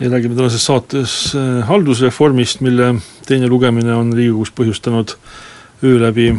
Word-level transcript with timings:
ja 0.00 0.10
räägime 0.10 0.36
tänases 0.36 0.66
saates 0.66 1.34
äh, 1.34 1.66
haldusreformist, 1.68 2.60
mille 2.60 2.94
teine 3.26 3.48
lugemine 3.48 3.94
on 3.94 4.12
Riigikogus 4.12 4.52
põhjustanud 4.52 5.16
öö 5.84 6.00
läbi 6.00 6.30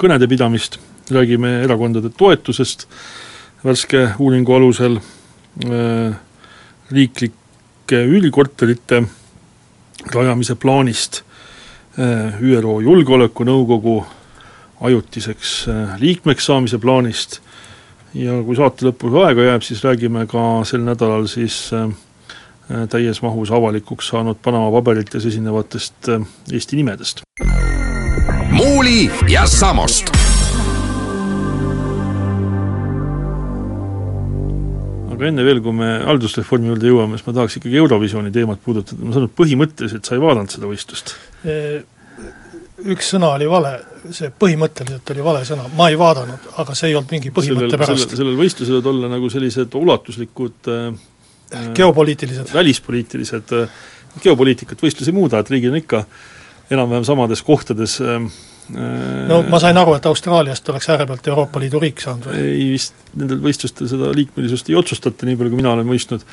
kõnede 0.00 0.28
pidamist, 0.28 0.78
räägime 1.10 1.62
erakondade 1.64 2.10
toetusest, 2.16 2.86
värske 3.64 4.10
uuringu 4.18 4.56
alusel 4.56 4.98
äh, 4.98 6.16
riiklike 6.92 8.02
üürikorterite 8.04 9.04
rajamise 10.12 10.56
plaanist 10.60 11.22
äh,, 11.96 12.36
ÜRO 12.42 12.80
Julgeolekunõukogu 12.84 14.02
ajutiseks 14.84 15.52
liikmeks 16.00 16.50
saamise 16.50 16.78
plaanist. 16.82 17.38
Ja 18.14 18.34
kui 18.44 18.56
saate 18.58 18.84
lõpus 18.84 19.14
aega 19.24 19.46
jääb, 19.46 19.62
siis 19.64 19.80
räägime 19.86 20.26
ka 20.28 20.42
sel 20.68 20.84
nädalal 20.84 21.24
siis 21.30 21.70
Äh, 21.72 21.88
täies 22.90 23.20
mahus 23.22 23.52
avalikuks 23.52 24.08
saanud 24.12 24.40
Panama 24.42 24.70
paberites 24.72 25.26
esinevatest 25.26 26.08
äh, 26.08 26.26
Eesti 26.52 26.76
nimedest. 26.76 27.22
muuli 28.50 29.10
ja 29.28 29.46
Samost. 29.46 30.12
aga 35.14 35.28
enne 35.30 35.44
veel, 35.46 35.60
kui 35.62 35.72
me 35.76 35.90
haldusreformi 36.08 36.72
juurde 36.72 36.88
jõuame, 36.90 37.18
siis 37.18 37.26
ma 37.28 37.36
tahaks 37.36 37.60
ikkagi 37.60 37.76
Eurovisiooni 37.78 38.32
teemat 38.34 38.58
puudutada, 38.64 38.98
ma 38.98 39.12
saan 39.14 39.26
aru, 39.26 39.30
et 39.30 39.36
põhimõtteliselt 39.38 40.08
sa 40.08 40.16
ei 40.16 40.22
vaadanud 40.24 40.50
seda 40.50 40.66
võistlust? 40.66 41.14
Üks 42.84 43.12
sõna 43.14 43.30
oli 43.36 43.46
vale, 43.46 43.76
see 44.10 44.32
põhimõtteliselt 44.34 45.12
oli 45.14 45.22
vale 45.24 45.44
sõna, 45.46 45.68
ma 45.78 45.86
ei 45.92 46.00
vaadanud, 46.00 46.50
aga 46.64 46.74
see 46.74 46.90
ei 46.90 46.98
olnud 46.98 47.14
mingi 47.14 47.30
põhimõtte 47.36 47.78
pärast. 47.78 48.08
sellel, 48.08 48.18
sellel 48.24 48.40
võistlusel 48.40 48.80
võivad 48.80 48.90
olla 48.90 49.12
nagu 49.14 49.30
sellised 49.30 49.78
ulatuslikud 49.78 50.72
äh, 50.74 50.90
geopoliitilised. 51.74 52.54
välispoliitilised, 52.54 53.52
äh, 53.52 53.84
geopoliitikat 54.22 54.82
võistlus 54.82 55.10
ei 55.10 55.16
muuda, 55.16 55.42
et 55.42 55.50
riigid 55.50 55.72
on 55.72 55.80
ikka 55.82 56.04
enam-vähem 56.72 57.06
samades 57.06 57.42
kohtades 57.44 58.00
äh, 58.00 58.18
no 59.28 59.42
ma 59.50 59.60
sain 59.60 59.76
aru, 59.76 59.96
et 59.98 60.06
Austraaliast 60.08 60.68
oleks 60.72 60.88
äärepealt 60.94 61.28
Euroopa 61.28 61.60
Liidu 61.60 61.80
riik 61.82 62.00
saanud 62.02 62.30
või? 62.30 62.42
ei 62.48 62.68
vist, 62.74 62.96
nendel 63.14 63.40
võistlustel 63.44 63.90
seda 63.90 64.12
liikmelisust 64.16 64.70
ei 64.70 64.78
otsustata, 64.80 65.28
nii 65.28 65.38
palju 65.40 65.52
kui 65.52 65.60
mina 65.60 65.74
olen 65.74 65.88
mõistnud, 65.88 66.24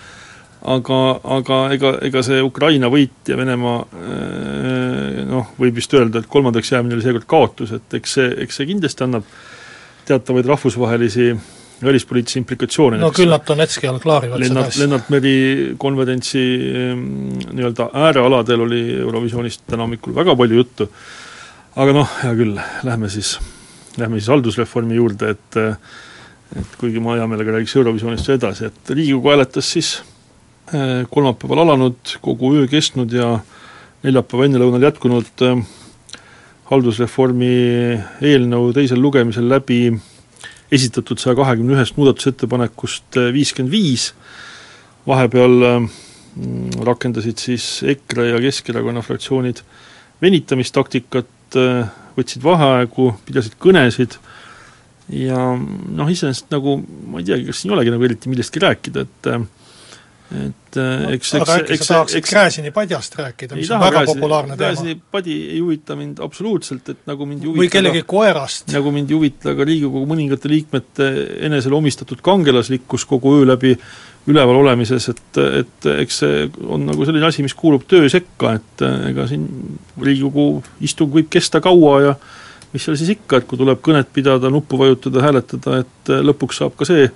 aga, 0.75 0.99
aga 1.37 1.61
ega, 1.75 1.93
ega 2.07 2.23
see 2.25 2.41
Ukraina 2.45 2.91
võit 2.93 3.31
ja 3.31 3.39
Venemaa 3.39 3.79
äh, 3.83 5.23
noh, 5.27 5.55
võib 5.59 5.79
vist 5.81 5.93
öelda, 5.97 6.21
et 6.21 6.31
kolmandaks 6.31 6.71
jäämine 6.71 6.97
oli 6.97 7.05
seekord 7.05 7.27
kaotus, 7.29 7.75
et 7.75 7.99
eks 7.99 8.19
see, 8.19 8.29
eks 8.45 8.61
see 8.61 8.69
kindlasti 8.71 9.07
annab 9.07 9.27
teatavaid 10.07 10.47
rahvusvahelisi 10.49 11.33
välispoliitilisi 11.83 12.39
implikatsioone. 12.41 12.99
no 13.01 13.11
küll 13.15 13.31
nad 13.31 13.45
Donetski 13.47 13.89
all 13.89 13.99
klaarivad 14.03 14.39
Lennart, 14.41 14.71
seda 14.71 14.75
asja. 14.75 14.83
Lennart 14.83 15.09
Meri 15.13 15.33
konverentsi 15.81 16.43
ehm, 16.83 17.07
nii-öelda 17.51 17.89
äärealadel 18.07 18.67
oli 18.67 18.81
Eurovisioonist 18.99 19.65
täna 19.67 19.87
hommikul 19.87 20.15
väga 20.15 20.35
palju 20.37 20.61
juttu, 20.61 20.89
aga 21.81 21.97
noh, 21.97 22.15
hea 22.23 22.37
küll, 22.37 22.61
lähme 22.87 23.09
siis, 23.13 23.35
lähme 23.97 24.19
siis 24.19 24.31
haldusreformi 24.33 24.99
juurde, 24.99 25.35
et 25.35 25.61
et 26.51 26.73
kuigi 26.79 26.99
ma 26.99 27.15
hea 27.15 27.27
meelega 27.31 27.53
räägiks 27.55 27.77
Eurovisioonist 27.79 28.29
edasi, 28.33 28.67
et 28.67 28.89
Riigikogu 28.91 29.31
hääletas 29.31 29.69
siis 29.71 29.91
eh, 30.73 31.05
kolmapäeval 31.09 31.63
alanud, 31.63 32.17
kogu 32.21 32.53
öö 32.57 32.67
kestnud 32.71 33.13
ja 33.15 33.37
neljapäeva 34.03 34.49
ennelõunal 34.49 34.83
jätkunud 34.89 35.45
eh, 35.47 35.61
haldusreformi 36.71 37.53
eelnõu 38.27 38.71
teisel 38.75 38.99
lugemisel 39.03 39.47
läbi 39.51 39.85
esitatud 40.71 41.19
saja 41.19 41.35
kahekümne 41.35 41.75
ühest 41.75 41.97
muudatusettepanekust 41.99 43.19
äh, 43.19 43.29
viiskümmend 43.35 43.73
viis, 43.73 44.11
vahepeal 45.07 45.67
äh, 45.67 45.87
rakendasid 46.87 47.41
siis 47.43 47.67
EKRE 47.95 48.29
ja 48.29 48.41
Keskerakonna 48.43 49.03
fraktsioonid 49.05 49.63
venitamistaktikat, 50.23 51.31
äh, 51.59 51.89
võtsid 52.17 52.43
vaheaegu, 52.45 53.11
pidasid 53.27 53.57
kõnesid. 53.61 54.19
Ja 55.11 55.51
noh, 55.57 56.07
iseenesest 56.11 56.51
nagu 56.53 56.77
ma 57.11 57.19
ei 57.19 57.27
teagi, 57.27 57.49
kas 57.49 57.63
siin 57.63 57.73
olegi 57.75 57.91
nagu 57.91 58.05
eriti 58.07 58.31
millestki 58.31 58.61
rääkida, 58.63 59.03
et 59.03 59.29
et 60.31 60.77
no, 60.79 61.09
eks, 61.11 61.33
eks 61.35 61.41
aga 61.41 61.55
äkki 61.59 61.77
sa 61.81 61.87
tahaksid 61.97 62.27
Gräzini 62.29 62.71
padjast 62.75 63.17
rääkida, 63.19 63.57
mis 63.59 63.71
on 63.71 63.81
väga 63.83 63.97
Gräzini, 63.97 64.19
populaarne 64.19 64.55
teema? 64.55 64.69
Gräzini 64.69 64.95
padi 65.15 65.35
ei 65.49 65.59
huvita 65.59 65.97
mind 65.99 66.21
absoluutselt, 66.23 66.93
et 66.93 67.01
nagu 67.09 67.27
mind 67.27 67.49
või 67.57 67.67
kellegi 67.71 68.05
koerast. 68.07 68.69
nagu 68.71 68.93
mind 68.95 69.11
ei 69.11 69.17
huvita 69.17 69.55
ka 69.57 69.67
Riigikogu 69.67 70.05
mõningate 70.07 70.51
liikmete 70.51 71.09
enesele 71.49 71.75
omistatud 71.75 72.23
kangelaslikkus 72.23 73.05
kogu 73.09 73.35
öö 73.41 73.49
läbi 73.49 73.75
üleval 74.31 74.61
olemises, 74.61 75.09
et, 75.09 75.41
et 75.41 75.89
eks 75.97 76.21
see 76.21 76.45
on 76.69 76.85
nagu 76.87 77.07
selline 77.07 77.25
asi, 77.27 77.43
mis 77.43 77.57
kuulub 77.57 77.83
töö 77.89 78.07
sekka, 78.11 78.53
et 78.59 78.85
ega 79.09 79.25
siin 79.27 79.47
Riigikogu 79.99 80.61
istung 80.85 81.11
võib 81.11 81.27
kesta 81.33 81.59
kaua 81.63 81.97
ja 82.05 82.15
mis 82.71 82.85
seal 82.85 82.95
siis 82.95 83.11
ikka, 83.17 83.41
et 83.41 83.49
kui 83.49 83.59
tuleb 83.59 83.81
kõnet 83.83 84.07
pidada, 84.13 84.51
nuppu 84.53 84.79
vajutada, 84.79 85.25
hääletada, 85.25 85.81
et 85.83 86.15
lõpuks 86.23 86.61
saab 86.61 86.77
ka 86.79 86.87
see 86.87 87.09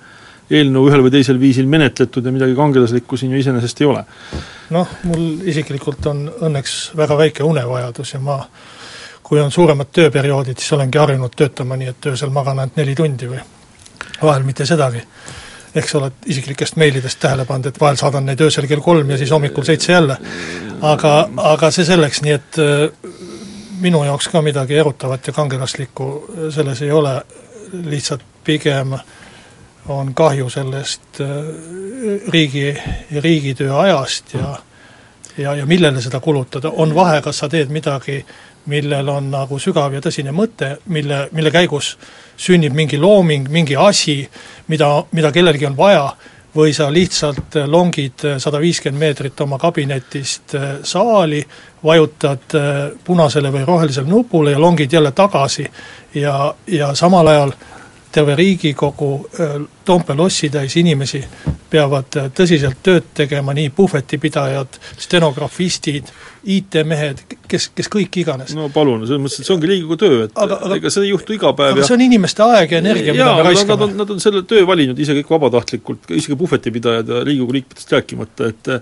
eelnõu 0.50 0.86
ühel 0.90 1.02
või 1.02 1.12
teisel 1.14 1.38
viisil 1.40 1.66
menetletud 1.70 2.24
ja 2.24 2.32
midagi 2.34 2.54
kangelaslikku 2.54 3.18
siin 3.18 3.32
ju 3.34 3.40
iseenesest 3.40 3.80
ei 3.82 3.86
ole. 3.90 4.04
noh, 4.70 4.88
mul 5.04 5.48
isiklikult 5.50 6.06
on 6.06 6.26
õnneks 6.48 6.76
väga 6.96 7.18
väike 7.18 7.46
unevajadus 7.46 8.14
ja 8.14 8.20
ma 8.20 8.38
kui 9.26 9.40
on 9.42 9.50
suuremad 9.50 9.90
tööperioodid, 9.92 10.58
siis 10.58 10.72
olengi 10.76 10.98
harjunud 11.02 11.32
töötama 11.36 11.76
nii, 11.76 11.90
et 11.90 12.06
öösel 12.12 12.30
magan 12.30 12.62
ainult 12.62 12.76
neli 12.78 12.94
tundi 12.94 13.26
või 13.26 13.40
vahel 14.22 14.46
mitte 14.46 14.66
sedagi. 14.66 15.02
eks 15.76 15.90
sa 15.92 15.98
oled 15.98 16.28
isiklikest 16.32 16.76
meilidest 16.80 17.18
tähele 17.20 17.44
pannud, 17.44 17.66
et 17.66 17.80
vahel 17.80 17.98
saadan 18.00 18.24
neid 18.24 18.40
öösel 18.40 18.66
kell 18.66 18.80
kolm 18.80 19.10
ja 19.10 19.18
siis 19.18 19.30
hommikul 19.30 19.64
seitse 19.64 19.92
jälle. 19.92 20.16
aga, 20.82 21.28
aga 21.36 21.70
see 21.70 21.84
selleks, 21.84 22.22
nii 22.22 22.32
et 22.32 22.58
äh, 22.62 22.88
minu 23.80 24.04
jaoks 24.04 24.28
ka 24.28 24.42
midagi 24.42 24.78
erutavat 24.78 25.26
ja 25.26 25.32
kangelaslikku 25.32 26.08
selles 26.54 26.82
ei 26.82 26.90
ole, 26.90 27.20
lihtsalt 27.82 28.22
pigem 28.44 28.94
äh, 28.94 29.15
on 29.88 30.14
kahju 30.14 30.50
sellest 30.50 31.20
äh, 31.20 31.28
riigi, 32.28 32.76
riigitöö 33.20 33.78
ajast 33.78 34.34
ja 34.34 34.56
ja, 35.38 35.54
ja 35.54 35.66
millele 35.66 36.00
seda 36.00 36.20
kulutada, 36.20 36.70
on 36.70 36.94
vahe, 36.94 37.20
kas 37.22 37.38
sa 37.38 37.48
teed 37.48 37.68
midagi, 37.68 38.22
millel 38.66 39.08
on 39.08 39.30
nagu 39.30 39.58
sügav 39.62 39.94
ja 39.94 40.00
tõsine 40.02 40.32
mõte, 40.34 40.76
mille, 40.92 41.26
mille 41.36 41.52
käigus 41.54 41.96
sünnib 42.36 42.74
mingi 42.74 42.98
looming, 42.98 43.48
mingi 43.52 43.76
asi, 43.76 44.22
mida, 44.68 44.88
mida 45.12 45.32
kellelgi 45.32 45.68
on 45.68 45.76
vaja, 45.76 46.08
või 46.56 46.72
sa 46.72 46.88
lihtsalt 46.92 47.58
longid 47.68 48.24
sada 48.40 48.60
viiskümmend 48.60 49.00
meetrit 49.00 49.40
oma 49.44 49.58
kabinetist 49.60 50.54
äh, 50.56 50.66
saali, 50.82 51.42
vajutad 51.84 52.56
äh, 52.56 52.78
punasele 53.04 53.52
või 53.52 53.64
rohelisele 53.68 54.08
nupule 54.08 54.54
ja 54.54 54.60
longid 54.60 54.92
jälle 54.92 55.12
tagasi 55.12 55.66
ja, 56.14 56.54
ja 56.66 56.94
samal 56.94 57.28
ajal 57.28 57.52
terve 58.16 58.36
Riigikogu 58.38 59.10
Toompea 59.84 60.16
lossitäis 60.16 60.76
inimesi 60.80 61.20
peavad 61.70 62.16
tõsiselt 62.36 62.78
tööd 62.84 63.10
tegema, 63.16 63.52
nii 63.56 63.72
puhvetipidajad, 63.76 64.78
stenografistid, 65.02 66.08
IT-mehed, 66.46 67.22
kes, 67.50 67.68
kes 67.74 67.90
kõik 67.92 68.20
iganes. 68.22 68.54
no 68.56 68.68
palun, 68.72 69.02
selles 69.04 69.22
mõttes, 69.22 69.42
et 69.42 69.48
see 69.48 69.56
ongi 69.56 69.70
Riigikogu 69.72 69.98
töö, 70.00 70.20
et 70.28 70.38
aga, 70.38 70.60
aga, 70.68 70.78
ega 70.78 70.92
see 70.94 71.08
ei 71.08 71.10
juhtu 71.10 71.34
iga 71.36 71.52
päev 71.58 71.74
aga 71.74 71.82
ja... 71.82 71.88
see 71.90 71.98
on 71.98 72.04
inimeste 72.06 72.46
aeg 72.46 72.76
ja 72.76 72.82
energia, 72.84 73.16
mida 73.16 73.32
me 73.34 73.48
raiskame. 73.48 73.74
Nad 73.74 73.84
on, 73.88 73.96
nad 73.98 74.14
on 74.14 74.22
selle 74.22 74.44
töö 74.48 74.62
valinud 74.68 75.02
ise 75.02 75.16
kõik 75.18 75.34
vabatahtlikult, 75.34 76.08
isegi 76.14 76.38
puhvetipidajad 76.38 77.12
ja 77.12 77.26
Riigikogu 77.26 77.58
liikmetest 77.58 77.92
rääkimata, 77.98 78.52
et 78.54 78.72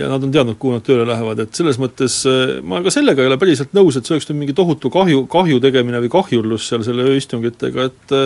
ja 0.00 0.08
nad 0.08 0.24
on 0.24 0.32
teadnud, 0.32 0.56
kuhu 0.56 0.78
nad 0.78 0.86
tööle 0.86 1.04
lähevad, 1.04 1.44
et 1.44 1.58
selles 1.58 1.76
mõttes 1.80 2.22
ma 2.64 2.80
ka 2.84 2.94
sellega 2.94 3.20
ei 3.22 3.28
ole 3.28 3.36
päriselt 3.40 3.76
nõus, 3.76 3.98
et 3.98 4.08
see 4.08 4.16
oleks 4.16 4.30
nüüd 4.30 4.40
mingi 4.40 4.56
tohutu 4.56 4.88
kahju, 4.92 5.26
kahju 5.30 5.60
tegemine 5.60 6.00
või 6.00 6.12
kahjurlus 6.16 6.70
seal 6.70 6.84
selle 6.86 7.04
ööistungitega, 7.12 7.90
et 7.92 8.16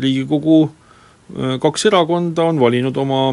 Riigikogu 0.00 0.60
äh, 0.66 1.56
kaks 1.62 1.88
erakonda 1.90 2.46
on 2.50 2.60
valinud 2.60 2.96
oma 2.96 3.24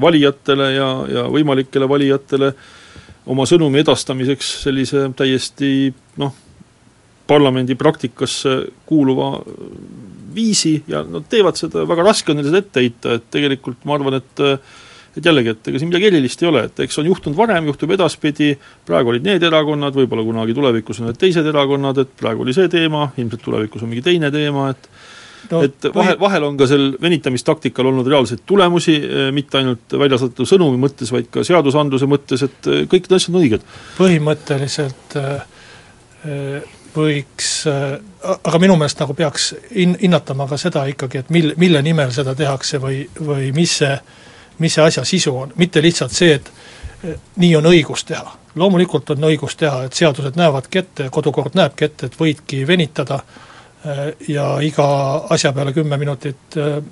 valijatele 0.00 0.72
ja, 0.72 0.90
ja 1.10 1.24
võimalikele 1.32 1.88
valijatele 1.90 2.52
oma 3.30 3.46
sõnumi 3.46 3.82
edastamiseks 3.82 4.52
sellise 4.64 5.08
täiesti 5.16 5.90
noh, 6.22 6.34
parlamendi 7.30 7.76
praktikasse 7.78 8.56
kuuluva 8.86 9.32
viisi 10.34 10.80
ja 10.88 11.02
nad 11.06 11.26
teevad 11.30 11.58
seda, 11.58 11.84
väga 11.88 12.06
raske 12.06 12.32
on 12.32 12.40
neile 12.40 12.50
seda 12.50 12.62
ette 12.62 12.82
heita, 12.82 13.18
et 13.18 13.26
tegelikult 13.34 13.84
ma 13.86 13.98
arvan, 13.98 14.20
et 14.20 14.46
et 15.18 15.26
jällegi, 15.26 15.50
et 15.50 15.68
ega 15.72 15.78
siin 15.80 15.88
midagi 15.90 16.06
erilist 16.06 16.42
ei 16.44 16.46
ole, 16.46 16.60
et 16.68 16.82
eks 16.84 17.00
on 17.02 17.08
juhtunud 17.08 17.34
varem, 17.34 17.66
juhtub 17.66 17.90
edaspidi, 17.96 18.52
praegu 18.86 19.10
olid 19.10 19.24
need 19.26 19.42
erakonnad, 19.42 19.96
võib-olla 19.98 20.22
kunagi 20.22 20.54
tulevikus 20.54 21.00
on 21.02 21.08
need 21.10 21.18
teised 21.18 21.46
erakonnad, 21.50 21.98
et 21.98 22.12
praegu 22.20 22.44
oli 22.44 22.54
see 22.54 22.70
teema, 22.70 23.08
ilmselt 23.18 23.42
tulevikus 23.42 23.82
on 23.82 23.90
mingi 23.90 24.04
teine 24.06 24.30
teema, 24.30 24.68
et 24.70 24.86
no, 25.50 25.62
et 25.64 25.88
vahel, 25.94 26.16
vahel 26.20 26.46
on 26.48 26.58
ka 26.60 26.66
sel 26.70 26.90
venitamistaktikal 27.02 27.88
olnud 27.90 28.08
reaalseid 28.10 28.42
tulemusi, 28.46 28.96
eh, 28.96 29.30
mitte 29.34 29.60
ainult 29.60 29.96
välja 29.98 30.18
saadetud 30.20 30.48
sõnumi 30.48 30.80
mõttes, 30.80 31.12
vaid 31.14 31.30
ka 31.32 31.44
seadusandluse 31.46 32.08
mõttes, 32.10 32.44
et 32.46 32.68
eh, 32.70 32.84
kõik 32.90 33.08
need 33.08 33.16
asjad 33.16 33.34
on 33.34 33.40
õiged. 33.42 33.66
põhimõtteliselt 33.98 35.16
äh, 35.20 36.64
võiks, 36.94 37.50
aga 38.28 38.58
minu 38.60 38.74
meelest 38.76 38.98
nagu 39.00 39.14
peaks 39.16 39.52
hin-, 39.70 39.96
hinnatama 40.00 40.48
ka 40.50 40.58
seda 40.60 40.84
ikkagi, 40.90 41.22
et 41.22 41.30
mil-, 41.32 41.54
mille 41.60 41.82
nimel 41.86 42.10
seda 42.12 42.34
tehakse 42.36 42.80
või, 42.82 43.04
või 43.20 43.52
mis 43.56 43.78
see, 43.80 43.94
mis 44.58 44.74
see 44.74 44.84
asja 44.84 45.06
sisu 45.08 45.36
on, 45.44 45.54
mitte 45.56 45.82
lihtsalt 45.82 46.12
see, 46.12 46.34
et 46.36 46.50
nii 47.40 47.54
on 47.56 47.70
õigus 47.70 48.04
teha. 48.04 48.36
loomulikult 48.58 49.14
on 49.14 49.24
õigus 49.30 49.54
teha, 49.56 49.86
et 49.86 49.96
seadused 49.96 50.36
näevadki 50.36 50.82
ette, 50.82 51.06
kodukord 51.14 51.54
näebki 51.54 51.86
ette, 51.86 52.10
et 52.10 52.18
võidki 52.20 52.66
venitada 52.68 53.22
Äh, 53.22 53.49
ja 54.28 54.46
iga 54.60 54.86
asja 55.30 55.52
peale 55.52 55.72
kümme 55.72 55.96
minutit 55.96 56.56
äh, 56.56 56.82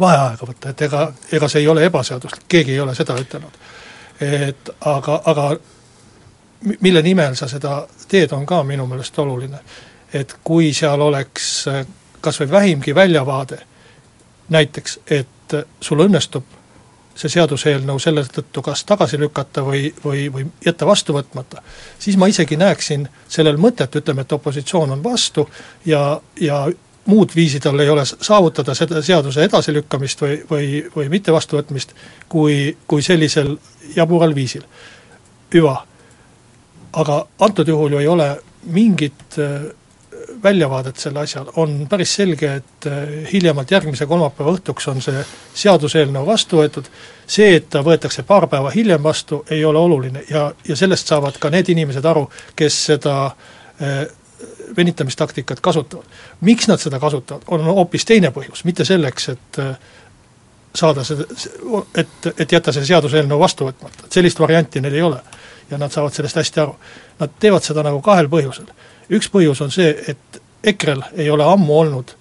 vaheaega 0.00 0.46
võtta, 0.46 0.72
et 0.72 0.82
ega, 0.82 1.06
ega 1.32 1.48
see 1.48 1.62
ei 1.62 1.68
ole 1.68 1.84
ebaseaduslik, 1.86 2.44
keegi 2.48 2.74
ei 2.76 2.80
ole 2.80 2.94
seda 2.94 3.16
ütelnud. 3.20 3.58
et 4.20 4.70
aga, 4.80 5.22
aga 5.24 5.46
mille 6.80 7.02
nimel 7.02 7.34
sa 7.36 7.48
seda 7.48 7.86
teed, 8.08 8.32
on 8.32 8.46
ka 8.46 8.62
minu 8.62 8.86
meelest 8.86 9.18
oluline. 9.18 9.58
et 10.12 10.36
kui 10.44 10.72
seal 10.72 11.00
oleks 11.00 11.68
äh, 11.68 11.86
kas 12.20 12.40
või 12.40 12.50
vähimgi 12.50 12.94
väljavaade, 12.94 13.58
näiteks 14.48 14.98
et 15.10 15.56
sul 15.80 16.00
õnnestub 16.00 16.44
see 17.14 17.28
seaduseelnõu 17.32 17.98
selle 18.00 18.24
tõttu 18.24 18.62
kas 18.64 18.84
tagasi 18.88 19.18
lükata 19.20 19.64
või, 19.66 19.90
või, 20.04 20.26
või 20.32 20.46
jätta 20.64 20.86
vastu 20.86 21.16
võtmata, 21.16 21.62
siis 21.98 22.16
ma 22.16 22.28
isegi 22.30 22.56
näeksin 22.56 23.08
sellel 23.28 23.60
mõtet, 23.60 24.00
ütleme, 24.00 24.24
et 24.24 24.32
opositsioon 24.32 24.96
on 24.96 25.04
vastu 25.04 25.46
ja, 25.86 26.20
ja 26.40 26.64
muud 27.06 27.34
viisi 27.36 27.60
tal 27.60 27.80
ei 27.80 27.90
ole 27.90 28.04
saavutada 28.06 28.74
seda 28.74 29.02
seaduse 29.02 29.44
edasilükkamist 29.44 30.22
või, 30.22 30.40
või, 30.50 30.66
või 30.96 31.08
mitte 31.12 31.32
vastuvõtmist, 31.32 31.94
kui, 32.28 32.76
kui 32.86 33.02
sellisel 33.02 33.56
jabural 33.96 34.34
viisil. 34.34 34.64
hüva. 35.54 35.86
aga 36.92 37.26
antud 37.40 37.68
juhul 37.68 37.92
ju 37.92 37.98
ei 37.98 38.08
ole 38.08 38.36
mingit 38.62 39.36
väljavaadet 40.42 40.96
selle 40.96 41.20
asjal, 41.22 41.46
on 41.56 41.86
päris 41.90 42.14
selge, 42.14 42.54
et 42.60 42.86
äh, 42.86 43.02
hiljemalt 43.32 43.70
järgmise 43.70 44.06
kolmapäeva 44.06 44.54
õhtuks 44.56 44.88
on 44.90 45.02
see 45.04 45.24
seaduseelnõu 45.64 46.26
vastu 46.26 46.58
võetud, 46.60 46.88
see, 47.26 47.54
et 47.56 47.68
ta 47.70 47.82
võetakse 47.86 48.24
paar 48.26 48.48
päeva 48.50 48.72
hiljem 48.74 49.02
vastu, 49.02 49.42
ei 49.50 49.64
ole 49.64 49.78
oluline 49.78 50.24
ja, 50.30 50.48
ja 50.68 50.76
sellest 50.76 51.10
saavad 51.10 51.38
ka 51.38 51.50
need 51.52 51.70
inimesed 51.74 52.06
aru, 52.06 52.26
kes 52.58 52.78
seda 52.90 53.16
äh, 53.26 54.04
venitamistaktikat 54.76 55.60
kasutavad. 55.60 56.06
miks 56.40 56.68
nad 56.68 56.80
seda 56.80 56.98
kasutavad, 57.00 57.42
on 57.46 57.64
hoopis 57.64 58.04
teine 58.04 58.32
põhjus, 58.34 58.64
mitte 58.64 58.84
selleks, 58.84 59.28
et 59.28 59.62
äh, 59.62 59.76
saada 60.74 61.04
seda, 61.04 61.28
et, 61.94 62.32
et 62.38 62.52
jätta 62.52 62.72
see 62.72 62.86
seaduseelnõu 62.88 63.38
vastu 63.38 63.68
võtmata, 63.68 64.06
et 64.06 64.18
sellist 64.18 64.40
varianti 64.40 64.80
neil 64.80 64.94
ei 64.94 65.02
ole. 65.02 65.20
ja 65.70 65.78
nad 65.78 65.92
saavad 65.92 66.12
sellest 66.12 66.36
hästi 66.36 66.60
aru. 66.60 66.74
Nad 67.18 67.30
teevad 67.40 67.64
seda 67.64 67.82
nagu 67.86 68.02
kahel 68.04 68.26
põhjusel 68.28 68.66
üks 69.10 69.30
põhjus 69.32 69.62
on 69.64 69.70
see, 69.74 69.94
et 70.08 70.42
EKRE-l 70.62 71.02
ei 71.18 71.30
ole 71.30 71.46
ammu 71.46 71.78
olnud 71.78 72.16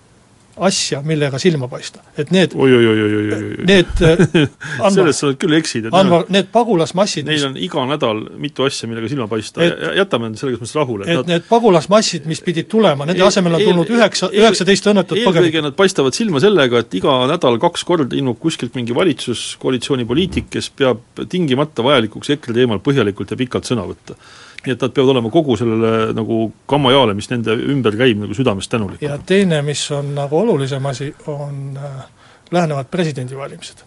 asja, 0.62 1.00
millega 1.06 1.40
silma 1.40 1.68
paista, 1.72 2.02
et 2.20 2.32
need 2.34 2.54
oi-oi-oi-oi-oi-oi 2.60 3.66
need 3.68 4.02
selles 4.96 5.22
sa 5.22 5.30
oled 5.30 5.40
küll 5.40 5.56
eksid, 5.56 5.88
et 5.88 5.96
Anvar, 5.96 6.26
need 6.34 6.50
pagulasmassid 6.54 7.28
Neil 7.30 7.46
on 7.48 7.56
iga 7.62 7.86
nädal 7.88 8.20
mitu 8.42 8.66
asja, 8.68 8.90
millega 8.92 9.10
silma 9.12 9.30
paista 9.32 9.64
jätame 9.98 10.30
nad 10.30 10.42
selles 10.42 10.60
mõttes 10.60 10.76
rahule. 10.76 11.08
et 11.08 11.22
nad, 11.22 11.32
need 11.32 11.48
pagulasmassid, 11.48 12.28
mis 12.30 12.44
pidid 12.44 12.68
tulema, 12.72 13.08
nende 13.08 13.24
asemel 13.26 13.58
on 13.58 13.66
tulnud 13.70 13.94
üheksa, 13.96 14.32
üheksateist 14.36 14.92
õnnetut 14.92 15.16
põgenikku. 15.16 15.48
eelkõige 15.48 15.66
nad 15.70 15.80
paistavad 15.80 16.18
silma 16.18 16.44
sellega, 16.44 16.84
et 16.84 17.00
iga 17.00 17.16
nädal 17.32 17.58
kaks 17.64 17.88
korda 17.88 18.18
ilmub 18.20 18.40
kuskilt 18.44 18.76
mingi 18.78 18.96
valitsuskoalitsiooni 18.98 20.08
poliitik, 20.10 20.52
kes 20.52 20.70
peab 20.76 21.26
tingimata 21.32 21.86
vajalikuks 21.88 22.36
EKRE 22.36 22.60
teemal 22.60 22.84
põhjalikult 22.84 23.32
ja 23.32 23.40
pikalt 23.40 23.72
sõna 23.72 23.88
võtta 23.88 24.20
nii 24.66 24.76
et 24.76 24.82
nad 24.82 24.94
peavad 24.94 25.16
olema 25.16 25.30
kogu 25.34 25.56
sellele 25.58 26.12
nagu 26.14 26.44
kammajaale, 26.70 27.16
mis 27.18 27.30
nende 27.32 27.56
ümber 27.74 27.96
käib, 27.98 28.20
nagu 28.22 28.36
südamest 28.38 28.72
tänulikud. 28.72 29.06
ja 29.06 29.18
teine, 29.26 29.62
mis 29.66 29.84
on 29.92 30.14
nagu 30.16 30.38
olulisem 30.38 30.86
asi, 30.86 31.10
on 31.28 31.78
äh, 31.78 32.04
lähenevad 32.52 32.92
presidendivalimised 32.92 33.84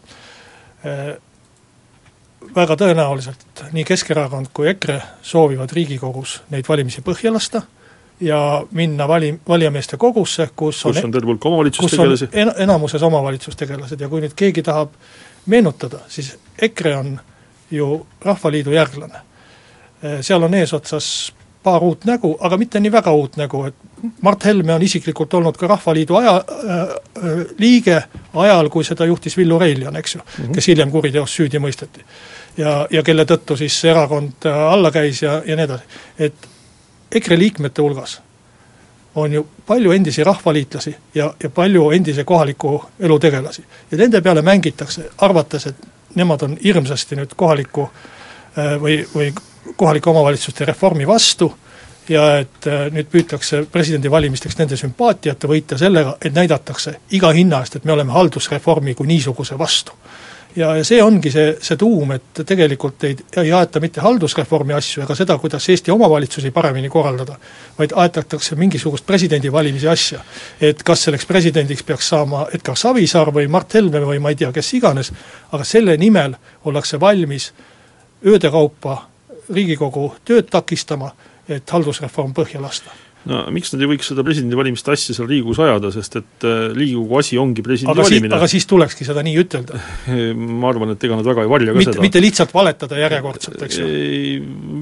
äh,. 0.86 1.14
Väga 2.54 2.74
tõenäoliselt 2.76 3.62
nii 3.72 3.86
Keskerakond 3.88 4.50
kui 4.52 4.66
EKRE 4.68 4.98
soovivad 5.24 5.70
Riigikogus 5.72 6.42
neid 6.52 6.66
valimisi 6.68 7.00
põhja 7.00 7.32
lasta 7.32 7.62
ja 8.20 8.64
minna 8.70 9.08
vali, 9.08 9.30
valijameeste 9.48 9.96
kogusse, 9.96 10.50
kus 10.56 10.84
on 10.84 10.92
kus 10.92 11.04
on 11.04 11.14
terve 11.14 11.32
hulk 11.32 11.46
omavalitsustegelasi 11.46 12.28
en,. 12.32 12.52
enamuses 12.66 13.02
omavalitsustegelased 13.02 14.00
ja 14.00 14.08
kui 14.12 14.20
nüüd 14.20 14.36
keegi 14.36 14.62
tahab 14.62 14.92
meenutada, 15.46 16.02
siis 16.08 16.34
EKRE 16.62 16.96
on 16.96 17.16
ju 17.70 18.06
Rahvaliidu 18.24 18.76
järglane 18.76 19.24
seal 20.20 20.42
on 20.42 20.54
eesotsas 20.54 21.32
paar 21.64 21.82
uut 21.82 22.04
nägu, 22.04 22.36
aga 22.40 22.56
mitte 22.60 22.80
nii 22.80 22.92
väga 22.92 23.12
uut 23.16 23.36
nägu, 23.40 23.64
et 23.64 23.74
Mart 24.22 24.44
Helme 24.44 24.74
on 24.74 24.82
isiklikult 24.84 25.34
olnud 25.34 25.56
ka 25.56 25.66
Rahvaliidu 25.66 26.16
aja 26.20 26.34
äh,, 26.36 26.80
äh 26.80 27.44
liige 27.58 28.02
ajal, 28.34 28.68
kui 28.70 28.84
seda 28.84 29.06
juhtis 29.08 29.36
Villu 29.36 29.58
Reiljan, 29.58 29.96
eks 29.96 30.14
ju 30.14 30.20
mm, 30.20 30.44
-hmm. 30.44 30.54
kes 30.54 30.68
hiljem 30.68 30.90
kuriteos 30.90 31.36
süüdi 31.36 31.58
mõisteti. 31.58 32.04
ja, 32.56 32.86
ja 32.90 33.02
kelle 33.02 33.24
tõttu 33.24 33.56
siis 33.56 33.80
see 33.80 33.90
erakond 33.90 34.46
äh, 34.46 34.58
alla 34.72 34.90
käis 34.90 35.22
ja, 35.22 35.42
ja 35.46 35.56
nii 35.56 35.64
edasi. 35.64 35.84
et 36.18 36.48
EKRE 37.12 37.38
liikmete 37.38 37.82
hulgas 37.82 38.20
on 39.14 39.32
ju 39.32 39.46
palju 39.66 39.92
endisi 39.92 40.24
rahvaliitlasi 40.24 40.96
ja, 41.14 41.34
ja 41.42 41.50
palju 41.50 41.90
endise 41.90 42.24
kohaliku 42.24 42.84
elu 43.00 43.18
tegelasi. 43.18 43.64
ja 43.90 43.98
nende 43.98 44.20
peale 44.20 44.42
mängitakse, 44.42 45.08
arvates, 45.18 45.66
et 45.66 45.76
nemad 46.14 46.42
on 46.42 46.58
hirmsasti 46.64 47.16
nüüd 47.16 47.34
kohaliku 47.36 47.88
või, 48.80 49.06
või 49.14 49.32
kohalike 49.76 50.10
omavalitsuste 50.10 50.64
reformi 50.64 51.06
vastu 51.06 51.52
ja 52.08 52.24
et 52.42 52.66
äh, 52.68 52.88
nüüd 52.92 53.08
püütakse 53.12 53.64
presidendivalimisteks 53.72 54.58
nende 54.58 54.76
sümpaatiate 54.76 55.48
võita 55.48 55.78
sellega, 55.80 56.18
et 56.20 56.34
näidatakse 56.36 56.98
iga 57.16 57.32
hinna 57.32 57.62
eest, 57.64 57.78
et 57.78 57.88
me 57.88 57.94
oleme 57.94 58.12
haldusreformi 58.12 58.94
kui 58.94 59.08
niisuguse 59.08 59.58
vastu. 59.58 59.92
ja, 60.56 60.76
ja 60.76 60.84
see 60.84 61.00
ongi 61.02 61.30
see, 61.32 61.56
see 61.64 61.76
tuum, 61.76 62.12
et 62.12 62.42
tegelikult 62.46 63.04
ei, 63.08 63.16
ei 63.42 63.52
aeta 63.52 63.80
mitte 63.80 64.00
haldusreformi 64.04 64.74
asju 64.76 65.02
ega 65.02 65.16
seda, 65.18 65.38
kuidas 65.38 65.68
Eesti 65.68 65.90
omavalitsusi 65.90 66.50
paremini 66.50 66.88
korraldada, 66.88 67.38
vaid 67.78 67.96
aetatakse 67.96 68.56
mingisugust 68.56 69.06
presidendivalimise 69.06 69.88
asja. 69.88 70.20
et 70.60 70.82
kas 70.82 71.08
selleks 71.08 71.26
presidendiks 71.26 71.82
peaks 71.82 72.08
saama 72.08 72.46
Edgar 72.52 72.76
Savisaar 72.76 73.32
või 73.32 73.48
Mart 73.48 73.74
Helme 73.74 74.04
või 74.04 74.20
ma 74.20 74.30
ei 74.34 74.36
tea, 74.36 74.52
kes 74.52 74.74
iganes, 74.74 75.12
aga 75.52 75.64
selle 75.64 75.96
nimel 75.96 76.36
ollakse 76.64 77.00
valmis 77.00 77.52
ööde 78.24 78.50
kaupa 78.50 79.13
Riigikogu 79.52 80.10
tööd 80.24 80.48
takistama, 80.52 81.12
et 81.48 81.68
haldusreform 81.70 82.32
põhja 82.36 82.62
lasta 82.62 82.94
no 83.28 83.40
miks 83.54 83.72
nad 83.72 83.82
ei 83.82 83.88
võiks 83.88 84.08
seda 84.10 84.24
presidendivalimiste 84.26 84.92
asja 84.92 85.16
seal 85.16 85.28
Riigikogus 85.28 85.60
ajada, 85.64 85.90
sest 85.94 86.18
et 86.20 86.46
äh, 86.46 86.66
Riigikogu 86.74 87.18
asi 87.20 87.38
ongi 87.40 87.64
presidendi 87.64 87.94
aga 87.94 88.06
valimine. 88.06 88.36
aga 88.36 88.48
siis 88.50 88.66
tulekski 88.70 89.06
seda 89.08 89.24
nii 89.24 89.36
ütelda 89.40 89.80
ma 90.60 90.70
arvan, 90.70 90.94
et 90.94 91.06
ega 91.08 91.18
nad 91.18 91.28
väga 91.28 91.46
ei 91.46 91.52
varja 91.52 91.72
ka 91.72 91.78
mitte, 91.80 91.94
seda. 91.94 92.04
mitte 92.04 92.24
lihtsalt 92.24 92.52
valetada 92.56 93.00
järjekordselt, 93.00 93.62
eks 93.68 93.80
ju. 93.80 93.86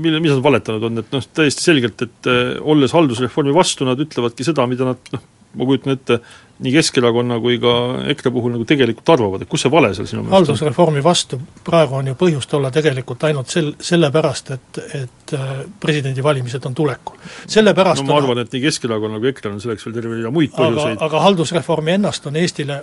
mille, 0.02 0.22
mis 0.24 0.34
nad 0.34 0.42
valetanud 0.44 0.88
on, 0.90 1.04
et 1.04 1.14
noh, 1.14 1.28
täiesti 1.38 1.68
selgelt, 1.68 2.06
et 2.08 2.30
äh, 2.32 2.42
olles 2.74 2.94
haldusreformi 2.96 3.54
vastu, 3.54 3.86
nad 3.88 4.02
ütlevadki 4.02 4.46
seda, 4.46 4.66
mida 4.70 4.90
nad 4.90 5.14
noh, 5.14 5.28
ma 5.58 5.68
kujutan 5.68 5.92
ette, 5.96 6.18
nii 6.62 6.72
Keskerakonna 6.76 7.38
kui 7.42 7.56
ka 7.62 7.72
EKRE 8.12 8.30
puhul 8.34 8.54
nagu 8.54 8.64
tegelikult 8.68 9.08
arvavad, 9.14 9.42
et 9.42 9.50
kus 9.50 9.64
see 9.64 9.72
vale 9.72 9.90
seal 9.96 10.06
sinu 10.06 10.22
meelest 10.22 10.32
on? 10.32 10.36
haldusreformi 10.38 11.02
vastu 11.04 11.40
praegu 11.66 11.98
on 11.98 12.12
ju 12.12 12.16
põhjust 12.18 12.54
olla 12.58 12.70
tegelikult 12.74 13.26
ainult 13.28 13.50
sel-, 13.52 13.72
sellepärast, 13.82 14.52
et, 14.56 14.80
et 15.00 15.34
äh, 15.38 15.50
presidendivalimised 15.82 16.68
on 16.70 16.76
tulekul. 16.78 17.18
sellepärast 17.50 18.04
no 18.04 18.12
ma 18.12 18.20
arvan, 18.22 18.44
et 18.44 18.54
nii 18.54 18.64
Keskerakonnal 18.68 19.22
kui 19.22 19.32
EKRE-l 19.32 19.56
on 19.56 19.64
selleks 19.64 19.88
veel 19.88 19.96
terve 19.98 20.20
rida 20.20 20.32
muid 20.34 20.54
põhjuseid. 20.54 20.96
aga, 20.98 21.08
aga 21.08 21.24
haldusreformi 21.26 21.96
ennast 21.98 22.30
on 22.30 22.38
Eestile 22.40 22.82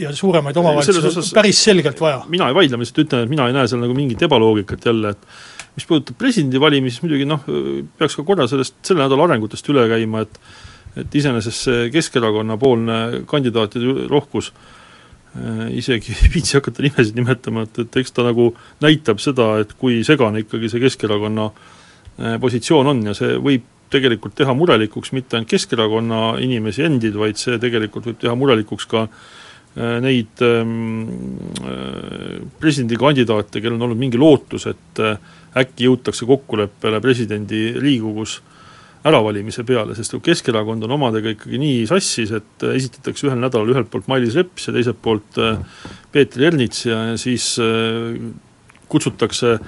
ja 0.00 0.14
suuremaid 0.16 0.56
omavalitsusi 0.56 1.34
päris 1.36 1.62
selgelt 1.64 2.00
vaja. 2.00 2.24
mina 2.28 2.48
ei 2.48 2.56
vaidle, 2.56 2.80
ma 2.80 2.86
lihtsalt 2.86 3.04
ütlen, 3.04 3.26
et 3.26 3.32
mina 3.32 3.48
ei 3.50 3.56
näe 3.56 3.68
seal 3.68 3.82
nagu 3.84 3.96
mingit 3.96 4.22
ebaloogikat 4.22 4.86
jälle, 4.86 5.12
et 5.12 5.28
mis 5.76 5.86
puudutab 5.86 6.18
presidendivalimisi, 6.18 6.96
siis 6.96 7.04
muidugi 7.04 7.28
noh, 7.28 7.44
peaks 7.98 8.16
ka 8.18 8.24
korra 8.26 8.48
sellest 8.50 8.80
selle 8.86 9.04
nädala 9.04 9.28
arengutest 9.28 9.68
üle 9.72 9.86
käima, 9.90 10.24
et 10.26 10.40
et 10.98 11.14
iseenesest 11.14 11.66
see 11.68 11.88
Keskerakonna 11.94 12.56
poolne 12.60 13.24
kandidaatide 13.30 14.06
rohkus 14.10 14.50
äh, 14.50 15.68
isegi 15.78 16.14
ei 16.16 16.32
viitsi 16.34 16.58
hakata 16.58 16.84
nimesid 16.86 17.18
nimetama, 17.18 17.66
et, 17.68 17.82
et 17.84 18.00
eks 18.02 18.16
ta 18.16 18.26
nagu 18.26 18.50
näitab 18.82 19.22
seda, 19.22 19.52
et 19.62 19.76
kui 19.78 20.00
segane 20.06 20.44
ikkagi 20.44 20.72
see 20.72 20.82
Keskerakonna 20.82 21.50
äh, 21.50 22.40
positsioon 22.42 22.94
on 22.94 23.04
ja 23.10 23.16
see 23.16 23.36
võib 23.38 23.68
tegelikult 23.90 24.36
teha 24.38 24.54
murelikuks 24.54 25.14
mitte 25.16 25.38
ainult 25.38 25.50
Keskerakonna 25.50 26.34
inimesi 26.42 26.84
endid, 26.86 27.16
vaid 27.18 27.38
see 27.40 27.58
tegelikult 27.62 28.10
võib 28.10 28.20
teha 28.22 28.36
murelikuks 28.38 28.86
ka 28.90 29.06
neid 29.70 30.40
ähm, 30.42 31.04
presidendikandidaate, 32.58 33.60
kellel 33.62 33.76
on 33.76 33.84
olnud 33.86 34.00
mingi 34.00 34.18
lootus, 34.18 34.64
et 34.66 34.98
äkki 35.62 35.86
jõutakse 35.86 36.26
kokkuleppele 36.26 36.98
presidendi 37.02 37.68
Riigikogus 37.76 38.40
äravalimise 39.06 39.64
peale, 39.64 39.94
sest 39.96 40.18
Keskerakond 40.22 40.84
on 40.84 40.96
omadega 40.98 41.32
ikkagi 41.32 41.60
nii 41.62 41.86
sassis, 41.88 42.34
et 42.36 42.66
esitatakse 42.74 43.30
ühel 43.30 43.40
nädalal 43.40 43.72
ühelt 43.72 43.88
poolt 43.92 44.10
Mailis 44.12 44.36
Reps 44.36 44.68
ja 44.68 44.76
teiselt 44.76 45.00
poolt 45.02 45.40
Peeter 46.12 46.50
Ernits 46.50 46.84
ja 46.84 47.00
siis 47.20 47.54
kutsutakse 48.90 49.58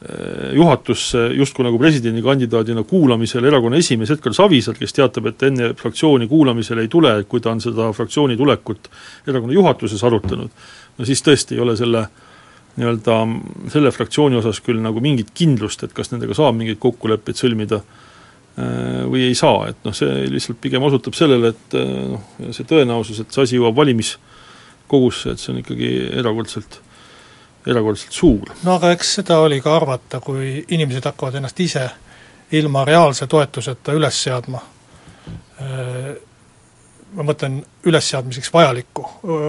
Äh, 0.00 0.54
juhatusse 0.56 1.26
justkui 1.36 1.64
nagu 1.66 1.76
presidendikandidaadina 1.78 2.86
kuulamisele 2.88 3.50
erakonna 3.50 3.76
esimees 3.76 4.08
Edgar 4.14 4.32
Savisaar, 4.32 4.78
kes 4.80 4.96
teatab, 4.96 5.26
et 5.28 5.42
enne 5.44 5.66
fraktsiooni 5.76 6.24
kuulamisele 6.28 6.86
ei 6.86 6.88
tule, 6.88 7.10
kui 7.28 7.42
ta 7.44 7.50
on 7.52 7.60
seda 7.60 7.90
fraktsiooni 7.92 8.38
tulekut 8.40 8.88
erakonna 9.28 9.52
juhatuses 9.52 10.00
arutanud, 10.08 10.54
no 10.96 11.04
siis 11.04 11.20
tõesti 11.26 11.58
ei 11.58 11.60
ole 11.60 11.74
selle 11.76 12.06
nii-öelda 12.78 13.18
selle 13.74 13.92
fraktsiooni 13.92 14.40
osas 14.40 14.62
küll 14.64 14.80
nagu 14.80 15.04
mingit 15.04 15.34
kindlust, 15.36 15.84
et 15.84 15.92
kas 15.92 16.14
nendega 16.14 16.32
saab 16.38 16.56
mingeid 16.56 16.80
kokkuleppeid 16.80 17.36
sõlmida. 17.36 17.82
äh, 17.84 17.99
või 19.10 19.24
ei 19.28 19.34
saa, 19.38 19.70
et 19.70 19.84
noh, 19.86 19.94
see 19.96 20.26
lihtsalt 20.30 20.60
pigem 20.60 20.82
osutab 20.82 21.16
sellele, 21.16 21.52
et 21.54 21.78
äh, 21.78 21.90
noh, 22.12 22.52
see 22.56 22.66
tõenäosus, 22.68 23.22
et 23.22 23.34
see 23.34 23.46
asi 23.46 23.58
jõuab 23.58 23.76
valimiskogusse, 23.78 25.34
et 25.34 25.42
see 25.42 25.52
on 25.54 25.60
ikkagi 25.62 25.90
erakordselt 26.20 26.80
erakordselt 27.68 28.16
suur. 28.16 28.52
no 28.64 28.78
aga 28.78 28.94
eks 28.94 29.14
seda 29.20 29.40
oli 29.44 29.60
ka 29.60 29.74
arvata, 29.76 30.20
kui 30.24 30.64
inimesed 30.72 31.04
hakkavad 31.10 31.36
ennast 31.40 31.60
ise 31.60 31.84
ilma 32.56 32.84
reaalse 32.88 33.28
toetuseta 33.30 33.94
üles 33.94 34.22
seadma, 34.24 34.62
ma 37.16 37.26
mõtlen 37.26 37.58
ülesseadmiseks 37.86 38.52
vajaliku 38.54 39.06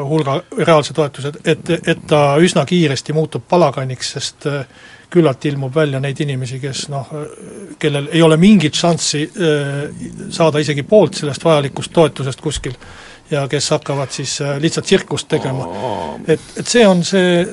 hulga 0.07 0.39
reaalse 0.57 0.95
toetuse, 0.97 1.33
et, 1.45 1.69
et 1.87 2.01
ta 2.07 2.35
üsna 2.41 2.65
kiiresti 2.65 3.13
muutub 3.13 3.45
palaganiks, 3.49 4.11
sest 4.17 4.47
küllalt 5.11 5.45
ilmub 5.45 5.75
välja 5.75 5.99
neid 5.99 6.19
inimesi, 6.23 6.59
kes 6.63 6.85
noh, 6.91 7.09
kellel 7.79 8.07
ei 8.13 8.21
ole 8.23 8.37
mingit 8.39 8.77
šanssi 8.79 9.25
saada 10.31 10.61
isegi 10.63 10.85
poolt 10.87 11.19
sellest 11.19 11.43
vajalikust 11.43 11.91
toetusest 11.93 12.41
kuskil 12.41 12.77
ja 13.31 13.43
kes 13.51 13.69
hakkavad 13.75 14.11
siis 14.11 14.37
lihtsalt 14.59 14.87
tsirkust 14.87 15.27
tegema. 15.31 15.67
et, 16.27 16.39
et 16.57 16.67
see 16.67 16.87
on 16.87 17.03
see 17.03 17.43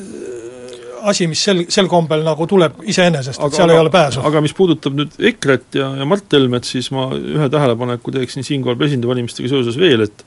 asi, 1.10 1.28
mis 1.30 1.40
sel, 1.44 1.64
sel 1.72 1.88
kombel 1.90 2.24
nagu 2.26 2.46
tuleb 2.48 2.82
iseenesest, 2.88 3.40
et 3.40 3.56
seal 3.56 3.68
aga, 3.68 3.76
ei 3.76 3.82
ole 3.84 3.92
pääsu. 3.94 4.22
aga 4.28 4.42
mis 4.44 4.54
puudutab 4.56 4.96
nüüd 4.98 5.16
EKRE-t 5.30 5.80
ja, 5.80 5.88
ja 6.00 6.06
Mart 6.08 6.36
Helmet, 6.36 6.68
siis 6.68 6.90
ma 6.94 7.08
ühe 7.16 7.48
tähelepaneku 7.52 8.14
teeksin 8.14 8.46
siinkohal 8.46 8.78
presidendivalimistega 8.80 9.50
seoses 9.54 9.80
veel, 9.80 10.06
et 10.08 10.24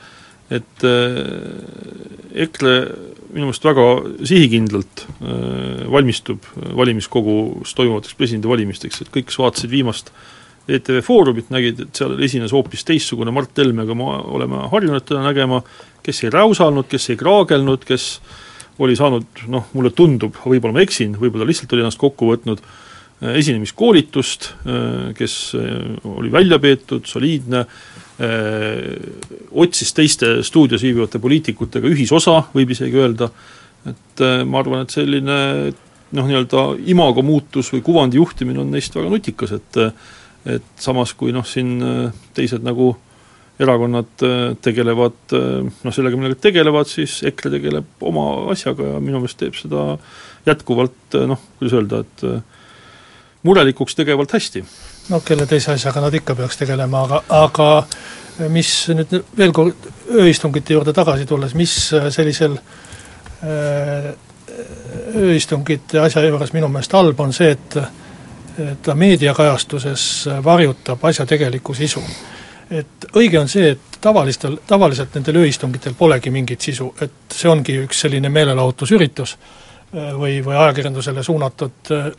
et 0.52 0.84
äh, 0.84 2.44
EKRE 2.44 2.76
minu 3.32 3.48
meelest 3.48 3.64
väga 3.64 3.86
sihikindlalt 4.28 5.06
äh, 5.08 5.86
valmistub 5.94 6.50
valimiskogus 6.76 7.72
toimuvateks 7.78 8.18
presidendivalimisteks, 8.20 9.06
et 9.06 9.14
kõik, 9.14 9.30
kes 9.30 9.40
vaatasid 9.40 9.72
viimast 9.72 10.12
ETV 10.72 11.00
Foorumit, 11.06 11.48
nägid, 11.52 11.80
et 11.86 11.98
seal 11.98 12.20
esines 12.22 12.52
hoopis 12.54 12.84
teistsugune 12.88 13.32
Mart 13.34 13.58
Helme, 13.58 13.86
aga 13.88 13.96
me 13.98 14.12
oleme 14.36 14.68
harjunud 14.72 15.08
teda 15.08 15.24
nägema, 15.24 15.64
kes 16.04 16.26
ei 16.26 16.34
räusalnud, 16.36 16.90
kes 16.92 17.10
ei 17.14 17.18
kraagelnud, 17.20 17.88
kes 17.88 18.12
äh, 18.20 18.36
oli 18.82 18.96
saanud 18.98 19.44
noh, 19.52 19.68
mulle 19.76 19.92
tundub, 19.96 20.38
võib-olla 20.46 20.80
ma 20.80 20.86
eksin, 20.86 21.16
võib-olla 21.20 21.48
lihtsalt 21.48 21.74
oli 21.76 21.84
ennast 21.84 22.02
kokku 22.02 22.32
võtnud, 22.32 22.62
äh, 22.62 23.36
esinemiskoolitust, 23.42 24.50
äh, 24.66 25.12
kes 25.18 25.36
äh, 25.60 25.76
oli 26.10 26.32
välja 26.34 26.62
peetud, 26.62 27.08
soliidne, 27.10 27.66
otsis 29.58 29.96
teiste 29.98 30.28
stuudios 30.46 30.84
viibivate 30.86 31.18
poliitikutega 31.18 31.90
ühisosa, 31.90 32.36
võib 32.54 32.70
isegi 32.76 33.00
öelda, 33.02 33.32
et 33.90 34.22
ma 34.46 34.60
arvan, 34.60 34.84
et 34.86 34.94
selline 34.94 35.38
noh, 36.14 36.28
nii-öelda 36.28 36.68
imago 36.94 37.24
muutus 37.26 37.72
või 37.74 37.82
kuvandi 37.82 38.20
juhtimine 38.20 38.62
on 38.62 38.70
neist 38.76 38.94
väga 38.94 39.10
nutikas, 39.10 39.56
et 39.58 39.82
et 40.52 40.70
samas, 40.82 41.16
kui 41.18 41.34
noh, 41.34 41.46
siin 41.46 41.80
teised 42.38 42.62
nagu 42.66 42.92
äh, 42.92 43.11
erakonnad 43.62 44.24
äh, 44.24 44.58
tegelevad 44.62 45.34
äh, 45.34 45.66
noh, 45.84 45.94
sellega, 45.94 46.18
millega 46.18 46.40
tegelevad, 46.42 46.90
siis 46.90 47.20
EKRE 47.28 47.54
tegeleb 47.58 48.06
oma 48.08 48.26
asjaga 48.54 48.96
ja 48.96 49.02
minu 49.04 49.22
meelest 49.22 49.40
teeb 49.42 49.58
seda 49.58 49.98
jätkuvalt 50.48 51.20
äh, 51.20 51.28
noh, 51.30 51.42
kuidas 51.60 51.78
öelda, 51.78 52.02
et 52.06 52.26
murelikuks 53.46 53.98
tegevalt 53.98 54.34
hästi. 54.38 54.64
no 55.10 55.22
kelle 55.26 55.46
teise 55.50 55.76
asjaga 55.76 56.02
nad 56.02 56.18
ikka 56.18 56.36
peaks 56.38 56.60
tegelema, 56.62 57.06
aga, 57.06 57.22
aga 57.42 58.50
mis 58.50 58.74
nüüd 58.96 59.16
veel 59.38 59.54
kord 59.54 59.90
ööistungite 60.10 60.74
juurde 60.78 60.94
tagasi 60.98 61.26
tulles, 61.30 61.54
mis 61.58 61.74
sellisel 62.16 62.58
ööistungite 65.18 66.00
asja 66.02 66.24
juures 66.26 66.54
minu 66.54 66.70
meelest 66.72 66.94
halb, 66.98 67.20
on 67.20 67.34
see, 67.34 67.52
et 67.54 67.78
ta 68.86 68.94
meediakajastuses 68.98 70.06
varjutab 70.46 71.04
asja 71.10 71.26
tegelikku 71.30 71.74
sisu 71.78 72.02
et 72.72 73.08
õige 73.20 73.40
on 73.40 73.50
see, 73.52 73.74
et 73.76 73.98
tavalistel, 74.02 74.58
tavaliselt 74.68 75.16
nendel 75.18 75.42
ööistungitel 75.44 75.96
polegi 75.98 76.32
mingit 76.32 76.62
sisu, 76.64 76.92
et 77.02 77.36
see 77.36 77.50
ongi 77.52 77.76
üks 77.84 78.06
selline 78.06 78.32
meelelahutusüritus 78.32 79.36
äh, 79.36 80.14
või, 80.18 80.40
või 80.46 80.56
ajakirjandusele 80.56 81.24
suunatud 81.24 81.92
äh, 81.96 82.10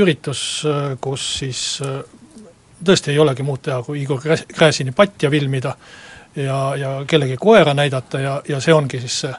üritus, 0.00 0.44
äh, 0.68 0.94
kus 1.00 1.26
siis 1.42 1.64
tõesti 2.82 3.12
ei 3.12 3.20
olegi 3.22 3.44
muud 3.46 3.62
teha, 3.62 3.82
kui 3.86 4.02
Igor 4.02 4.20
Gräzini 4.24 4.94
patja 4.96 5.30
filmida 5.30 5.76
ja, 6.36 6.58
ja 6.76 6.92
kellegi 7.06 7.36
koera 7.40 7.74
näidata 7.74 8.20
ja, 8.20 8.36
ja 8.48 8.60
see 8.60 8.74
ongi 8.74 9.00
siis 9.00 9.20
see, 9.26 9.34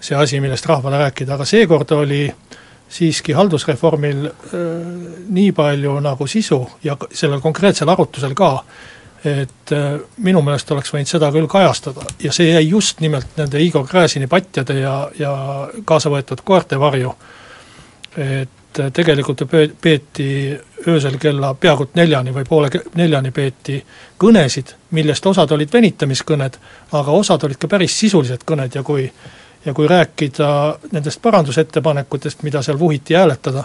see 0.00 0.16
asi, 0.18 0.40
millest 0.40 0.66
rahvale 0.66 0.98
rääkida, 1.04 1.36
aga 1.36 1.44
seekord 1.48 1.92
oli 1.96 2.24
siiski 2.88 3.34
haldusreformil 3.36 4.26
äh, 4.26 4.34
nii 5.28 5.52
palju 5.52 5.98
nagu 6.00 6.26
sisu 6.30 6.60
ja 6.84 6.96
sellel 7.12 7.42
konkreetsel 7.44 7.90
arutlusel 7.90 8.34
ka, 8.34 8.50
et 9.24 9.72
äh, 9.72 10.00
minu 10.22 10.42
meelest 10.44 10.70
oleks 10.70 10.92
võinud 10.94 11.10
seda 11.10 11.30
küll 11.34 11.48
kajastada 11.50 12.04
ja 12.22 12.32
see 12.32 12.50
jäi 12.50 12.68
just 12.68 13.00
nimelt 13.00 13.38
nende 13.38 13.60
Igor 13.62 13.86
Gräzini 13.88 14.28
patjade 14.30 14.78
ja, 14.80 14.96
ja 15.18 15.32
kaasa 15.84 16.12
võetud 16.12 16.42
koerte 16.44 16.78
varju. 16.80 17.14
et 18.16 18.80
äh, 18.80 18.92
tegelikult 18.92 19.40
ju 19.40 19.48
peeti 19.80 20.28
öösel 20.88 21.18
kella 21.18 21.54
peaaegu 21.54 21.88
neljani 21.94 22.34
või 22.34 22.44
poole 22.48 22.70
neljani 22.94 23.30
peeti 23.30 23.80
kõnesid, 24.20 24.74
millest 24.90 25.26
osad 25.26 25.50
olid 25.50 25.72
venitamiskõned, 25.72 26.58
aga 26.92 27.10
osad 27.10 27.44
olid 27.44 27.58
ka 27.58 27.68
päris 27.68 27.98
sisulised 27.98 28.44
kõned 28.46 28.74
ja 28.74 28.82
kui 28.82 29.10
ja 29.66 29.74
kui 29.74 29.88
rääkida 29.88 30.78
nendest 30.92 31.22
parandusettepanekutest, 31.22 32.42
mida 32.42 32.62
seal 32.62 32.78
vuhiti 32.78 33.14
hääletada, 33.14 33.64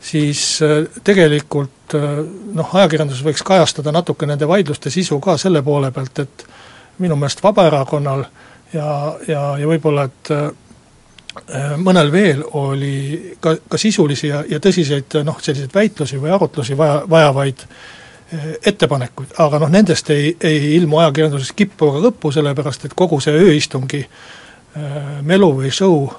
siis 0.00 0.62
äh, 0.62 0.86
tegelikult 1.04 1.94
äh, 1.94 2.20
noh, 2.54 2.74
ajakirjandus 2.74 3.22
võiks 3.24 3.42
kajastada 3.46 3.92
natuke 3.92 4.26
nende 4.26 4.48
vaidluste 4.48 4.90
sisu 4.90 5.20
ka 5.20 5.36
selle 5.40 5.62
poole 5.62 5.90
pealt, 5.92 6.22
et 6.22 6.46
minu 7.02 7.16
meelest 7.16 7.42
Vabaerakonnal 7.42 8.24
ja, 8.72 8.88
ja, 9.28 9.42
ja 9.58 9.68
võib-olla 9.70 10.06
et 10.08 10.32
äh, 10.34 10.48
mõnel 11.82 12.12
veel 12.12 12.42
oli 12.58 13.36
ka, 13.40 13.56
ka 13.68 13.78
sisulisi 13.78 14.30
ja, 14.30 14.42
ja 14.48 14.60
tõsiseid 14.62 15.20
noh, 15.26 15.38
selliseid 15.42 15.74
väitlusi 15.74 16.18
või 16.18 16.34
arutlusi 16.34 16.76
vaja, 16.78 17.02
vajavaid 17.10 17.66
ettepanekuid, 18.66 19.30
aga 19.40 19.56
noh, 19.62 19.70
nendest 19.72 20.10
ei, 20.12 20.34
ei 20.44 20.74
ilmu 20.76 20.98
ajakirjanduses 21.00 21.54
kippu 21.56 21.86
ega 21.88 22.02
kõppu, 22.10 22.32
sellepärast 22.34 22.84
et 22.84 22.96
kogu 22.98 23.22
see 23.24 23.32
ööistungi 23.32 24.02
melu 25.24 25.48
või 25.62 25.70
show 25.72 26.10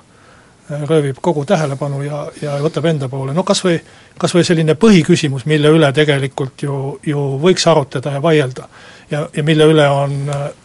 röövib 0.70 1.18
kogu 1.22 1.46
tähelepanu 1.46 2.02
ja, 2.02 2.32
ja 2.42 2.58
võtab 2.62 2.86
enda 2.86 3.10
poole, 3.10 3.34
no 3.34 3.44
kas 3.44 3.64
või, 3.66 3.80
kas 4.18 4.34
või 4.36 4.46
selline 4.46 4.76
põhiküsimus, 4.80 5.46
mille 5.50 5.72
üle 5.74 5.90
tegelikult 5.94 6.64
ju, 6.64 6.76
ju 7.06 7.26
võiks 7.42 7.66
arutleda 7.68 8.14
ja 8.18 8.22
vaielda. 8.22 8.68
ja, 9.12 9.28
ja 9.36 9.44
mille 9.44 9.66
üle 9.66 9.88
on, 9.90 10.18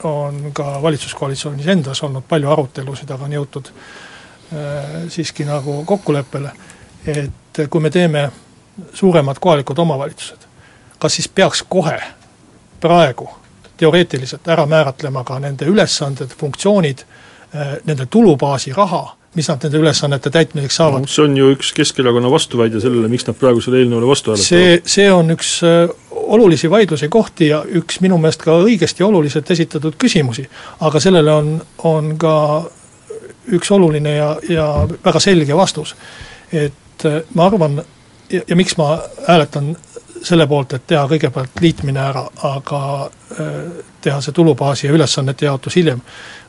on 0.02 0.50
ka 0.52 0.82
valitsuskoalitsioonis 0.82 1.66
endas 1.66 2.02
olnud 2.02 2.24
palju 2.28 2.50
arutelusid, 2.52 3.10
aga 3.10 3.24
on 3.24 3.32
jõutud 3.32 3.70
äh, 3.72 5.08
siiski 5.08 5.44
nagu 5.48 5.84
kokkuleppele, 5.84 6.52
et 7.06 7.64
kui 7.70 7.80
me 7.80 7.90
teeme 7.90 8.28
suuremad 8.92 9.40
kohalikud 9.40 9.78
omavalitsused, 9.78 10.46
kas 10.98 11.16
siis 11.16 11.28
peaks 11.28 11.64
kohe 11.68 11.96
praegu 12.80 13.30
teoreetiliselt 13.76 14.48
ära 14.48 14.66
määratlema 14.66 15.24
ka 15.24 15.38
nende 15.38 15.64
ülesanded, 15.64 16.36
funktsioonid, 16.38 17.06
äh, 17.56 17.76
nende 17.84 18.06
tulubaasi 18.06 18.72
raha 18.76 19.06
mis 19.34 19.48
nad 19.50 19.62
nende 19.64 19.78
ülesannete 19.78 20.30
täitmiseks 20.30 20.76
saavad 20.78 21.04
no,. 21.04 21.10
see 21.10 21.24
on 21.26 21.36
ju 21.36 21.50
üks 21.54 21.72
Keskerakonna 21.74 22.30
vastuväide 22.30 22.80
sellele, 22.82 23.08
miks 23.10 23.26
nad 23.26 23.38
praegu 23.38 23.62
selle 23.64 23.80
eelnõule 23.82 24.08
vastu 24.08 24.32
hääletavad. 24.32 24.46
see, 24.46 24.76
see 24.96 25.08
on 25.12 25.34
üks 25.34 25.56
äh, 25.66 25.88
olulisi 26.10 26.70
vaidluse 26.70 27.08
kohti 27.12 27.50
ja 27.50 27.64
üks 27.80 28.00
minu 28.04 28.18
meelest 28.22 28.44
ka 28.46 28.56
õigesti 28.62 29.06
oluliselt 29.06 29.50
esitatud 29.50 29.98
küsimusi, 30.00 30.46
aga 30.86 31.02
sellele 31.02 31.34
on, 31.34 31.50
on 31.90 32.14
ka 32.20 32.36
üks 33.54 33.74
oluline 33.74 34.14
ja, 34.16 34.30
ja 34.48 34.68
väga 35.04 35.20
selge 35.20 35.56
vastus. 35.58 35.96
et 36.52 37.08
äh, 37.10 37.20
ma 37.34 37.50
arvan 37.50 37.82
ja, 38.30 38.40
ja 38.46 38.56
miks 38.56 38.78
ma 38.78 38.94
hääletan 39.26 39.74
selle 40.24 40.46
poolt, 40.48 40.72
et 40.72 40.86
teha 40.88 41.04
kõigepealt 41.10 41.58
liitmine 41.60 42.00
ära, 42.00 42.22
aga 42.48 43.10
teha 44.00 44.22
see 44.24 44.32
tulubaasi 44.32 44.86
ja 44.86 44.94
ülesannete 44.96 45.44
jaotus 45.44 45.76
hiljem, 45.76 46.00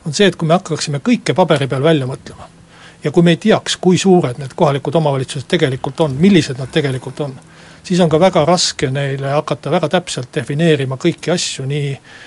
on 0.06 0.16
see, 0.16 0.30
et 0.30 0.36
kui 0.38 0.48
me 0.48 0.56
hakkaksime 0.56 1.02
kõike 1.04 1.34
paberi 1.36 1.68
peal 1.68 1.84
välja 1.84 2.08
mõtlema 2.08 2.55
ja 3.04 3.10
kui 3.10 3.22
me 3.22 3.36
ei 3.36 3.42
teaks, 3.42 3.76
kui 3.80 3.98
suured 3.98 4.38
need 4.38 4.54
kohalikud 4.56 4.94
omavalitsused 4.94 5.48
tegelikult 5.48 6.00
on, 6.00 6.16
millised 6.20 6.58
nad 6.58 6.72
tegelikult 6.72 7.20
on, 7.20 7.34
siis 7.82 8.00
on 8.00 8.08
ka 8.08 8.20
väga 8.20 8.44
raske 8.44 8.90
neile 8.90 9.34
hakata 9.36 9.70
väga 9.70 9.88
täpselt 9.88 10.32
defineerima 10.34 10.98
kõiki 11.00 11.32
asju, 11.34 11.66
nii 11.66 11.92
äh, 11.92 12.24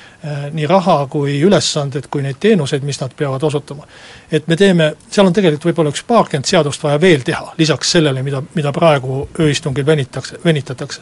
nii 0.51 0.67
raha 0.67 1.07
kui 1.07 1.37
ülesanded, 1.41 2.09
kui 2.11 2.23
neid 2.23 2.39
teenuseid, 2.43 2.83
mis 2.83 2.99
nad 2.99 3.13
peavad 3.15 3.43
osutama. 3.43 3.87
et 4.31 4.47
me 4.47 4.55
teeme, 4.55 4.93
seal 5.09 5.27
on 5.27 5.33
tegelikult 5.33 5.69
võib-olla 5.69 5.93
üks 5.93 6.03
paarkümmend 6.07 6.45
seadust 6.45 6.83
vaja 6.83 7.01
veel 7.01 7.23
teha, 7.23 7.53
lisaks 7.57 7.91
sellele, 7.91 8.23
mida, 8.23 8.41
mida 8.55 8.71
praegu 8.75 9.29
ööistungil 9.39 9.85
venitakse, 9.85 10.39
venitatakse. 10.45 11.01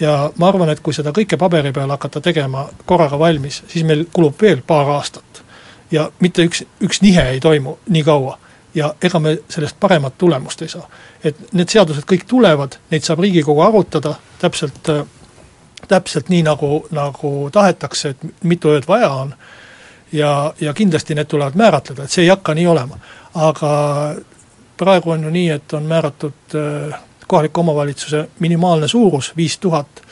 ja 0.00 0.32
ma 0.36 0.48
arvan, 0.48 0.70
et 0.70 0.80
kui 0.80 0.94
seda 0.94 1.12
kõike 1.14 1.38
paberi 1.38 1.72
peal 1.72 1.90
hakata 1.90 2.20
tegema 2.20 2.68
korraga 2.84 3.18
valmis, 3.18 3.62
siis 3.68 3.84
meil 3.84 4.06
kulub 4.12 4.42
veel 4.42 4.62
paar 4.66 4.90
aastat. 4.96 5.44
ja 5.90 6.10
mitte 6.20 6.42
üks, 6.42 6.64
üks 6.82 7.02
nihe 7.02 7.28
ei 7.30 7.40
toimu 7.40 7.78
nii 7.88 8.02
kaua 8.02 8.38
ja 8.74 8.94
ega 9.02 9.18
me 9.18 9.38
sellest 9.48 9.76
paremat 9.80 10.18
tulemust 10.18 10.62
ei 10.62 10.68
saa. 10.68 10.88
et 11.24 11.52
need 11.52 11.68
seadused 11.68 12.04
kõik 12.06 12.26
tulevad, 12.28 12.78
neid 12.90 13.02
saab 13.02 13.20
Riigikogu 13.20 13.60
arutada 13.60 14.14
täpselt, 14.38 14.88
täpselt 15.88 16.28
nii, 16.28 16.42
nagu, 16.42 16.86
nagu 16.90 17.32
tahetakse, 17.52 18.08
et 18.08 18.44
mitu 18.44 18.70
ööd 18.74 18.88
vaja 18.88 19.10
on, 19.10 19.34
ja, 20.12 20.52
ja 20.60 20.74
kindlasti 20.74 21.14
need 21.14 21.26
tulevad 21.26 21.56
määratleda, 21.56 22.04
et 22.04 22.10
see 22.10 22.26
ei 22.26 22.32
hakka 22.32 22.54
nii 22.54 22.66
olema. 22.66 22.98
aga 23.34 23.70
praegu 24.76 25.10
on 25.10 25.24
ju 25.24 25.30
nii, 25.30 25.48
et 25.50 25.72
on 25.72 25.82
määratud 25.82 26.54
äh, 26.54 27.00
kohaliku 27.26 27.60
omavalitsuse 27.60 28.28
minimaalne 28.38 28.88
suurus, 28.88 29.32
viis 29.36 29.58
tuhat 29.58 30.02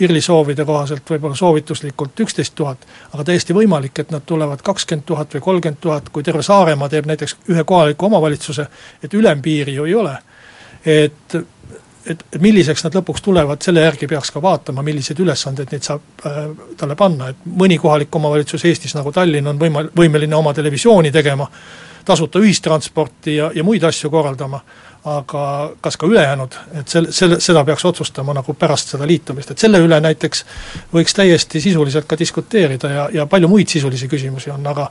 IRL-i 0.00 0.20
soovide 0.20 0.64
kohaselt 0.64 1.10
võib-olla 1.10 1.36
soovituslikult 1.36 2.20
üksteist 2.20 2.54
tuhat, 2.54 2.86
aga 3.12 3.24
täiesti 3.24 3.54
võimalik, 3.56 3.98
et 4.00 4.12
nad 4.12 4.24
tulevad 4.26 4.62
kakskümmend 4.64 5.06
tuhat 5.08 5.34
või 5.36 5.44
kolmkümmend 5.48 5.80
tuhat, 5.80 6.08
kui 6.12 6.24
terve 6.26 6.44
Saaremaa 6.44 6.88
teeb 6.92 7.08
näiteks 7.08 7.36
ühe 7.52 7.64
kohaliku 7.64 8.06
omavalitsuse, 8.10 8.66
et 9.02 9.14
ülempiiri 9.14 9.74
ju 9.74 9.84
ei 9.84 9.94
ole. 9.94 10.16
et, 10.86 11.36
et, 12.06 12.24
milliseks 12.40 12.84
nad 12.84 12.94
lõpuks 12.94 13.24
tulevad, 13.24 13.62
selle 13.62 13.82
järgi 13.82 14.06
peaks 14.06 14.30
ka 14.30 14.42
vaatama, 14.42 14.82
milliseid 14.86 15.18
ülesandeid 15.20 15.72
neid 15.72 15.82
saab 15.82 16.26
äh, 16.26 16.42
talle 16.76 16.94
panna, 16.94 17.32
et 17.32 17.46
mõni 17.46 17.78
kohalik 17.78 18.14
omavalitsus 18.14 18.64
Eestis, 18.64 18.94
nagu 18.94 19.12
Tallinn, 19.12 19.48
on 19.50 19.58
võima-, 19.58 19.88
võimeline 19.96 20.36
oma 20.36 20.54
televisiooni 20.54 21.10
tegema, 21.12 21.48
tasuta 22.06 22.38
ühistransporti 22.38 23.36
ja, 23.36 23.50
ja 23.54 23.64
muid 23.66 23.84
asju 23.84 24.10
korraldama 24.10 24.60
aga 25.06 25.42
kas 25.80 25.96
ka 25.96 26.06
ülejäänud, 26.06 26.56
et 26.80 26.90
sel-, 26.90 27.12
selle, 27.14 27.38
seda 27.40 27.62
peaks 27.64 27.84
otsustama 27.86 28.34
nagu 28.34 28.54
pärast 28.58 28.90
seda 28.94 29.06
liitumist, 29.06 29.52
et 29.52 29.62
selle 29.62 29.78
üle 29.82 30.00
näiteks 30.02 30.44
võiks 30.94 31.14
täiesti 31.14 31.62
sisuliselt 31.62 32.08
ka 32.10 32.18
diskuteerida 32.18 32.90
ja, 32.90 33.08
ja 33.20 33.26
palju 33.30 33.50
muid 33.50 33.70
sisulisi 33.70 34.10
küsimusi 34.10 34.50
on, 34.50 34.66
aga 34.66 34.88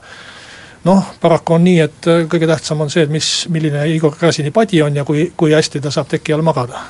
noh, 0.88 1.14
paraku 1.20 1.58
on 1.58 1.66
nii, 1.68 1.80
et 1.84 2.12
kõige 2.32 2.48
tähtsam 2.48 2.80
on 2.80 2.92
see, 2.92 3.04
et 3.04 3.12
mis, 3.12 3.32
milline 3.52 3.84
Igor 3.92 4.16
Gräzini 4.16 4.54
padi 4.54 4.80
on 4.82 4.96
ja 4.96 5.04
kui, 5.04 5.32
kui 5.36 5.52
hästi 5.52 5.84
ta 5.84 5.92
saab 5.92 6.08
teki 6.16 6.36
all 6.36 6.46
magada. 6.46 6.86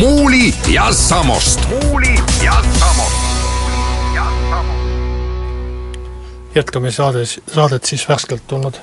muuli 0.00 0.54
ja 0.68 0.92
Samost. 0.92 1.60
muuli 1.68 2.14
ja 2.44 2.62
jätkame 6.54 6.90
saades, 6.90 7.40
saadet 7.46 7.84
siis 7.84 8.08
värskelt 8.08 8.46
tulnud 8.46 8.80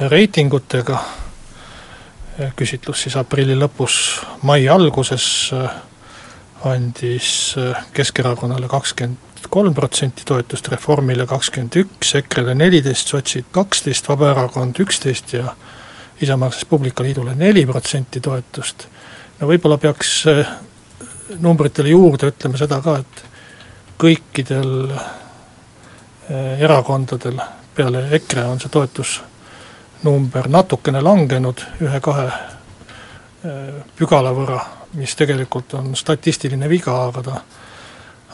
reitingutega, 0.00 0.98
küsitlus 2.56 3.02
siis 3.02 3.16
aprilli 3.18 3.56
lõpus, 3.58 3.96
mai 4.42 4.68
alguses 4.70 5.50
andis 6.68 7.30
Keskerakonnale 7.94 8.68
kakskümmend 8.68 9.48
kolm 9.50 9.74
protsenti 9.74 10.24
toetust, 10.26 10.68
Reformile 10.68 11.26
kakskümmend 11.26 11.76
üks, 11.82 12.14
EKRE-le 12.18 12.54
neliteist, 12.58 13.10
sotsid 13.12 13.50
kaksteist, 13.54 14.08
Vabaerakond 14.08 14.80
üksteist 14.82 15.32
ja 15.36 15.54
Isamaa 16.20 16.50
Res 16.50 16.64
Publica 16.66 17.04
Liidule 17.06 17.34
neli 17.38 17.66
protsenti 17.66 18.20
toetust. 18.20 18.88
no 19.40 19.46
võib-olla 19.46 19.78
peaks 19.78 20.24
numbritele 21.38 21.92
juurde 21.92 22.32
ütlema 22.32 22.58
seda 22.58 22.80
ka, 22.82 22.98
et 22.98 23.24
kõikidel 23.98 24.94
erakondadel. 26.58 27.40
Peale 27.74 28.08
EKRE 28.10 28.44
on 28.44 28.60
see 28.60 28.70
toetusnumber 28.74 30.48
natukene 30.48 31.00
langenud 31.00 31.62
ühe-kahe 31.80 32.26
eh, 32.28 33.78
pügala 33.96 34.32
võrra, 34.34 34.58
mis 34.98 35.14
tegelikult 35.16 35.74
on 35.78 35.94
statistiline 35.96 36.68
viga, 36.68 36.96
aga 37.06 37.22
ta 37.22 37.40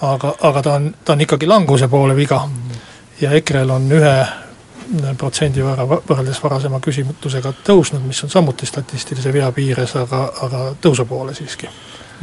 aga, 0.03 0.35
aga 0.41 0.63
ta 0.63 0.79
on, 0.79 0.95
ta 1.05 1.13
on 1.13 1.21
ikkagi 1.21 1.47
languse 1.47 1.89
poole 1.89 2.17
viga. 2.17 2.41
Ja 3.21 3.31
EKRE-l 3.33 3.71
on 3.71 3.93
ühe 3.95 4.15
protsendi 5.19 5.63
võrra 5.65 5.87
võrreldes 5.87 6.41
varasema 6.43 6.81
küsimusega 6.83 7.55
tõusnud, 7.65 8.03
mis 8.05 8.25
on 8.25 8.33
samuti 8.33 8.67
statistilise 8.67 9.33
vea 9.33 9.53
piires, 9.53 9.95
aga, 9.97 10.27
aga 10.45 10.65
tõusu 10.83 11.07
poole 11.09 11.35
siiski 11.35 11.71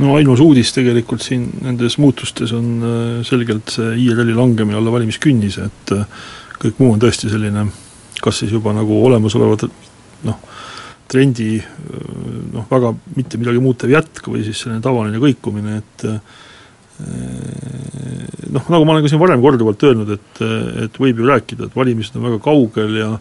no 0.01 0.15
ainus 0.17 0.41
uudis 0.43 0.73
tegelikult 0.75 1.23
siin 1.25 1.47
nendes 1.65 1.97
muutustes 2.01 2.53
on 2.57 2.69
äh, 2.81 3.21
selgelt 3.27 3.73
see 3.75 3.95
IRL-i 4.05 4.35
langemine 4.37 4.79
alla 4.79 4.93
valimiskünnise, 4.93 5.67
et 5.69 5.95
äh, 5.95 6.21
kõik 6.61 6.81
muu 6.81 6.95
on 6.95 7.01
tõesti 7.01 7.31
selline 7.31 7.67
kas 8.21 8.43
siis 8.43 8.53
juba 8.53 8.73
nagu 8.77 8.99
olemasolevad 9.07 9.65
noh, 10.27 10.39
trendi 11.11 11.55
äh, 11.59 11.65
noh, 12.53 12.67
väga 12.69 12.93
mitte 13.17 13.41
midagi 13.41 13.63
muutev 13.63 13.93
jätk 13.93 14.31
või 14.31 14.45
siis 14.47 14.63
selline 14.63 14.83
tavaline 14.83 15.21
kõikumine, 15.21 15.81
et 15.81 16.07
noh, 17.01 18.61
nagu 18.69 18.85
ma 18.85 18.93
olen 18.93 19.01
ka 19.01 19.09
siin 19.09 19.21
varem 19.21 19.41
korduvalt 19.41 19.83
öelnud, 19.87 20.11
et, 20.13 20.41
et 20.85 20.99
võib 21.01 21.23
ju 21.23 21.29
rääkida, 21.31 21.65
et 21.65 21.77
valimised 21.77 22.19
on 22.19 22.27
väga 22.27 22.37
kaugel 22.45 22.99
ja 22.99 23.11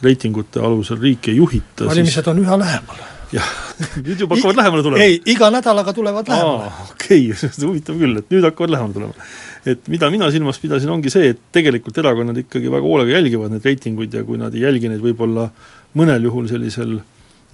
reitingute 0.00 0.62
alusel 0.64 1.00
riiki 1.02 1.34
ei 1.34 1.40
juhita 1.42 1.90
valimised 1.90 2.22
siis... 2.22 2.30
on 2.32 2.40
üha 2.40 2.56
lähemal 2.62 3.02
jah, 3.34 3.52
nüüd 4.04 4.24
juba 4.24 4.36
hakkavad 4.36 4.58
lähemale 4.60 4.84
tulema? 4.86 5.04
ei, 5.04 5.20
iga 5.34 5.50
nädalaga 5.54 5.94
tulevad 5.96 6.30
lähemale. 6.30 6.72
okei 6.90 7.30
okay, 7.32 7.52
huvitav 7.62 8.00
küll, 8.00 8.18
et 8.20 8.34
nüüd 8.34 8.46
hakkavad 8.48 8.74
lähemale 8.74 8.96
tulema. 8.96 9.28
et 9.74 9.92
mida 9.92 10.10
mina 10.12 10.30
silmas 10.34 10.60
pidasin, 10.62 10.92
ongi 10.94 11.12
see, 11.12 11.32
et 11.34 11.40
tegelikult 11.54 12.00
erakonnad 12.02 12.42
ikkagi 12.44 12.72
väga 12.72 12.86
hoolega 12.86 13.16
jälgivad 13.18 13.54
neid 13.54 13.66
reitinguid 13.68 14.18
ja 14.18 14.24
kui 14.26 14.40
nad 14.40 14.54
ei 14.56 14.66
jälgi 14.66 14.92
neid 14.92 15.04
võib-olla 15.04 15.50
mõnel 15.98 16.28
juhul 16.30 16.50
sellisel 16.50 16.98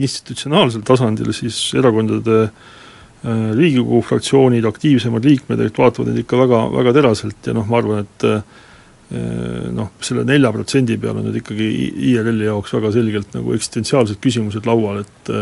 institutsionaalsel 0.02 0.84
tasandil, 0.84 1.32
siis 1.36 1.58
erakondade 1.78 2.42
äh, 2.44 3.50
Riigikogu 3.56 4.02
fraktsioonid, 4.04 4.66
aktiivsemad 4.68 5.24
liikmed, 5.24 5.62
et 5.64 5.78
vaatavad 5.80 6.12
neid 6.12 6.20
ikka 6.24 6.40
väga, 6.42 6.62
väga 6.74 6.92
teraselt 6.98 7.48
ja 7.48 7.56
noh, 7.56 7.64
ma 7.68 7.80
arvan, 7.80 8.04
et 8.04 8.26
äh, 8.28 8.64
noh, 9.10 9.92
selle 10.02 10.24
nelja 10.26 10.50
protsendi 10.50 10.96
peal 10.98 11.20
on 11.20 11.28
nüüd 11.28 11.38
ikkagi 11.38 11.66
IRL-i 12.10 12.48
jaoks 12.48 12.72
väga 12.74 12.90
selgelt 12.96 13.36
nagu 13.36 13.54
eksistentsiaalsed 13.54 14.18
küsimused 14.22 14.66
laual, 14.66 15.04
et 15.04 15.32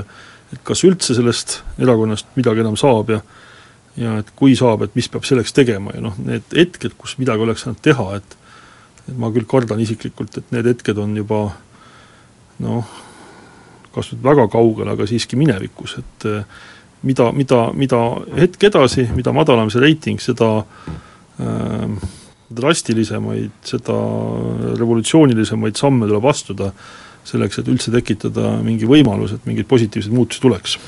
et 0.53 0.61
kas 0.69 0.85
üldse 0.87 1.17
sellest 1.17 1.57
erakonnast 1.83 2.29
midagi 2.37 2.61
enam 2.63 2.77
saab 2.79 3.15
ja 3.15 3.23
ja 3.97 4.19
et 4.21 4.31
kui 4.37 4.57
saab, 4.59 4.83
et 4.85 4.95
mis 4.99 5.09
peab 5.09 5.25
selleks 5.27 5.55
tegema 5.55 5.95
ja 5.95 6.03
noh, 6.03 6.17
need 6.19 6.45
hetked, 6.55 6.97
kus 6.99 7.17
midagi 7.21 7.47
oleks 7.47 7.65
saanud 7.65 7.81
teha, 7.83 8.09
et 8.19 8.37
et 9.05 9.17
ma 9.21 9.29
küll 9.33 9.45
kardan 9.49 9.81
isiklikult, 9.85 10.39
et 10.41 10.53
need 10.55 10.69
hetked 10.69 10.99
on 11.01 11.17
juba 11.17 11.41
noh, 12.65 12.93
kas 13.95 14.11
nüüd 14.13 14.25
väga 14.25 14.47
kaugel, 14.53 14.89
aga 14.91 15.07
siiski 15.09 15.39
minevikus, 15.39 15.99
et 16.01 16.29
mida, 17.05 17.31
mida, 17.37 17.61
mida 17.77 18.01
hetk 18.39 18.69
edasi, 18.71 19.07
mida 19.15 19.33
madalam 19.37 19.71
see 19.73 19.83
reiting, 19.85 20.21
seda 20.23 20.51
äh, 21.39 21.89
drastilisemaid, 22.53 23.57
seda 23.65 23.97
revolutsioonilisemaid 24.79 25.79
samme 25.81 26.09
tuleb 26.11 26.29
astuda, 26.29 26.71
selleks, 27.25 27.61
et 27.61 27.71
üldse 27.73 27.93
tekitada 27.95 28.57
mingi 28.65 28.89
võimalus, 28.89 29.33
et 29.35 29.47
mingeid 29.49 29.69
positiivseid 29.69 30.15
muutusi 30.15 30.43
tuleks. 30.45 30.79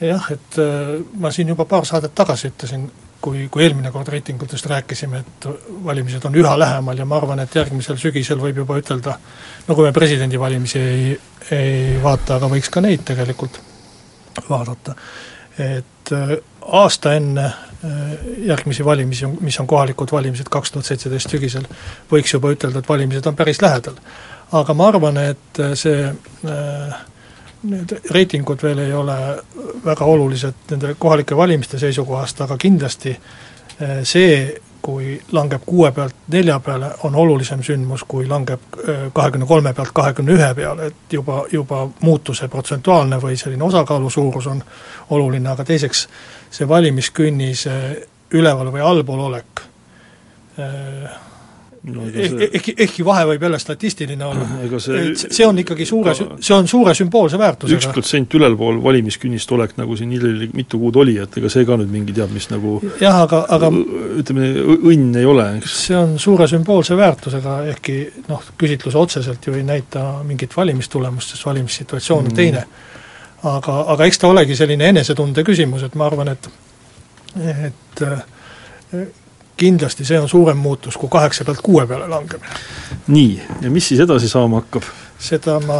jah, 0.00 0.26
et 0.32 0.58
äh, 0.60 0.96
ma 1.20 1.30
siin 1.32 1.48
juba 1.54 1.64
paar 1.64 1.86
saadet 1.88 2.14
tagasi 2.14 2.50
ütlesin, 2.50 2.88
kui, 3.20 3.46
kui 3.50 3.64
eelmine 3.64 3.90
kord 3.94 4.08
reitingutest 4.12 4.66
rääkisime, 4.70 5.22
et 5.22 5.46
valimised 5.84 6.24
on 6.28 6.34
üha 6.36 6.58
lähemal 6.58 6.98
ja 6.98 7.06
ma 7.08 7.16
arvan, 7.16 7.40
et 7.40 7.54
järgmisel 7.54 7.96
sügisel 8.00 8.42
võib 8.42 8.60
juba 8.64 8.76
ütelda, 8.82 9.16
no 9.68 9.78
kui 9.78 9.86
me 9.86 9.94
presidendivalimisi 9.96 10.82
ei, 10.82 11.16
ei 11.54 11.96
vaata, 12.02 12.36
aga 12.36 12.50
võiks 12.52 12.70
ka 12.72 12.82
neid 12.84 13.06
tegelikult 13.08 13.60
vaadata, 14.50 14.96
et 15.56 16.12
äh, 16.12 16.36
aasta 16.66 17.14
enne 17.16 17.50
järgmisi 18.38 18.84
valimisi, 18.84 19.26
mis 19.40 19.60
on 19.60 19.66
kohalikud 19.66 20.12
valimised 20.12 20.48
kaks 20.50 20.72
tuhat 20.72 20.88
seitseteist 20.88 21.30
sügisel, 21.30 21.66
võiks 22.10 22.32
juba 22.32 22.50
ütelda, 22.54 22.80
et 22.80 22.88
valimised 22.88 23.26
on 23.26 23.36
päris 23.36 23.60
lähedal. 23.62 23.98
aga 24.52 24.74
ma 24.74 24.88
arvan, 24.88 25.16
et 25.16 25.60
äh, 25.60 25.74
see 25.74 26.06
äh, 26.06 26.96
need 27.66 27.96
reitingud 28.10 28.62
veel 28.62 28.78
ei 28.78 28.92
ole 28.92 29.16
väga 29.84 30.04
olulised 30.04 30.70
nende 30.70 30.94
kohalike 30.98 31.36
valimiste 31.36 31.78
seisukohast, 31.78 32.40
aga 32.40 32.56
kindlasti 32.56 33.16
see, 34.02 34.60
kui 34.86 35.16
langeb 35.34 35.64
kuue 35.66 35.90
pealt 35.92 36.14
nelja 36.30 36.60
peale, 36.62 36.92
on 37.08 37.14
olulisem 37.18 37.62
sündmus, 37.66 38.04
kui 38.06 38.28
langeb 38.30 38.78
kahekümne 39.12 39.46
kolme 39.46 39.72
pealt 39.74 39.90
kahekümne 39.94 40.36
ühe 40.36 40.50
peale, 40.54 40.90
et 40.92 41.16
juba, 41.18 41.40
juba 41.52 41.82
muutuse 42.00 42.46
protsentuaalne 42.48 43.18
või 43.22 43.34
selline 43.40 43.66
osakaalu 43.66 44.10
suurus 44.10 44.46
on 44.46 44.62
oluline, 45.10 45.48
aga 45.50 45.66
teiseks 45.66 46.06
see 46.50 46.68
valimiskünnise 46.68 47.76
üleval 48.38 48.70
või 48.74 48.84
allpool 48.86 49.26
olek 49.26 49.64
no, 51.94 52.06
eh, 52.06 52.30
see... 52.30 52.48
ehkki, 52.52 52.74
ehkki 52.86 53.04
vahe 53.06 53.24
võib 53.30 53.44
jälle 53.46 53.58
statistiline 53.62 54.24
olla, 54.26 54.46
see, 54.82 55.02
see 55.16 55.46
on 55.46 55.58
ikkagi 55.62 55.86
suure, 55.88 56.14
see 56.16 56.54
on 56.56 56.68
suure 56.70 56.94
sümboolse 56.96 57.38
väärtusega. 57.40 57.78
üks 57.78 57.88
protsent 57.92 58.34
ülalpool 58.38 58.80
valimiskünnist 58.84 59.52
olek, 59.56 59.76
nagu 59.80 59.96
siin 59.98 60.12
Iril 60.16 60.46
mitu 60.56 60.80
kuud 60.82 60.98
oli, 61.02 61.16
et 61.22 61.38
ega 61.40 61.50
see 61.52 61.66
ka 61.68 61.78
nüüd 61.80 61.92
mingi 61.92 62.16
teab 62.16 62.34
mis 62.34 62.48
nagu 62.52 62.78
jah, 63.02 63.20
aga, 63.22 63.44
aga 63.56 63.70
ütleme, 64.22 64.50
õnn 64.76 65.20
ei 65.20 65.28
ole, 65.28 65.48
eks. 65.60 65.78
see 65.86 65.98
on 65.98 66.16
suure 66.22 66.48
sümboolse 66.50 66.98
väärtusega, 66.98 67.58
ehkki 67.74 67.98
noh, 68.30 68.42
küsitlus 68.58 68.98
otseselt 68.98 69.46
ju 69.46 69.56
ei 69.56 69.66
näita 69.66 70.06
mingit 70.26 70.56
valimistulemust, 70.56 71.34
sest 71.34 71.46
valimissituatsioon 71.46 72.24
on 72.24 72.32
mm. 72.32 72.38
teine. 72.40 72.64
aga, 73.46 73.82
aga 73.94 74.08
eks 74.08 74.18
ta 74.22 74.32
olegi 74.32 74.56
selline 74.58 74.90
enesetunde 74.94 75.44
küsimus, 75.46 75.86
et 75.86 75.94
ma 75.94 76.10
arvan, 76.10 76.34
et 76.34 76.50
et 77.36 78.02
kindlasti 79.56 80.04
see 80.04 80.20
on 80.20 80.28
suurem 80.28 80.56
muutus 80.56 80.96
kui 80.96 81.08
kaheksa 81.08 81.44
pealt 81.44 81.60
kuue 81.62 81.86
peale 81.86 82.08
langemine. 82.08 82.54
nii, 83.06 83.42
ja 83.60 83.70
mis 83.70 83.88
siis 83.88 84.00
edasi 84.00 84.28
saama 84.28 84.60
hakkab? 84.60 84.82
seda 85.18 85.60
ma 85.64 85.78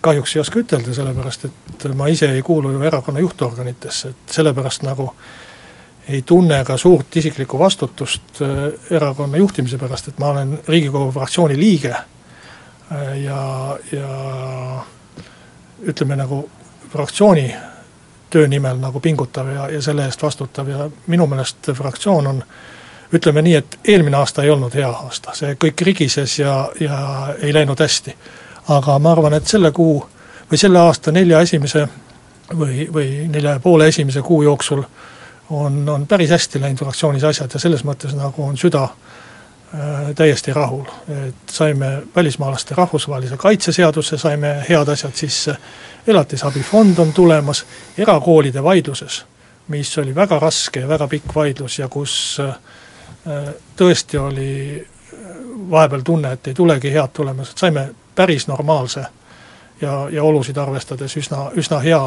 kahjuks 0.00 0.36
ei 0.36 0.40
oska 0.40 0.60
ütelda, 0.60 0.94
sellepärast 0.94 1.46
et 1.48 1.86
ma 1.96 2.08
ise 2.12 2.28
ei 2.32 2.42
kuulu 2.42 2.72
ju 2.72 2.82
erakonna 2.82 3.20
juhtorganitesse, 3.20 4.08
et 4.08 4.36
sellepärast 4.36 4.84
nagu 4.84 5.08
ei 6.08 6.22
tunne 6.22 6.64
ka 6.64 6.76
suurt 6.76 7.16
isiklikku 7.16 7.58
vastutust 7.58 8.42
äh, 8.42 8.72
erakonna 8.90 9.40
juhtimise 9.40 9.78
pärast, 9.78 10.08
et 10.08 10.18
ma 10.18 10.34
olen 10.34 10.58
Riigikogu 10.68 11.12
fraktsiooni 11.12 11.56
liige 11.58 11.94
äh, 11.94 13.22
ja, 13.22 13.78
ja 13.92 14.84
ütleme 15.88 16.16
nagu 16.16 16.44
fraktsiooni 16.92 17.54
töö 18.30 18.48
nimel 18.48 18.76
nagu 18.80 19.00
pingutav 19.00 19.48
ja, 19.48 19.68
ja 19.70 19.82
selle 19.82 20.04
eest 20.04 20.22
vastutav 20.22 20.68
ja 20.68 20.90
minu 21.06 21.26
meelest 21.26 21.72
fraktsioon 21.76 22.26
on 22.26 22.42
äh, 22.42 22.81
ütleme 23.12 23.42
nii, 23.42 23.54
et 23.54 23.78
eelmine 23.84 24.16
aasta 24.16 24.42
ei 24.42 24.50
olnud 24.50 24.74
hea 24.74 24.88
aasta, 24.88 25.34
see 25.36 25.56
kõik 25.60 25.84
rigises 25.84 26.38
ja, 26.38 26.68
ja 26.80 26.98
ei 27.42 27.54
läinud 27.54 27.80
hästi. 27.80 28.16
aga 28.68 28.98
ma 28.98 29.12
arvan, 29.12 29.34
et 29.34 29.46
selle 29.46 29.72
kuu 29.72 29.98
või 30.50 30.58
selle 30.58 30.78
aasta 30.78 31.12
nelja 31.12 31.40
esimese 31.40 31.88
või, 32.58 32.86
või 32.92 33.28
nelja 33.28 33.56
ja 33.56 33.60
poole 33.60 33.88
esimese 33.88 34.22
kuu 34.22 34.42
jooksul 34.42 34.82
on, 35.50 35.88
on 35.88 36.06
päris 36.06 36.30
hästi 36.30 36.60
läinud 36.60 36.78
fraktsioonis 36.78 37.24
asjad 37.24 37.50
ja 37.54 37.60
selles 37.60 37.84
mõttes 37.84 38.14
nagu 38.16 38.44
on 38.44 38.56
süda 38.56 38.82
äh, 38.84 40.12
täiesti 40.14 40.52
rahul, 40.52 40.84
et 41.26 41.50
saime 41.50 42.02
välismaalaste 42.16 42.74
rahvusvahelise 42.74 43.36
kaitse 43.36 43.72
seadusse, 43.72 44.18
saime 44.18 44.54
head 44.68 44.88
asjad 44.88 45.14
sisse, 45.14 45.56
elatisabifond 46.06 46.98
on 46.98 47.12
tulemas, 47.12 47.64
erakoolide 47.98 48.62
vaidluses, 48.62 49.24
mis 49.68 49.98
oli 49.98 50.14
väga 50.14 50.38
raske 50.38 50.80
ja 50.80 50.88
väga 50.88 51.08
pikk 51.08 51.34
vaidlus 51.34 51.78
ja 51.78 51.88
kus 51.88 52.14
äh, 52.40 52.54
tõesti 53.76 54.18
oli 54.18 54.86
vahepeal 55.70 56.00
tunne, 56.04 56.32
et 56.32 56.48
ei 56.50 56.54
tulegi 56.54 56.90
head 56.92 57.12
tulemused, 57.14 57.58
saime 57.58 57.90
päris 58.14 58.48
normaalse 58.48 59.04
ja, 59.80 60.08
ja 60.10 60.24
olusid 60.24 60.56
arvestades 60.56 61.16
üsna, 61.16 61.50
üsna 61.56 61.78
hea 61.78 62.00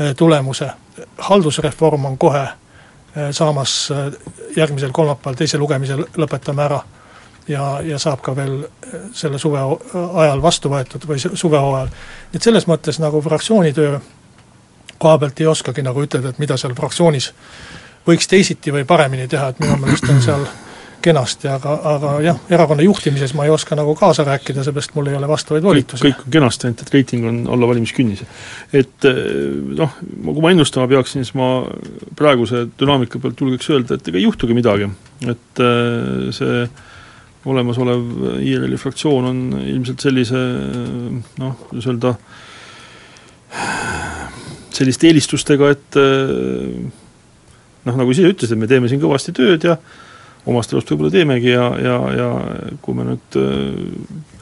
eh, 0.00 0.14
tulemuse. 0.16 0.70
haldusreform 1.18 2.04
on 2.04 2.18
kohe 2.18 2.48
saamas 3.30 3.92
järgmisel 4.56 4.90
kolmapäeval 4.92 5.34
teise 5.34 5.58
lugemise 5.58 5.96
lõpetame 5.96 6.62
ära 6.62 6.80
ja, 7.48 7.80
ja 7.82 7.98
saab 7.98 8.20
ka 8.22 8.34
veel 8.36 8.60
selle 9.16 9.38
suve 9.38 9.60
ajal 10.14 10.42
vastu 10.42 10.70
võetud 10.72 11.06
või 11.08 11.18
suvehooajal. 11.22 11.88
et 12.34 12.42
selles 12.42 12.68
mõttes 12.68 13.00
nagu 13.00 13.20
fraktsiooni 13.24 13.72
töö 13.72 13.98
koha 14.98 15.18
pealt 15.18 15.40
ei 15.40 15.46
oskagi 15.46 15.82
nagu 15.82 16.02
ütelda, 16.02 16.28
et 16.28 16.38
mida 16.38 16.56
seal 16.56 16.74
fraktsioonis 16.74 17.32
võiks 18.08 18.30
teisiti 18.30 18.72
või 18.74 18.86
paremini 18.88 19.28
teha, 19.28 19.52
et 19.52 19.60
minu 19.62 19.76
meelest 19.82 20.08
on 20.08 20.24
seal 20.24 20.48
kenasti, 21.02 21.46
aga, 21.50 21.74
aga 21.92 22.12
jah, 22.24 22.38
erakonna 22.50 22.82
juhtimises 22.82 23.32
ma 23.38 23.46
ei 23.46 23.52
oska 23.54 23.76
nagu 23.78 23.94
kaasa 23.98 24.24
rääkida, 24.26 24.64
seepärast 24.66 24.96
mul 24.96 25.10
ei 25.12 25.18
ole 25.18 25.28
vastavaid 25.30 25.62
volitusi. 25.62 26.02
kõik 26.08 26.24
on 26.24 26.34
kenasti, 26.38 26.66
ainult 26.66 26.82
et 26.82 26.92
reiting 26.94 27.28
on 27.28 27.38
alla 27.54 27.70
valimiskünnise. 27.70 28.26
et 28.72 29.06
eh, 29.06 29.22
noh, 29.78 29.94
kui 30.26 30.42
ma 30.42 30.52
ennustama 30.54 30.88
peaksin, 30.90 31.24
siis 31.24 31.36
ma 31.38 31.62
praeguse 32.18 32.66
dünaamika 32.80 33.22
pealt 33.22 33.40
julgeks 33.44 33.70
öelda, 33.70 33.98
et 33.98 34.10
ega 34.10 34.18
ei 34.18 34.26
juhtugi 34.26 34.58
midagi. 34.58 34.90
et 35.22 35.64
eh, 35.64 36.28
see 36.34 36.68
olemasolev 37.48 38.42
IRL-i 38.42 38.76
fraktsioon 38.76 39.28
on 39.28 39.42
ilmselt 39.62 40.02
sellise 40.02 40.40
noh, 41.38 41.54
kuidas 41.68 41.86
öelda, 41.86 42.16
selliste 44.74 45.12
eelistustega, 45.12 45.70
et 45.76 46.02
eh, 46.02 47.06
noh, 47.88 47.98
nagu 47.98 48.14
sa 48.14 48.22
ise 48.22 48.34
ütlesid, 48.34 48.60
me 48.60 48.68
teeme 48.70 48.90
siin 48.90 49.02
kõvasti 49.02 49.34
tööd 49.36 49.66
ja 49.66 49.78
omast 50.48 50.72
arust 50.72 50.90
võib-olla 50.92 51.12
teemegi 51.12 51.52
ja, 51.52 51.68
ja, 51.82 51.96
ja 52.16 52.28
kui 52.84 52.96
me 52.96 53.06
nüüd 53.08 53.38
äh, 53.40 54.36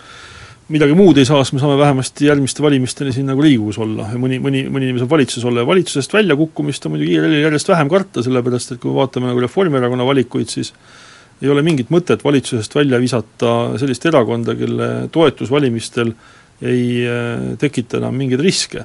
midagi 0.72 0.96
muud 0.98 1.18
ei 1.20 1.26
saa, 1.26 1.44
siis 1.44 1.54
me 1.54 1.62
saame 1.62 1.76
vähemasti 1.78 2.26
järgmiste 2.26 2.62
valimisteni 2.64 3.12
siin 3.14 3.28
nagu 3.30 3.42
Riigikogus 3.42 3.78
olla 3.82 4.08
ja 4.10 4.18
mõni, 4.18 4.40
mõni, 4.42 4.64
mõni 4.66 4.88
inimene 4.88 5.04
saab 5.04 5.12
valitsuses 5.14 5.46
olla 5.46 5.62
ja 5.62 5.68
valitsusest 5.68 6.16
väljakukkumist 6.16 6.86
on 6.86 6.96
muidugi 6.96 7.14
IRL-il 7.14 7.44
järjest 7.44 7.70
vähem 7.70 7.90
karta, 7.92 8.24
sellepärast 8.26 8.74
et 8.74 8.80
kui 8.82 8.90
me 8.90 8.98
vaatame 8.98 9.30
nagu 9.30 9.44
Reformierakonna 9.44 10.06
valikuid, 10.08 10.50
siis 10.50 10.72
ei 11.42 11.52
ole 11.52 11.62
mingit 11.62 11.92
mõtet 11.94 12.24
valitsusest 12.24 12.74
välja 12.74 12.98
visata 12.98 13.52
sellist 13.78 14.06
erakonda, 14.10 14.56
kelle 14.58 14.90
toetus 15.14 15.52
valimistel 15.52 16.14
ei 16.64 17.04
äh, 17.06 17.52
tekita 17.60 18.00
enam 18.00 18.16
mingeid 18.18 18.42
riske. 18.42 18.84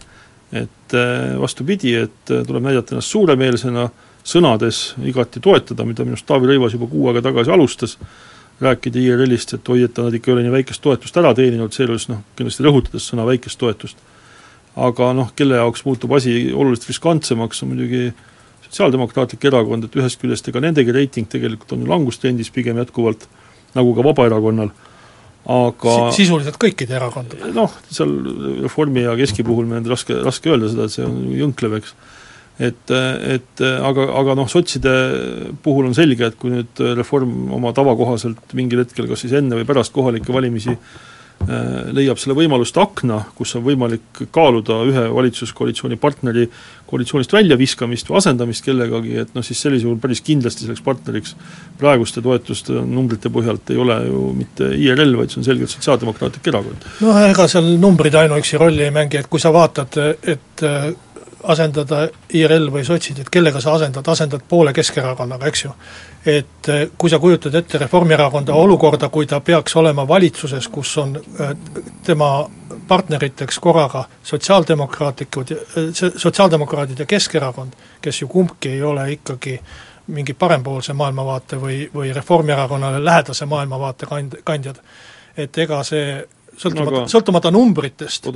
et 0.52 0.94
äh, 0.94 1.40
vastupidi, 1.40 1.96
et 1.96 2.28
tuleb 2.28 2.66
näidata 2.66 2.94
ennast 2.94 3.14
suuremeelsena, 3.14 3.90
sõnades 4.28 4.92
igati 5.08 5.42
toetada, 5.44 5.86
mida 5.88 6.06
minu 6.06 6.16
arust 6.16 6.28
Taavi 6.30 6.52
Rõivas 6.52 6.76
juba 6.76 6.90
kuu 6.92 7.10
aega 7.10 7.24
tagasi 7.26 7.54
alustas, 7.54 7.98
rääkida 8.62 9.02
IRL-ist, 9.02 9.56
et 9.58 9.70
oi, 9.74 9.84
et 9.88 9.98
nad 9.98 10.14
ikka 10.14 10.30
ei 10.30 10.36
ole 10.36 10.44
nii 10.46 10.54
väikest 10.54 10.84
toetust 10.84 11.18
ära 11.18 11.34
teeninud, 11.38 11.74
seejuures 11.74 12.08
noh, 12.12 12.22
kindlasti 12.38 12.66
rõhutades 12.66 13.08
sõna 13.10 13.26
väikest 13.26 13.60
toetust. 13.62 14.04
aga 14.76 15.10
noh, 15.18 15.32
kelle 15.36 15.58
jaoks 15.58 15.84
muutub 15.84 16.14
asi 16.16 16.54
oluliselt 16.54 16.94
riskantsemaks, 16.94 17.64
on 17.64 17.74
muidugi 17.74 18.12
Sotsiaaldemokraatlik 18.64 19.44
Erakond, 19.50 19.84
et 19.84 19.96
ühest 20.00 20.22
küljest 20.22 20.48
ega 20.48 20.62
nendegi 20.64 20.94
reiting 20.96 21.28
tegelikult 21.28 21.74
on 21.76 21.82
ju 21.84 21.90
langustrendis 21.90 22.54
pigem 22.56 22.78
jätkuvalt, 22.80 23.26
nagu 23.76 23.92
ka 23.98 24.06
Vabaerakonnal, 24.06 24.72
aga 25.52 25.96
si 26.14 26.22
sisuliselt 26.22 26.60
kõikide 26.62 26.96
erakondade? 26.96 27.52
noh, 27.58 27.74
seal 27.90 28.14
Reformi 28.62 29.04
ja 29.04 29.18
Keski 29.20 29.44
puhul 29.44 29.68
meil 29.68 29.82
on 29.82 29.92
raske, 29.92 30.16
raske 30.24 30.54
öelda 30.54 30.70
seda, 30.72 30.86
et 30.86 30.96
see 30.96 31.04
on 31.08 31.20
jõnklev, 31.36 31.80
eks 31.82 31.96
et, 32.60 32.92
et 32.92 33.64
aga, 33.64 34.08
aga 34.22 34.36
noh, 34.38 34.50
sotside 34.52 34.92
puhul 35.64 35.88
on 35.90 35.96
selge, 35.98 36.28
et 36.28 36.38
kui 36.40 36.52
nüüd 36.54 36.84
Reform 36.98 37.54
oma 37.58 37.72
tava 37.78 37.96
kohaselt 38.00 38.54
mingil 38.58 38.84
hetkel 38.84 39.10
kas 39.10 39.26
siis 39.26 39.38
enne 39.40 39.58
või 39.60 39.68
pärast 39.70 39.94
kohalikke 39.96 40.34
valimisi 40.36 40.76
äh, 40.76 41.00
leiab 41.96 42.20
selle 42.22 42.36
võimaluste 42.38 42.82
akna, 42.82 43.22
kus 43.38 43.56
on 43.58 43.64
võimalik 43.66 44.24
kaaluda 44.34 44.82
ühe 44.88 45.06
valitsuskoalitsiooni 45.16 45.98
partneri 46.02 46.48
koalitsioonist 46.92 47.34
väljaviskamist 47.34 48.10
või 48.12 48.20
asendamist 48.20 48.66
kellegagi, 48.66 49.16
et 49.24 49.36
noh, 49.36 49.46
siis 49.46 49.62
sellisel 49.64 49.90
juhul 49.90 50.02
päris 50.04 50.22
kindlasti 50.26 50.66
selleks 50.66 50.84
partneriks 50.86 51.36
praeguste 51.80 52.24
toetuste 52.24 52.76
numbrite 52.86 53.32
põhjalt 53.34 53.72
ei 53.72 53.80
ole 53.82 53.98
ju 54.08 54.26
mitte 54.38 54.74
IRL, 54.76 55.16
vaid 55.20 55.34
see 55.34 55.42
on 55.42 55.48
selgelt 55.48 55.74
Sotsiaaldemokraatlik 55.74 56.52
Erakond. 56.52 56.90
noh, 57.06 57.22
ega 57.30 57.48
seal 57.52 57.72
numbrid 57.82 58.18
ainuüksi 58.22 58.60
rolli 58.62 58.86
ei 58.90 58.94
mängi, 58.96 59.22
et 59.22 59.32
kui 59.32 59.42
sa 59.42 59.54
vaatad, 59.56 59.98
et 60.36 60.66
asendada 61.44 62.06
IRL 62.34 62.70
või 62.74 62.84
sotsid, 62.86 63.20
et 63.22 63.30
kellega 63.32 63.62
sa 63.62 63.76
asendad, 63.76 64.08
asendad 64.08 64.44
poole 64.50 64.74
Keskerakonnaga, 64.74 65.48
eks 65.48 65.64
ju. 65.64 65.74
et 66.26 66.70
eh, 66.70 66.90
kui 66.98 67.10
sa 67.10 67.20
kujutad 67.20 67.56
ette 67.56 67.78
Reformierakonda 67.78 68.54
olukorda, 68.54 69.10
kui 69.10 69.28
ta 69.28 69.40
peaks 69.40 69.76
olema 69.76 70.08
valitsuses, 70.08 70.68
kus 70.68 70.98
on 70.98 71.16
eh, 71.18 71.54
tema 72.04 72.50
partneriteks 72.88 73.60
korraga 73.60 74.04
sotsiaaldemokraatlikud, 74.24 75.52
eh, 75.52 75.94
sotsiaaldemokraadid 76.18 77.00
ja 77.00 77.06
Keskerakond, 77.06 77.74
kes 78.02 78.22
ju 78.22 78.28
kumbki 78.28 78.70
ei 78.70 78.84
ole 78.84 79.12
ikkagi 79.12 79.60
mingi 80.08 80.34
parempoolse 80.34 80.94
maailmavaate 80.94 81.58
või, 81.62 81.82
või 81.94 82.14
Reformierakonnale 82.14 83.04
lähedase 83.06 83.46
maailmavaate 83.46 84.06
kand-, 84.06 84.42
kandjad, 84.44 84.82
et 85.38 85.58
ega 85.58 85.84
see 85.88 86.22
sõltumata 86.62 87.00
no,, 87.00 87.08
sõltumata 87.12 87.52
numbritest, 87.54 88.30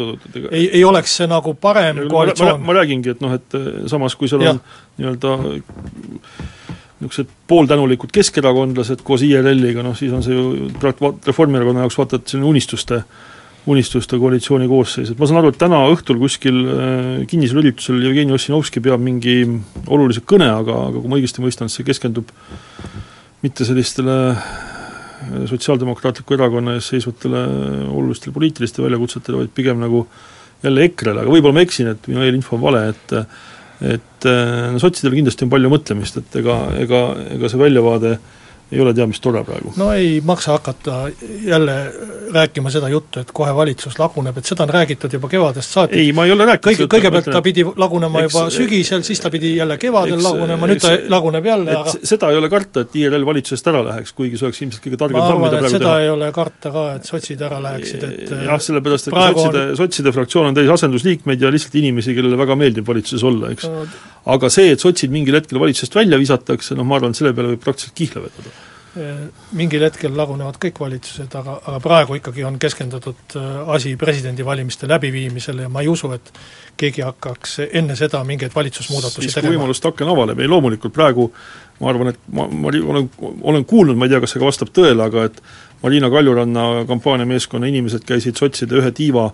ei, 0.50 0.66
ei 0.80 0.84
oleks 0.88 1.20
see 1.20 1.30
nagu 1.30 1.54
parem 1.62 2.04
ja, 2.04 2.10
koalitsioon. 2.12 2.64
ma 2.66 2.78
räägingi, 2.80 3.16
et 3.16 3.24
noh, 3.24 3.36
et 3.38 3.58
eh, 3.58 3.70
samas 3.92 4.18
kui 4.20 4.32
seal 4.32 4.46
ja. 4.46 4.56
on 4.56 4.62
nii-öelda 5.00 5.36
niisugused 6.96 7.32
pooltänulikud 7.52 8.12
keskerakondlased 8.16 9.04
koos 9.06 9.26
IRL-iga, 9.28 9.84
noh 9.86 9.96
siis 9.98 10.14
on 10.16 10.24
see 10.26 10.36
ju 10.36 10.70
Reformierakonna 10.82 11.86
jaoks 11.86 12.00
vaata, 12.00 12.22
et 12.22 12.34
selline 12.34 12.50
unistuste 12.50 13.04
unistuste 13.66 14.18
koalitsiooni 14.22 14.68
koosseis, 14.70 15.10
et 15.10 15.18
ma 15.18 15.26
saan 15.26 15.40
aru, 15.42 15.50
et 15.50 15.58
täna 15.58 15.80
õhtul 15.90 16.20
kuskil 16.22 16.60
äh, 16.70 17.24
kinnisel 17.30 17.64
üritusel 17.64 18.04
Jevgeni 18.04 18.36
Ossinovski 18.36 18.84
peab 18.86 19.02
mingi 19.02 19.40
olulise 19.90 20.22
kõne, 20.22 20.52
aga, 20.54 20.76
aga 20.92 21.02
kui 21.02 21.10
ma 21.10 21.18
õigesti 21.18 21.42
mõistan, 21.42 21.72
siis 21.72 21.82
see 21.82 21.88
keskendub 21.88 22.30
mitte 23.42 23.66
sellistele 23.66 24.36
Sotsiaaldemokraatliku 25.50 26.36
Erakonna 26.36 26.78
ees 26.78 26.92
seisvatele 26.94 27.42
olulistele 27.90 28.34
poliitilistele 28.36 28.90
väljakutsetele, 28.90 29.44
vaid 29.44 29.54
pigem 29.56 29.82
nagu 29.84 30.06
jälle 30.64 30.88
EKRE-le, 30.88 31.24
aga 31.24 31.34
võib-olla 31.34 31.60
ma 31.60 31.66
eksin, 31.66 31.92
et 31.94 32.10
minu 32.10 32.24
eelinfo 32.26 32.58
on 32.58 32.66
vale, 32.66 32.88
et 32.94 33.20
et 33.86 34.26
no 34.72 34.80
sotsidel 34.80 35.12
kindlasti 35.18 35.44
on 35.44 35.50
palju 35.52 35.70
mõtlemist, 35.70 36.16
et 36.22 36.38
ega, 36.40 36.54
ega, 36.80 37.00
ega 37.36 37.50
see 37.52 37.60
väljavaade 37.60 38.14
äh, 38.16 38.45
ei 38.72 38.82
ole 38.82 38.94
teab 38.98 39.12
mis 39.12 39.22
tore 39.22 39.44
praegu. 39.46 39.74
no 39.78 39.92
ei 39.94 40.22
maksa 40.26 40.56
hakata 40.56 41.10
jälle 41.46 41.76
rääkima 42.34 42.72
seda 42.74 42.90
juttu, 42.90 43.20
et 43.22 43.32
kohe 43.34 43.54
valitsus 43.56 44.00
laguneb, 44.00 44.38
et 44.38 44.50
seda 44.50 44.66
on 44.66 44.72
räägitud 44.74 45.14
juba 45.14 45.30
kevadest 45.30 45.76
saati. 45.78 46.00
ei, 46.02 46.14
ma 46.14 46.26
ei 46.26 46.34
ole 46.34 46.48
rääkinud 46.50 46.66
Kõige, 46.66 46.88
kõigepealt 46.96 47.30
ta 47.32 47.42
pidi 47.46 47.66
lagunema 47.66 48.24
eks, 48.24 48.34
juba 48.34 48.46
sügisel, 48.54 49.04
siis 49.06 49.22
ta 49.22 49.30
pidi 49.34 49.56
jälle 49.58 49.78
kevadel 49.82 50.18
eks, 50.18 50.26
lagunema, 50.26 50.70
nüüd 50.72 50.82
ta 50.82 50.96
laguneb 51.14 51.46
jälle, 51.52 51.78
aga 51.82 51.94
seda 52.02 52.32
ei 52.34 52.42
ole 52.42 52.50
karta, 52.50 52.86
et 52.88 52.98
IRL 53.04 53.28
valitsusest 53.30 53.72
ära 53.74 53.84
läheks, 53.86 54.16
kuigi 54.18 54.42
see 54.42 54.50
oleks 54.50 54.64
ilmselt 54.66 54.88
kõige 54.88 55.02
targem 55.04 55.22
samm, 55.22 55.46
mida 55.46 55.62
praegu 55.62 55.74
seda 55.76 55.86
teha. 55.86 56.02
ei 56.02 56.12
ole 56.16 56.32
karta 56.40 56.74
ka, 56.74 56.88
et 56.98 57.14
sotsid 57.14 57.46
ära 57.46 57.62
läheksid, 57.68 58.10
et 58.10 58.36
jah, 58.50 58.66
sellepärast, 58.70 59.12
et 59.12 59.20
sotside 59.22 59.64
on..., 59.70 59.78
sotside 59.84 60.16
fraktsioon 60.18 60.50
on 60.50 60.58
täis 60.58 60.74
asendusliikmeid 60.80 61.46
ja 61.46 61.54
lihtsalt 61.54 61.78
inimesi, 61.84 62.18
kellele 62.18 62.42
väga 62.42 62.58
meeldib 62.60 62.90
valitsuses 62.90 63.30
olla, 63.30 63.54
eks 63.54 63.70
aga 64.26 64.50
see, 64.50 64.72
et 64.74 64.82
sotsid 64.82 65.14
mingil 65.14 65.38
hetkel 65.38 65.60
valitsusest 65.62 65.96
välja 65.98 66.20
visatakse, 66.22 66.78
noh 66.78 66.88
ma 66.88 66.98
arvan, 67.00 67.14
et 67.14 67.20
selle 67.20 67.34
peale 67.38 67.54
võib 67.54 67.62
praktiliselt 67.64 67.98
kihla 67.98 68.24
vedada. 68.26 68.54
Mingil 69.56 69.84
hetkel 69.84 70.14
lagunevad 70.16 70.56
kõik 70.62 70.78
valitsused, 70.80 71.34
aga, 71.36 71.58
aga 71.68 71.80
praegu 71.84 72.16
ikkagi 72.16 72.46
on 72.48 72.56
keskendatud 72.62 73.36
äh, 73.36 73.58
asi 73.76 73.96
presidendivalimiste 74.00 74.88
läbiviimisele 74.88 75.66
ja 75.66 75.72
ma 75.72 75.84
ei 75.84 75.90
usu, 75.92 76.14
et 76.16 76.32
keegi 76.80 77.04
hakkaks 77.04 77.58
enne 77.66 77.98
seda 78.00 78.24
mingeid 78.28 78.56
valitsusmuudatusi 78.56 79.28
siis, 79.28 79.36
tegema. 79.36 79.52
kui 79.52 79.60
võimalust 79.60 79.90
aken 79.92 80.14
avaneb, 80.16 80.40
ei 80.40 80.52
loomulikult 80.52 80.96
praegu 80.96 81.28
ma 81.82 81.92
arvan, 81.92 82.14
et 82.14 82.24
ma, 82.32 82.48
ma 82.48 82.72
olen, 82.72 83.10
olen 83.44 83.68
kuulnud, 83.68 84.00
ma 84.00 84.08
ei 84.08 84.16
tea, 84.16 84.24
kas 84.24 84.36
see 84.36 84.44
ka 84.44 84.48
vastab 84.48 84.72
tõele, 84.76 85.10
aga 85.10 85.28
et 85.28 85.44
Marina 85.84 86.10
Kaljuranna 86.14 86.66
kampaaniameeskonna 86.88 87.68
inimesed 87.68 88.08
käisid 88.08 88.40
sotside 88.40 88.80
ühe 88.80 88.96
tiiva 88.96 89.28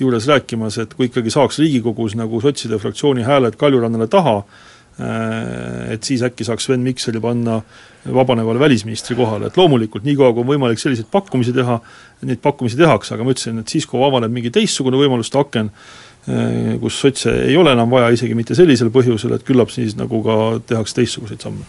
juures 0.00 0.24
rääkimas, 0.30 0.80
et 0.80 0.96
kui 0.96 1.10
ikkagi 1.10 1.30
saaks 1.30 1.60
Riigikogus 1.60 2.16
nagu 2.16 2.40
sotside 2.40 2.80
fraktsiooni 2.80 3.28
hääled 3.28 3.60
Kaljurannale 3.60 4.08
taha, 4.08 4.38
äh, 4.40 4.71
et 5.00 6.04
siis 6.04 6.22
äkki 6.22 6.44
saaks 6.44 6.66
Sven 6.68 6.82
Mikseri 6.84 7.20
panna 7.20 7.60
vabanevale 8.14 8.60
välisministri 8.60 9.16
kohale, 9.16 9.46
et 9.46 9.56
loomulikult 9.56 10.04
niikaua, 10.04 10.32
kui 10.34 10.42
on 10.42 10.48
võimalik 10.48 10.80
selliseid 10.80 11.08
pakkumisi 11.10 11.54
teha, 11.54 11.78
neid 12.26 12.42
pakkumisi 12.42 12.78
tehakse, 12.80 13.14
aga 13.14 13.24
ma 13.24 13.34
ütlesin, 13.34 13.60
et 13.62 13.72
siis, 13.72 13.86
kui 13.86 14.02
avaneb 14.02 14.32
mingi 14.34 14.50
teistsugune 14.54 14.98
võimaluste 14.98 15.38
aken, 15.38 15.70
äh, 16.26 16.74
kus 16.82 16.98
sotse 17.04 17.34
ei 17.46 17.56
ole 17.56 17.74
enam 17.76 17.90
vaja, 17.90 18.10
isegi 18.14 18.36
mitte 18.38 18.58
sellisel 18.58 18.90
põhjusel, 18.94 19.36
et 19.38 19.46
küllap 19.46 19.70
siis 19.74 19.96
nagu 19.98 20.22
ka 20.26 20.38
tehakse 20.74 20.98
teistsuguseid 21.00 21.46
samme. 21.46 21.64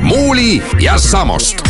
muuli 0.00 0.62
ja 0.80 0.98
Samost 0.98 1.62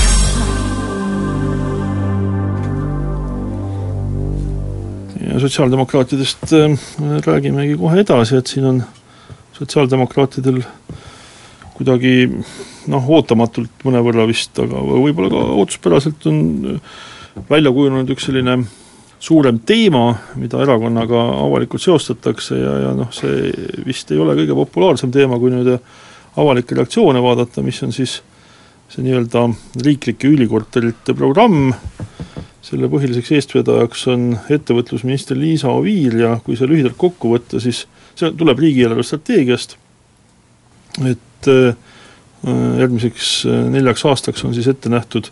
ja 5.21 5.41
sotsiaaldemokraatidest 5.41 6.53
äh, 6.53 6.79
räägimegi 7.27 7.77
kohe 7.79 8.01
edasi, 8.01 8.37
et 8.37 8.47
siin 8.47 8.67
on 8.67 8.83
sotsiaaldemokraatidel 9.61 10.63
kuidagi 11.77 12.29
noh, 12.93 13.09
ootamatult 13.17 13.85
mõnevõrra 13.87 14.27
vist, 14.29 14.57
aga 14.61 14.83
võib-olla 14.85 15.31
ka 15.33 15.43
ootuspäraselt 15.63 16.27
on 16.29 16.41
välja 17.49 17.73
kujunenud 17.73 18.13
üks 18.13 18.29
selline 18.29 18.59
suurem 19.21 19.61
teema, 19.69 20.15
mida 20.41 20.63
erakonnaga 20.65 21.23
avalikult 21.45 21.85
seostatakse 21.85 22.57
ja, 22.57 22.75
ja 22.87 22.93
noh, 22.97 23.11
see 23.13 23.53
vist 23.85 24.13
ei 24.13 24.21
ole 24.21 24.37
kõige 24.39 24.57
populaarsem 24.57 25.13
teema, 25.13 25.39
kui 25.41 25.53
nüüd 25.53 25.75
avalikke 26.41 26.79
reaktsioone 26.79 27.21
vaadata, 27.23 27.65
mis 27.65 27.81
on 27.85 27.93
siis 27.93 28.21
see 28.91 29.05
nii-öelda 29.05 29.45
riiklike 29.85 30.29
ülikorterite 30.31 31.15
programm, 31.15 31.71
selle 32.65 32.91
põhiliseks 32.93 33.33
eestvedajaks 33.37 34.07
on 34.13 34.25
ettevõtlusminister 34.53 35.39
Liisa 35.39 35.71
Oviir 35.73 36.17
ja 36.21 36.35
kui 36.45 36.59
see 36.59 36.69
lühidalt 36.69 36.99
kokku 37.01 37.35
võtta, 37.37 37.61
siis 37.63 37.85
see 38.21 38.33
tuleb 38.39 38.61
riigieelarve 38.61 39.05
strateegiast, 39.07 39.77
et 41.09 41.49
äh, 41.51 41.75
järgmiseks 42.81 43.31
äh, 43.49 43.63
neljaks 43.75 44.05
aastaks 44.09 44.45
on 44.45 44.55
siis 44.57 44.69
ette 44.71 44.93
nähtud 44.93 45.31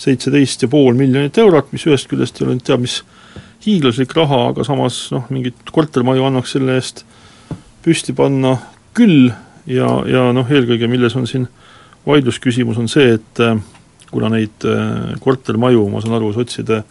seitseteist 0.00 0.66
ja 0.66 0.68
pool 0.68 0.96
miljonit 0.98 1.38
eurot, 1.40 1.70
mis 1.72 1.86
ühest 1.88 2.08
küljest 2.10 2.40
ei 2.40 2.46
ole 2.46 2.56
nüüd 2.56 2.66
teab 2.66 2.82
mis 2.84 3.00
hiiglaslik 3.64 4.12
raha, 4.16 4.50
aga 4.52 4.64
samas 4.66 5.06
noh, 5.14 5.24
mingit 5.32 5.72
kortermaju 5.72 6.26
annaks 6.28 6.52
selle 6.56 6.76
eest 6.76 7.06
püsti 7.84 8.14
panna 8.16 8.56
küll. 8.96 9.30
Ja, 9.66 9.88
ja 10.06 10.28
noh, 10.30 10.46
eelkõige 10.46 10.86
milles 10.86 11.16
on 11.18 11.24
siin 11.26 11.48
vaidlusküsimus, 12.06 12.76
on 12.78 12.86
see, 12.90 13.16
et 13.16 13.40
äh, 13.42 13.56
kuna 14.12 14.28
neid 14.30 14.62
kortermaju, 15.20 15.88
ma 15.90 15.98
saan 16.04 16.14
aru, 16.20 16.28
sotside 16.36 16.84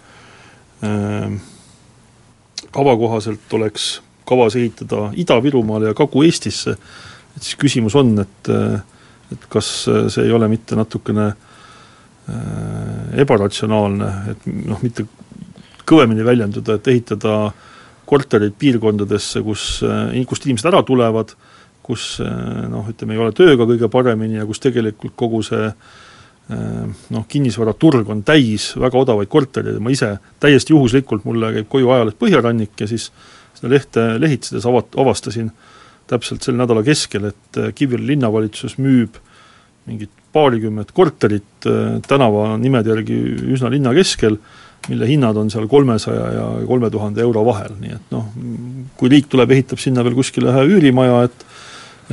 kava 2.76 2.96
kohaselt 3.00 3.54
oleks 3.56 3.86
kavas 4.28 4.58
ehitada 4.60 5.10
Ida-Virumaale 5.22 5.92
ja 5.92 5.98
Kagu-Eestisse, 5.98 6.76
et 7.36 7.44
siis 7.44 7.58
küsimus 7.62 7.96
on, 8.00 8.14
et 8.26 8.52
äh, 8.52 8.80
et 9.34 9.46
kas 9.50 9.68
see 10.14 10.22
ei 10.22 10.32
ole 10.32 10.46
mitte 10.46 10.78
natukene 10.78 11.32
ebaratsionaalne, 13.18 14.10
et 14.30 14.44
noh, 14.46 14.84
mitte 14.86 15.08
kõvemini 15.90 16.22
väljenduda, 16.26 16.76
et 16.78 16.90
ehitada 16.94 17.34
korterid 18.06 18.54
piirkondadesse, 18.62 19.42
kus, 19.46 19.66
kust 20.30 20.46
inimesed 20.46 20.70
ära 20.70 20.84
tulevad, 20.86 21.34
kus 21.86 22.20
noh, 22.22 22.86
ütleme, 22.94 23.18
ei 23.18 23.24
ole 23.26 23.34
tööga 23.34 23.66
kõige 23.66 23.90
paremini 23.90 24.38
ja 24.38 24.46
kus 24.46 24.62
tegelikult 24.62 25.18
kogu 25.18 25.42
see 25.46 25.72
äh, 25.72 25.74
Äh, 26.46 26.90
noh, 27.10 27.24
kinnisvaraturg 27.26 28.10
on 28.14 28.20
täis 28.22 28.68
väga 28.78 29.00
odavaid 29.02 29.30
kortereid. 29.34 29.80
Ja 29.80 29.82
ma 29.82 29.90
ise 29.90 30.12
täiesti 30.42 30.76
juhuslikult, 30.76 31.24
mulle 31.26 31.50
käib 31.56 31.72
koju 31.72 31.90
ajaleht 31.90 32.20
Põhjarannik 32.22 32.84
ja 32.84 32.88
siis 32.90 33.08
seda 33.56 33.72
lehte 33.72 34.06
lehitsedes 34.22 34.68
avat-, 34.70 34.96
avastasin 35.00 35.52
täpselt 36.10 36.46
selle 36.46 36.62
nädala 36.62 36.84
keskel, 36.86 37.32
et 37.32 37.62
äh, 37.62 37.72
Kiviõli 37.76 38.14
linnavalitsus 38.14 38.78
müüb 38.82 39.18
mingit 39.86 40.12
paarikümmet 40.34 40.92
korterit 40.98 41.70
äh, 41.70 41.98
tänavanimede 42.08 42.94
järgi 42.94 43.20
üsna 43.56 43.72
linna 43.74 43.94
keskel, 43.98 44.38
mille 44.90 45.08
hinnad 45.10 45.38
on 45.42 45.50
seal 45.50 45.66
kolmesaja 45.70 46.26
ja 46.36 46.50
kolme 46.70 46.92
tuhande 46.94 47.24
euro 47.26 47.42
vahel, 47.48 47.74
nii 47.82 47.96
et 47.96 48.12
noh, 48.14 48.28
kui 49.00 49.10
riik 49.10 49.32
tuleb, 49.32 49.56
ehitab 49.56 49.82
sinna 49.82 50.04
veel 50.06 50.18
kuskile 50.18 50.52
ühe 50.54 50.68
üürimaja, 50.76 51.26
et 51.30 51.52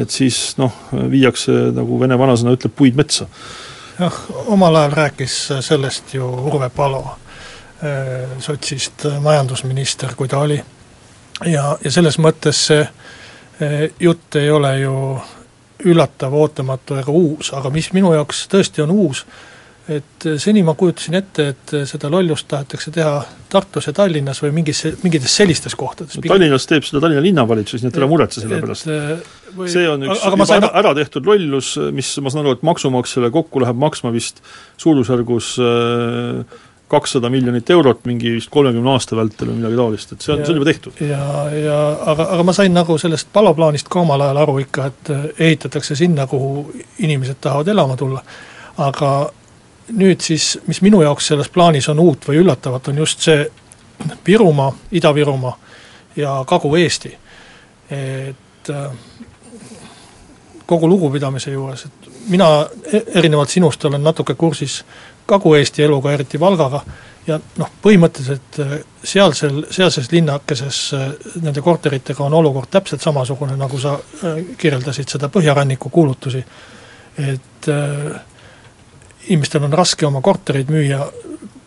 et 0.00 0.08
siis 0.08 0.54
noh, 0.56 0.72
viiakse, 1.12 1.52
nagu 1.76 1.98
vene 2.00 2.16
vanasõna 2.16 2.54
ütleb, 2.56 2.72
puid 2.72 2.96
metsa 2.96 3.26
jah, 3.98 4.20
omal 4.46 4.76
ajal 4.76 4.92
rääkis 4.96 5.34
sellest 5.60 6.14
ju 6.14 6.26
Urve 6.26 6.70
Palo, 6.70 7.02
äh, 7.84 8.30
sotsist 8.40 9.06
majandusminister, 9.20 10.14
kui 10.16 10.28
ta 10.28 10.38
oli. 10.38 10.62
Ja, 11.46 11.76
ja 11.84 11.90
selles 11.94 12.18
mõttes 12.22 12.66
see 12.70 12.82
äh, 12.82 13.86
jutt 14.00 14.40
ei 14.40 14.50
ole 14.50 14.74
ju 14.80 14.96
üllatav, 15.92 16.34
ootamatu 16.34 16.98
ega 17.00 17.14
uus, 17.14 17.52
aga 17.56 17.70
mis 17.74 17.90
minu 17.96 18.12
jaoks 18.14 18.46
tõesti 18.52 18.84
on 18.84 18.92
uus, 18.94 19.24
et 19.90 20.26
seni 20.38 20.62
ma 20.62 20.76
kujutasin 20.78 21.16
ette, 21.18 21.46
et 21.52 21.72
seda 21.90 22.10
lollust 22.12 22.46
tahetakse 22.50 22.92
teha 22.94 23.16
Tartus 23.50 23.88
ja 23.88 23.92
Tallinnas 23.96 24.38
või 24.44 24.52
mingis, 24.60 24.84
mingites 25.02 25.34
sellistes 25.36 25.74
kohtades 25.78 26.16
no,. 26.16 26.22
Tallinnas 26.28 26.68
teeb 26.70 26.86
seda 26.86 27.02
Tallinna 27.02 27.24
linnavalitsus, 27.24 27.82
nii 27.82 27.90
et 27.90 27.98
ära 27.98 28.08
muretse 28.10 28.44
selle 28.44 28.60
pärast. 28.62 28.86
See 29.68 29.88
on 29.90 30.06
üks 30.06 30.22
aga 30.22 30.36
juba 30.36 30.48
sain... 30.48 30.62
ära, 30.62 30.70
ära 30.84 30.94
tehtud 31.02 31.26
lollus, 31.26 31.74
mis 31.92 32.12
ma 32.22 32.32
saan 32.32 32.46
aru, 32.46 32.54
et 32.60 32.66
maksumaksjale 32.66 33.32
kokku 33.34 33.64
läheb 33.64 33.82
maksma 33.82 34.14
vist 34.14 34.38
suurusjärgus 34.80 35.56
äh, 35.66 36.60
kakssada 36.92 37.30
miljonit 37.32 37.70
eurot 37.72 38.04
mingi 38.08 38.34
vist 38.36 38.50
kolmekümne 38.52 38.92
aasta 38.92 39.16
vältel 39.16 39.48
või 39.48 39.60
midagi 39.60 39.78
taolist, 39.80 40.12
et 40.12 40.24
see 40.24 40.34
on, 40.34 40.42
see 40.44 40.52
on 40.52 40.58
juba 40.60 40.68
tehtud. 40.68 41.00
ja, 41.00 41.26
ja 41.56 41.78
aga, 42.12 42.28
aga 42.36 42.46
ma 42.46 42.54
sain 42.56 42.74
nagu 42.76 42.98
sellest 43.00 43.30
paloplaanist 43.32 43.88
ka 43.92 44.02
omal 44.02 44.26
ajal 44.26 44.42
aru 44.44 44.58
ikka, 44.64 44.88
et 44.92 45.12
ehitatakse 45.48 45.96
sinna, 45.98 46.26
kuhu 46.28 46.66
inimesed 47.00 47.40
tahavad 47.40 47.72
elama 47.72 47.96
tulla. 47.96 48.22
aga 48.82 49.12
nüüd 49.96 50.20
siis, 50.24 50.58
mis 50.66 50.82
minu 50.84 51.02
jaoks 51.02 51.32
selles 51.32 51.48
plaanis 51.52 51.88
on 51.92 52.00
uut 52.00 52.28
või 52.28 52.42
üllatavat, 52.44 52.92
on 52.92 53.02
just 53.04 53.24
see 53.24 53.46
Virumaa, 54.26 54.72
Ida-Virumaa 54.92 55.56
ja 56.16 56.44
Kagu-Eesti. 56.46 57.16
et 57.90 58.70
äh, 58.70 58.92
kogu 60.66 60.88
lugupidamise 60.88 61.50
juures, 61.50 61.84
et 61.84 62.12
mina 62.28 62.48
e-, 62.92 63.04
erinevalt 63.18 63.50
sinust 63.50 63.84
olen 63.84 64.04
natuke 64.04 64.34
kursis 64.34 64.82
Kagu-Eesti 65.26 65.82
eluga, 65.82 66.12
eriti 66.12 66.40
Valgaga, 66.40 66.82
ja 67.26 67.38
noh, 67.58 67.70
põhimõtteliselt 67.82 68.58
äh, 68.62 68.74
sealsel, 69.04 69.62
sealses 69.70 70.10
linnakeses 70.12 70.80
äh, 70.96 71.08
nende 71.42 71.62
korteritega 71.62 72.24
on 72.24 72.34
olukord 72.34 72.70
täpselt 72.72 73.04
samasugune, 73.04 73.56
nagu 73.56 73.78
sa 73.80 73.94
kirjeldasid 74.58 75.14
seda 75.14 75.30
Põhjaranniku 75.32 75.90
kuulutusi, 75.92 76.42
et 77.22 77.70
äh, 77.70 78.20
inimestel 79.28 79.64
on 79.68 79.72
raske 79.76 80.06
oma 80.06 80.20
kortereid 80.24 80.70
müüa, 80.72 81.06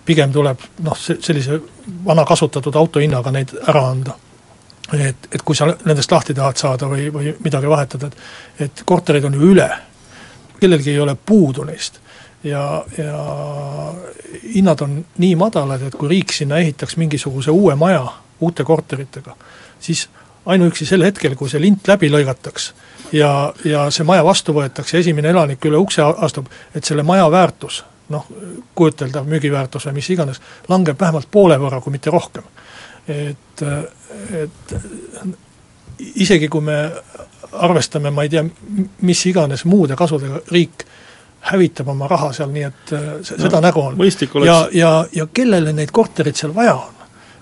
pigem 0.05 0.31
tuleb 0.33 0.67
noh, 0.85 0.97
se-, 0.99 1.17
sellise 1.23 1.59
vana 2.05 2.25
kasutatud 2.27 2.75
auto 2.75 3.01
hinnaga 3.01 3.31
neid 3.33 3.55
ära 3.67 3.87
anda. 3.89 4.15
et, 4.93 5.27
et 5.31 5.41
kui 5.41 5.55
sa 5.55 5.65
nendest 5.65 6.11
lahti 6.11 6.33
tahad 6.33 6.59
saada 6.61 6.85
või, 6.85 7.07
või 7.13 7.31
midagi 7.41 7.69
vahetada, 7.69 8.07
et 8.07 8.65
et 8.67 8.83
kortereid 8.85 9.25
on 9.25 9.33
ju 9.33 9.51
üle. 9.51 9.69
kellelgi 10.59 10.91
ei 10.91 10.99
ole 10.99 11.15
puudu 11.15 11.63
neist. 11.63 11.99
Ja, 12.45 12.85
ja 12.97 13.93
hinnad 14.43 14.81
on 14.81 14.99
nii 15.17 15.35
madalad, 15.35 15.81
et 15.87 15.95
kui 15.95 16.09
riik 16.09 16.33
sinna 16.33 16.59
ehitaks 16.61 16.97
mingisuguse 17.01 17.51
uue 17.51 17.75
maja 17.75 18.05
uute 18.39 18.63
korteritega, 18.63 19.35
siis 19.79 20.07
ainuüksi 20.45 20.85
sel 20.85 21.03
hetkel, 21.03 21.35
kui 21.35 21.49
see 21.49 21.61
lint 21.61 21.87
läbi 21.87 22.09
lõigataks 22.11 22.69
ja, 23.15 23.31
ja 23.65 23.87
see 23.91 24.05
maja 24.07 24.25
vastu 24.25 24.53
võetakse, 24.53 24.99
esimene 24.99 25.31
elanik 25.33 25.65
üle 25.65 25.79
ukse 25.81 26.03
astub, 26.05 26.49
et 26.75 26.85
selle 26.85 27.03
maja 27.03 27.25
väärtus, 27.31 27.83
noh, 28.13 28.27
kujuteldav 28.75 29.27
müügiväärtus 29.29 29.89
või 29.89 29.99
mis 29.99 30.09
iganes, 30.13 30.41
langeb 30.69 30.99
vähemalt 31.01 31.31
poole 31.31 31.57
võrra, 31.61 31.81
kui 31.81 31.95
mitte 31.95 32.13
rohkem. 32.13 32.43
et, 33.07 33.61
et 34.41 34.75
isegi 36.15 36.47
kui 36.51 36.61
me 36.61 36.77
arvestame, 37.51 38.11
ma 38.11 38.25
ei 38.25 38.29
tea, 38.29 38.43
mis 39.01 39.25
iganes 39.25 39.65
muude 39.65 39.95
kasudega, 39.95 40.41
riik 40.51 40.85
hävitab 41.45 41.87
oma 41.93 42.07
raha 42.09 42.31
seal, 42.33 42.49
nii 42.53 42.63
et 42.65 42.93
seda 43.21 43.59
no, 43.59 43.63
nägu 43.67 43.81
on. 43.81 43.97
Ja, 44.45 44.57
ja, 44.73 44.91
ja 45.13 45.27
kellele 45.33 45.73
neid 45.77 45.93
korterid 45.93 46.37
seal 46.39 46.55
vaja 46.55 46.75
on? 46.75 46.95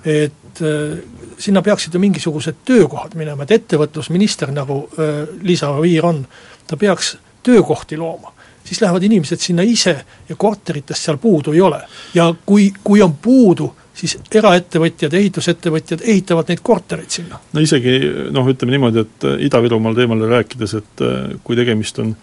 et 0.06 0.62
äh, 0.62 0.98
sinna 1.38 1.62
peaksid 1.62 1.94
ju 1.94 2.00
mingisugused 2.00 2.64
töökohad 2.66 3.16
minema, 3.16 3.44
et 3.44 3.52
ettevõtlusminister, 3.56 4.52
nagu 4.52 4.84
äh, 5.00 5.24
Liisa 5.42 5.72
Oviir 5.74 6.06
on, 6.06 6.24
ta 6.68 6.78
peaks 6.78 7.18
töökohti 7.44 7.98
looma. 7.98 8.34
siis 8.64 8.82
lähevad 8.82 9.04
inimesed 9.04 9.40
sinna 9.40 9.64
ise 9.68 10.06
ja 10.30 10.36
korteritest 10.36 11.04
seal 11.04 11.18
puudu 11.18 11.52
ei 11.52 11.62
ole. 11.62 11.82
ja 12.14 12.34
kui, 12.46 12.72
kui 12.84 13.02
on 13.02 13.16
puudu, 13.16 13.74
siis 13.94 14.18
eraettevõtjad, 14.32 15.14
ehitusettevõtjad 15.14 16.02
ehitavad 16.04 16.48
neid 16.50 16.60
kortereid 16.64 17.10
sinna. 17.10 17.40
no 17.54 17.60
isegi 17.60 18.00
noh, 18.32 18.48
ütleme 18.48 18.72
niimoodi, 18.72 19.00
et 19.00 19.28
Ida-Virumaal 19.48 19.96
teemal 19.96 20.28
rääkides, 20.38 20.74
et 20.80 21.04
äh, 21.04 21.36
kui 21.44 21.56
tegemist 21.56 22.00
on 22.00 22.16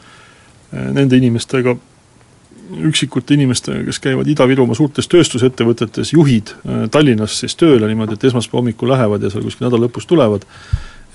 nende 0.70 1.18
inimestega, 1.18 1.76
üksikute 2.86 3.34
inimestega, 3.34 3.82
kes 3.88 3.98
käivad 4.02 4.28
Ida-Virumaa 4.30 4.78
suurtes 4.78 5.08
tööstusettevõtetes, 5.10 6.12
juhid 6.14 6.54
äh, 6.54 6.86
Tallinnas 6.92 7.40
siis 7.42 7.56
tööle 7.58 7.88
niimoodi, 7.90 8.16
et 8.16 8.30
esmaspäeva 8.30 8.60
hommikul 8.60 8.92
lähevad 8.92 9.24
ja 9.24 9.30
seal 9.32 9.44
kuskil 9.46 9.66
nädala 9.66 9.88
lõpus 9.88 10.06
tulevad, 10.10 10.46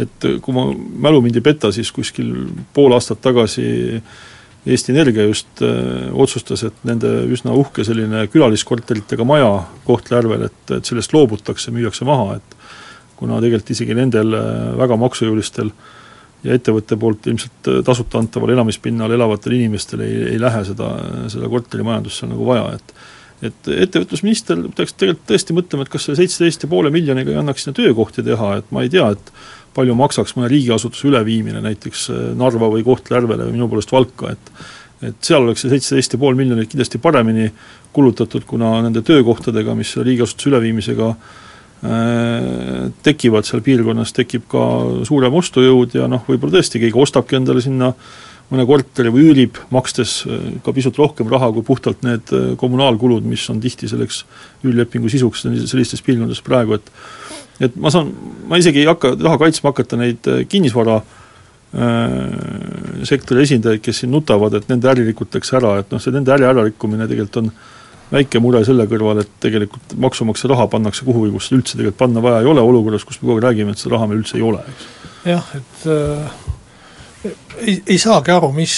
et 0.01 0.27
äh, 0.27 0.37
kui 0.43 0.55
ma, 0.55 0.67
mälu 1.07 1.23
mind 1.23 1.39
ei 1.39 1.45
peta, 1.45 1.71
siis 1.75 1.91
kuskil 1.95 2.33
pool 2.75 2.95
aastat 2.97 3.23
tagasi 3.23 3.65
Eesti 4.65 4.95
Energia 4.95 5.27
just 5.27 5.61
öö, 5.61 5.71
äh, 5.71 6.05
otsustas, 6.25 6.63
et 6.65 6.85
nende 6.89 7.09
üsna 7.29 7.53
uhke 7.53 7.83
selline 7.85 8.23
külaliskorteritega 8.33 9.27
maja 9.27 9.51
Kohtla-Järvel, 9.85 10.47
et, 10.47 10.61
et 10.79 10.89
sellest 10.89 11.13
loobutakse, 11.13 11.69
müüakse 11.75 12.07
maha, 12.07 12.39
et 12.39 12.55
kuna 13.15 13.37
tegelikult 13.43 13.69
isegi 13.75 13.95
nendel 13.95 14.33
väga 14.79 14.97
maksujõulistel 14.99 15.69
öö, 15.69 15.93
ja 16.45 16.55
ettevõtte 16.55 16.97
poolt 16.99 17.27
ilmselt 17.29 17.69
äh, 17.71 17.81
tasuta 17.85 18.21
antaval 18.21 18.53
elamispinnal 18.55 19.11
elavatel 19.15 19.57
inimestel 19.57 20.05
ei, 20.05 20.15
ei 20.35 20.39
lähe 20.41 20.63
seda, 20.67 20.91
seda 21.31 21.49
korterimajandusse 21.51 22.29
nagu 22.31 22.47
vaja, 22.47 22.71
et 22.77 22.97
et 23.43 23.67
ettevõtlusminister 23.67 24.61
peaks 24.77 24.93
tegelikult 24.95 25.25
tõesti 25.27 25.53
mõtlema, 25.53 25.83
et 25.83 25.89
kas 25.91 26.05
selle 26.07 26.21
seitseteist 26.21 26.63
ja 26.63 26.69
poole 26.71 26.89
miljoniga 26.89 27.33
ei 27.33 27.39
annaks 27.41 27.65
sinna 27.65 27.75
töökohti 27.75 28.23
teha, 28.23 28.53
et 28.61 28.69
ma 28.73 28.85
ei 28.85 28.89
tea, 28.89 29.09
et 29.11 29.31
palju 29.75 29.97
maksaks 29.99 30.37
mõne 30.37 30.47
riigiasutuse 30.53 31.09
üleviimine 31.09 31.59
näiteks 31.65 32.07
äh, 32.13 32.25
Narva 32.39 32.71
või 32.71 32.85
Kohtla-Järvele 32.87 33.49
või 33.49 33.57
minu 33.59 33.69
poolest 33.71 33.93
Valka, 33.95 34.33
et 34.35 34.65
et 35.03 35.27
seal 35.27 35.43
oleks 35.43 35.61
see 35.61 35.69
seitseteist 35.73 36.15
ja 36.15 36.17
pool 36.17 36.37
miljonit 36.39 36.69
kindlasti 36.71 36.97
paremini 37.03 37.49
kulutatud, 37.93 38.45
kuna 38.47 38.77
nende 38.81 39.03
töökohtadega, 39.05 39.75
mis 39.77 39.91
riigiasutuse 39.99 40.49
üleviimisega 40.49 41.09
Äh, 41.11 41.44
tekivad 43.05 43.47
seal 43.47 43.63
piirkonnas, 43.65 44.13
tekib 44.15 44.45
ka 44.51 44.61
suurem 45.07 45.35
ostujõud 45.37 45.97
ja 45.97 46.07
noh, 46.11 46.23
võib-olla 46.27 46.57
tõesti 46.57 46.81
keegi 46.81 47.01
ostabki 47.01 47.37
endale 47.39 47.63
sinna 47.63 47.91
mõne 48.51 48.65
korteri 48.69 49.11
või 49.13 49.29
üürib, 49.31 49.59
makstes 49.73 50.19
äh, 50.29 50.47
ka 50.65 50.73
pisut 50.75 50.97
rohkem 51.01 51.29
raha 51.31 51.49
kui 51.55 51.65
puhtalt 51.65 52.03
need 52.05 52.33
äh, 52.35 52.47
kommunaalkulud, 52.61 53.25
mis 53.25 53.45
on 53.49 53.61
tihti 53.63 53.89
selleks 53.89 54.23
üürlepingu 54.65 55.09
sisuks 55.09 55.45
sellistes 55.45 56.03
piirkondades 56.05 56.43
praegu, 56.45 56.79
et 56.79 56.91
et 57.63 57.75
ma 57.79 57.87
saan, 57.87 58.09
ma 58.51 58.57
isegi 58.59 58.81
ei 58.83 58.89
hakka, 58.89 59.13
taha 59.15 59.37
kaitsma 59.39 59.71
hakata 59.71 59.97
neid 59.97 60.27
kinnisvara 60.51 60.97
äh, 60.99 63.05
sektori 63.07 63.45
esindajaid, 63.47 63.81
kes 63.85 64.03
siin 64.03 64.11
nutavad, 64.13 64.59
et 64.59 64.67
nende 64.69 64.91
äri 64.91 65.07
rikutakse 65.07 65.57
ära, 65.57 65.77
et 65.81 65.93
noh, 65.93 66.03
see 66.03 66.13
nende 66.13 66.33
äri 66.35 66.45
ärarikkumine 66.49 67.07
tegelikult 67.09 67.41
on 67.41 67.49
äh, 67.49 67.74
väike 68.15 68.41
mure 68.43 68.63
selle 68.67 68.87
kõrval, 68.89 69.21
et 69.23 69.37
tegelikult 69.43 69.95
maksumaksja 70.07 70.51
raha 70.53 70.67
pannakse 70.71 71.05
kuhugi, 71.07 71.33
kus 71.35 71.51
üldse 71.55 71.77
tegelikult 71.77 72.01
panna 72.01 72.23
vaja 72.25 72.41
ei 72.43 72.51
ole, 72.51 72.63
olukorras, 72.65 73.05
kus 73.07 73.21
me 73.21 73.29
kogu 73.29 73.39
aeg 73.39 73.47
räägime, 73.49 73.75
et 73.75 73.81
seda 73.81 73.97
raha 73.97 74.09
meil 74.09 74.23
üldse 74.23 74.39
ei 74.39 74.45
ole, 74.45 74.63
eks. 74.71 74.89
jah, 75.29 75.55
et 75.59 75.87
äh, 75.91 76.43
ei, 77.61 77.83
ei 77.87 77.97
saagi 77.97 78.31
aru, 78.31 78.51
mis, 78.55 78.75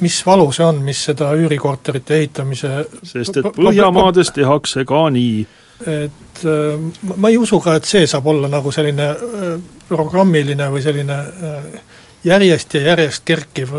mis 0.00 0.20
valu 0.26 0.48
see 0.54 0.66
on, 0.66 0.80
mis 0.84 1.00
seda 1.10 1.32
üürikorterite 1.38 2.18
ehitamise 2.20 2.72
sest 3.06 3.40
et 3.40 3.50
Põhjamaades 3.56 4.32
tehakse 4.34 4.84
ka 4.88 5.04
nii. 5.14 5.46
et 5.82 6.44
äh, 6.46 7.14
ma 7.16 7.30
ei 7.32 7.38
usu 7.40 7.60
ka, 7.60 7.76
et 7.78 7.88
see 7.88 8.06
saab 8.10 8.26
olla 8.32 8.50
nagu 8.52 8.72
selline 8.74 9.08
äh, 9.12 9.54
programmiline 9.88 10.68
või 10.72 10.84
selline 10.84 11.18
äh, 11.18 11.70
järjest 12.24 12.76
ja 12.78 12.84
järjest 12.92 13.24
kerkiv, 13.26 13.72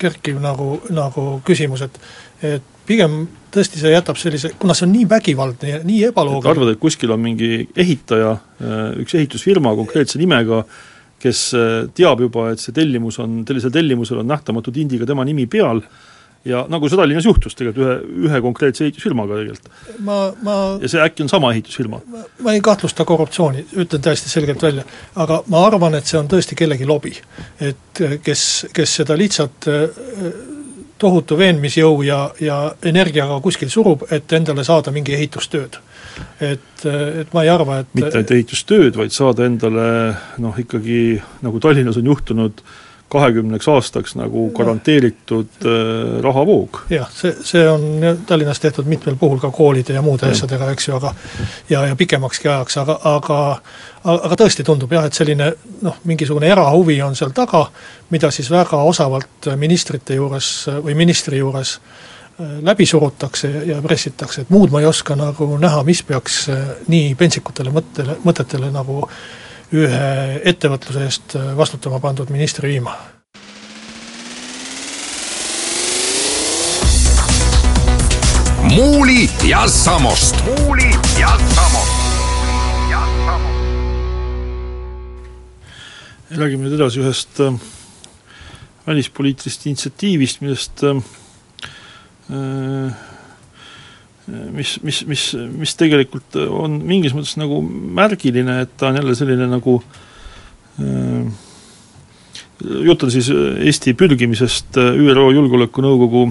kerkiv 0.00 0.38
nagu, 0.40 0.78
nagu 0.90 1.26
küsimus, 1.44 1.84
et 1.84 2.00
et 2.44 2.73
pigem 2.86 3.24
tõesti 3.54 3.80
see 3.80 3.92
jätab 3.94 4.18
sellise, 4.20 4.54
kuna 4.60 4.74
see 4.76 4.86
on 4.88 4.94
nii 4.94 5.04
vägivaldne 5.10 5.70
ja 5.70 5.82
nii 5.86 6.00
ebaloogiline 6.10 6.54
arvad, 6.54 6.72
et 6.74 6.82
kuskil 6.82 7.14
on 7.14 7.22
mingi 7.22 7.68
ehitaja, 7.76 8.32
äh, 8.60 8.80
üks 9.04 9.14
ehitusfirma 9.18 9.74
konkreetse 9.78 10.20
nimega, 10.20 10.64
kes 11.22 11.44
äh, 11.58 11.76
teab 11.96 12.24
juba, 12.24 12.50
et 12.52 12.62
see 12.62 12.74
tellimus 12.76 13.20
on, 13.22 13.42
sellisel 13.48 13.72
tellimusel 13.74 14.24
on 14.24 14.28
nähtamatu 14.32 14.74
tindiga 14.74 15.08
tema 15.08 15.26
nimi 15.26 15.46
peal, 15.50 15.82
ja 16.44 16.64
nagu 16.68 16.88
see 16.88 16.98
Tallinnas 17.00 17.24
juhtus 17.24 17.56
tegelikult 17.56 17.86
ühe, 17.86 18.24
ühe 18.28 18.40
konkreetse 18.44 18.84
ehitusfirmaga 18.84 19.38
tegelikult. 19.38 19.70
ma, 20.04 20.18
ma 20.44 20.56
ja 20.82 20.90
see 20.92 21.00
äkki 21.00 21.24
on 21.24 21.30
sama 21.32 21.52
ehitusfirma? 21.54 22.00
ma 22.44 22.52
ei 22.56 22.60
kahtlusta 22.64 23.06
korruptsiooni, 23.08 23.64
ütlen 23.80 24.04
täiesti 24.04 24.32
selgelt 24.32 24.62
välja, 24.62 24.84
aga 25.24 25.40
ma 25.52 25.64
arvan, 25.68 25.96
et 25.96 26.10
see 26.10 26.18
on 26.20 26.28
tõesti 26.28 26.58
kellegi 26.58 26.88
lobi. 26.88 27.14
et 27.64 28.02
kes, 28.24 28.44
kes 28.76 28.98
seda 29.00 29.16
lihtsalt 29.16 29.70
tohutu 31.04 31.38
veenmisjõu 31.38 32.04
ja, 32.06 32.20
ja 32.40 32.58
energiaga 32.86 33.40
kuskil 33.44 33.70
surub, 33.72 34.06
et 34.14 34.32
endale 34.36 34.64
saada 34.66 34.94
mingi 34.94 35.16
ehitustööd. 35.16 35.80
et, 36.40 36.84
et 36.86 37.32
ma 37.34 37.42
ei 37.42 37.50
arva, 37.50 37.80
et 37.82 37.94
mitte 37.98 38.20
ainult 38.20 38.32
ehitustööd, 38.36 38.96
vaid 38.96 39.14
saada 39.14 39.46
endale 39.48 39.86
noh, 40.42 40.58
ikkagi 40.62 41.18
nagu 41.42 41.60
Tallinnas 41.60 41.98
on 41.98 42.12
juhtunud, 42.12 42.62
kahekümneks 43.14 43.68
aastaks 43.70 44.16
nagu 44.18 44.48
garanteeritud 44.56 45.64
äh, 45.64 46.20
rahavoog. 46.24 46.84
jah, 46.90 47.10
see, 47.14 47.34
see 47.46 47.64
on 47.70 47.86
Tallinnas 48.26 48.60
tehtud 48.62 48.88
mitmel 48.90 49.16
puhul 49.20 49.40
ka 49.42 49.50
koolide 49.54 49.96
ja 49.96 50.02
muude 50.02 50.28
ja. 50.28 50.36
asjadega, 50.36 50.70
eks 50.74 50.88
ju, 50.88 50.96
aga 50.98 51.14
ja, 51.70 51.86
ja 51.90 51.98
pikemakski 51.98 52.50
ajaks, 52.50 52.80
aga, 52.84 52.98
aga 53.14 53.40
aga 54.04 54.36
tõesti 54.36 54.64
tundub 54.66 54.92
jah, 54.92 55.06
et 55.08 55.16
selline 55.16 55.52
noh, 55.84 56.00
mingisugune 56.08 56.50
erahuvi 56.52 56.98
on 57.02 57.16
seal 57.16 57.32
taga, 57.36 57.64
mida 58.12 58.30
siis 58.34 58.50
väga 58.52 58.82
osavalt 58.84 59.48
ministrite 59.60 60.18
juures 60.18 60.50
või 60.84 60.96
ministri 60.98 61.40
juures 61.40 61.78
äh, 61.78 62.02
läbi 62.62 62.86
surutakse 62.86 63.48
ja 63.66 63.80
pressitakse, 63.82 64.44
et 64.44 64.50
muud 64.50 64.72
ma 64.74 64.82
ei 64.82 64.90
oska 64.90 65.16
nagu 65.18 65.48
näha, 65.60 65.82
mis 65.86 66.02
peaks 66.06 66.44
äh, 66.52 66.66
nii 66.90 67.14
pentsikutele 67.18 67.72
mõttele, 67.74 68.18
mõtetele 68.24 68.70
nagu 68.74 69.06
ühe 69.72 70.40
ettevõtluse 70.44 71.04
eest 71.08 71.36
äh, 71.36 71.56
vastutama 71.56 72.00
pandud 72.00 72.30
ministri 72.30 72.68
viima. 72.74 72.96
muuli 78.74 79.30
ja 79.44 79.68
Samost. 79.68 80.36
muuli 80.44 80.90
ja 81.20 81.38
Samost. 81.54 81.94
räägime 86.34 86.66
nüüd 86.66 86.74
edasi 86.74 87.02
ühest 87.02 87.40
äh, 87.44 87.54
välispoliitilisest 88.86 89.66
initsiatiivist, 89.68 90.40
millest 90.42 90.82
äh, 90.82 90.96
äh, 92.30 93.13
mis, 94.26 94.76
mis, 94.82 95.02
mis, 95.06 95.24
mis 95.52 95.74
tegelikult 95.76 96.36
on 96.48 96.78
mingis 96.86 97.12
mõttes 97.16 97.36
nagu 97.40 97.60
märgiline, 97.64 98.62
et 98.64 98.76
ta 98.80 98.88
on 98.88 99.00
jälle 99.00 99.16
selline 99.18 99.48
nagu 99.50 99.78
äh, 100.80 101.26
jutt 102.84 103.02
on 103.04 103.12
siis 103.12 103.28
Eesti 103.30 103.94
pürgimisest 103.98 104.78
ÜRO 104.78 105.30
Julgeolekunõukogu 105.34 106.28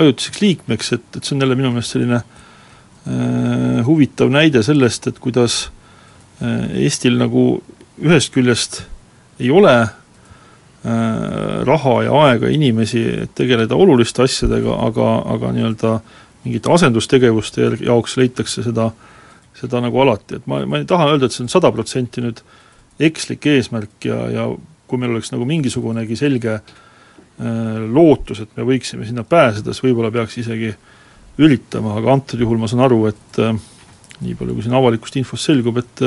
ajutiseks 0.00 0.40
liikmeks, 0.40 0.92
et, 0.96 1.04
et 1.16 1.24
see 1.24 1.36
on 1.36 1.44
jälle 1.44 1.56
minu 1.58 1.72
meelest 1.74 1.96
selline 1.96 2.20
äh, 2.22 3.82
huvitav 3.86 4.32
näide 4.32 4.62
sellest, 4.64 5.08
et 5.10 5.18
kuidas 5.22 5.66
äh, 6.40 6.84
Eestil 6.86 7.18
nagu 7.20 7.62
ühest 8.02 8.32
küljest 8.34 8.82
ei 9.40 9.50
ole 9.52 9.74
äh, 9.82 9.92
raha 11.68 11.96
ja 12.06 12.24
aega 12.26 12.48
ja 12.48 12.56
inimesi, 12.56 13.04
et 13.26 13.34
tegeleda 13.38 13.76
oluliste 13.76 14.24
asjadega, 14.24 14.78
aga, 14.88 15.14
aga 15.36 15.52
nii-öelda 15.56 15.96
mingite 16.44 16.72
asendustegevuste 16.74 17.70
jaoks 17.86 18.16
leitakse 18.20 18.64
seda, 18.66 18.90
seda 19.58 19.82
nagu 19.84 20.00
alati, 20.02 20.40
et 20.40 20.46
ma, 20.50 20.62
ma 20.66 20.82
ei 20.82 20.88
taha 20.88 21.12
öelda, 21.12 21.28
et 21.28 21.36
see 21.36 21.44
on 21.46 21.52
sada 21.52 21.72
protsenti 21.74 22.24
nüüd 22.24 22.42
ekslik 23.02 23.46
eesmärk 23.50 24.08
ja, 24.08 24.18
ja 24.32 24.46
kui 24.90 25.00
meil 25.00 25.14
oleks 25.14 25.32
nagu 25.32 25.46
mingisugunegi 25.48 26.18
selge 26.18 26.58
lootus, 27.92 28.42
et 28.44 28.56
me 28.58 28.66
võiksime 28.68 29.06
sinna 29.08 29.24
pääseda, 29.26 29.72
siis 29.72 29.84
võib-olla 29.86 30.12
peaks 30.14 30.36
isegi 30.42 30.72
üritama, 31.42 31.96
aga 31.98 32.12
antud 32.12 32.42
juhul 32.42 32.60
ma 32.60 32.68
saan 32.70 32.84
aru, 32.84 33.06
et 33.08 33.40
nii 34.22 34.36
palju, 34.38 34.54
kui 34.54 34.66
siin 34.66 34.76
avalikust 34.78 35.16
infost 35.20 35.50
selgub, 35.50 35.80
et 35.82 36.06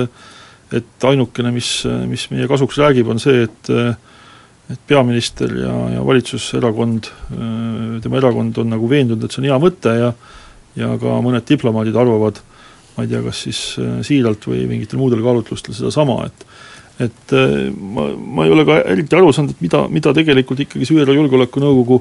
et 0.76 1.06
ainukene, 1.06 1.52
mis, 1.54 1.68
mis 2.10 2.24
meie 2.32 2.48
kasuks 2.50 2.80
räägib, 2.82 3.10
on 3.14 3.20
see, 3.22 3.44
et 3.46 3.70
et 4.72 4.82
peaminister 4.88 5.52
ja, 5.62 5.74
ja 5.94 6.06
valitsuserakond, 6.06 7.12
tema 8.02 8.18
erakond 8.18 8.58
on 8.64 8.72
nagu 8.74 8.90
veendunud, 8.90 9.24
et 9.24 9.34
see 9.34 9.44
on 9.44 9.50
hea 9.52 9.62
mõte 9.62 9.94
ja 10.00 10.12
ja 10.76 10.90
ka 11.00 11.20
mõned 11.24 11.46
diplomaadid 11.48 11.96
arvavad, 11.96 12.42
ma 12.96 13.06
ei 13.06 13.12
tea, 13.12 13.22
kas 13.24 13.46
siis 13.46 13.60
siiralt 14.04 14.44
või 14.50 14.66
mingitel 14.68 15.00
muudel 15.00 15.22
kaalutlustel 15.24 15.78
sedasama, 15.78 16.26
et 16.28 16.48
et 17.06 17.34
ma, 17.76 18.10
ma 18.16 18.46
ei 18.48 18.52
ole 18.56 18.64
ka 18.68 18.78
eriti 18.92 19.16
aru 19.16 19.32
saanud, 19.36 19.56
et 19.56 19.64
mida, 19.64 19.82
mida 19.92 20.14
tegelikult 20.16 20.62
ikkagi 20.64 20.88
see 20.88 21.00
ÜRO 21.04 21.16
Julgeolekunõukogu 21.16 21.98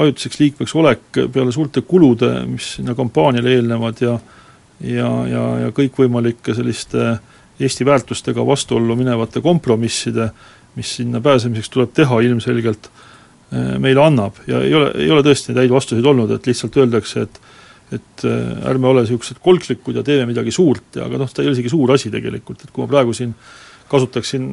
ajutiseks 0.00 0.38
liikmeks 0.40 0.74
olek 0.78 1.20
peale 1.34 1.54
suurte 1.54 1.82
kulude, 1.86 2.28
mis 2.46 2.76
sinna 2.76 2.94
kampaaniale 2.98 3.56
eelnevad 3.56 4.02
ja 4.04 4.14
ja, 4.80 5.10
ja, 5.28 5.42
ja 5.66 5.74
kõikvõimalike 5.76 6.54
selliste 6.56 7.18
Eesti 7.60 7.84
väärtustega 7.84 8.40
vastuollu 8.46 8.94
minevate 8.96 9.42
kompromisside, 9.44 10.30
mis 10.78 10.96
sinna 11.00 11.20
pääsemiseks 11.20 11.72
tuleb 11.74 11.94
teha 11.94 12.20
ilmselgelt, 12.26 12.90
eh, 13.52 13.72
meile 13.82 14.04
annab. 14.04 14.42
Ja 14.46 14.62
ei 14.64 14.74
ole, 14.74 14.92
ei 14.98 15.10
ole 15.10 15.24
tõesti 15.26 15.50
neid 15.50 15.64
häid 15.64 15.74
vastuseid 15.74 16.06
olnud, 16.06 16.30
et 16.36 16.46
lihtsalt 16.50 16.76
öeldakse, 16.82 17.26
et 17.28 17.42
et 17.90 18.22
eh, 18.22 18.68
ärme 18.70 18.86
ole 18.86 19.02
niisugused 19.02 19.40
kolklikud 19.42 19.96
ja 19.98 20.04
teeme 20.06 20.28
midagi 20.30 20.52
suurt. 20.54 20.94
Ja 20.94 21.08
aga 21.08 21.18
noh, 21.18 21.30
ta 21.30 21.42
ei 21.42 21.50
ole 21.50 21.56
isegi 21.58 21.72
suur 21.72 21.90
asi 21.90 22.10
tegelikult, 22.12 22.62
et 22.62 22.70
kui 22.70 22.84
ma 22.84 22.90
praegu 22.92 23.14
siin 23.16 23.32
kasutaksin 23.90 24.44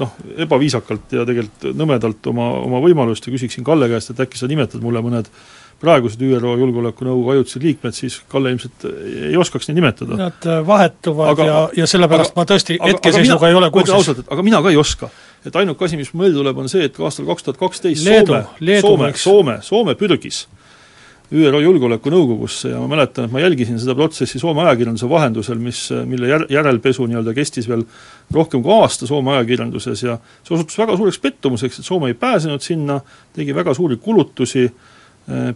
noh, 0.00 0.14
ebaviisakalt 0.40 1.12
ja 1.12 1.26
tegelikult 1.28 1.76
nõmedalt 1.76 2.30
oma, 2.32 2.48
oma 2.64 2.80
võimalust 2.80 3.28
ja 3.28 3.34
küsiksin 3.34 3.66
Kalle 3.66 3.90
käest, 3.92 4.14
et 4.14 4.22
äkki 4.24 4.40
sa 4.40 4.48
nimetad 4.48 4.80
mulle 4.80 5.02
mõned 5.04 5.28
praegused 5.80 6.22
ÜRO 6.24 6.54
Julgeolekunõukogu 6.56 7.34
ajutised 7.34 7.64
liikmed, 7.66 7.94
siis 7.96 8.18
Kalle 8.32 8.54
ilmselt 8.54 8.86
ei 8.88 9.36
oskaks 9.36 9.68
neid 9.68 9.80
nimetada. 9.80 10.16
Nad 10.18 10.48
äh, 10.48 10.60
vahetuvad 10.66 11.34
aga, 11.34 11.48
ja, 11.50 11.62
ja 11.82 11.88
sellepärast 11.90 12.32
aga, 12.32 12.40
ma 12.40 12.48
tõesti 12.48 12.78
hetkeseisuga 12.80 13.50
ei 13.50 13.58
ole 13.58 13.70
kursis. 13.74 13.94
ausalt, 13.94 14.24
et 14.24 14.32
aga 14.32 14.44
mina 14.46 14.62
ka 14.64 14.72
ei 14.72 14.80
oska. 14.80 15.10
et 15.46 15.56
ainuke 15.56 15.84
asi, 15.84 15.96
mis 16.00 16.12
meelde 16.14 16.40
tuleb, 16.40 16.58
on 16.58 16.68
see, 16.68 16.88
et 16.88 16.96
aastal 16.98 17.28
kaks 17.28 17.46
tuhat 17.46 17.58
kaksteist 17.60 18.02
Soome, 18.02 18.44
Soome, 18.80 19.12
Soome, 19.20 19.58
Soome 19.62 19.94
pürgis 19.94 20.46
ÜRO 21.34 21.58
Julgeolekunõukogusse 21.58 22.70
ja 22.70 22.78
ma 22.78 22.86
mäletan, 22.90 23.26
et 23.26 23.32
ma 23.34 23.40
jälgisin 23.42 23.80
seda 23.82 23.96
protsessi 23.98 24.38
Soome 24.38 24.62
ajakirjanduse 24.62 25.08
vahendusel, 25.10 25.58
mis, 25.58 25.80
mille 26.06 26.28
jär-, 26.30 26.46
järelpesu 26.54 27.06
nii-öelda 27.10 27.34
kestis 27.34 27.66
veel 27.68 27.82
rohkem 28.34 28.62
kui 28.62 28.74
aasta 28.76 29.08
Soome 29.10 29.34
ajakirjanduses 29.34 30.04
ja 30.06 30.18
see 30.46 30.54
osutus 30.54 30.78
väga 30.78 30.96
suureks 30.96 31.18
pettumuseks, 31.22 31.80
et 31.80 31.88
Soome 31.88 32.12
ei 32.12 32.18
pääsenud 32.18 32.62
sinna, 32.62 33.00
tegi 33.34 33.54
väga 33.54 33.74
suuri 33.74 33.98
kulutusi, 34.02 34.68
eh, 34.70 34.94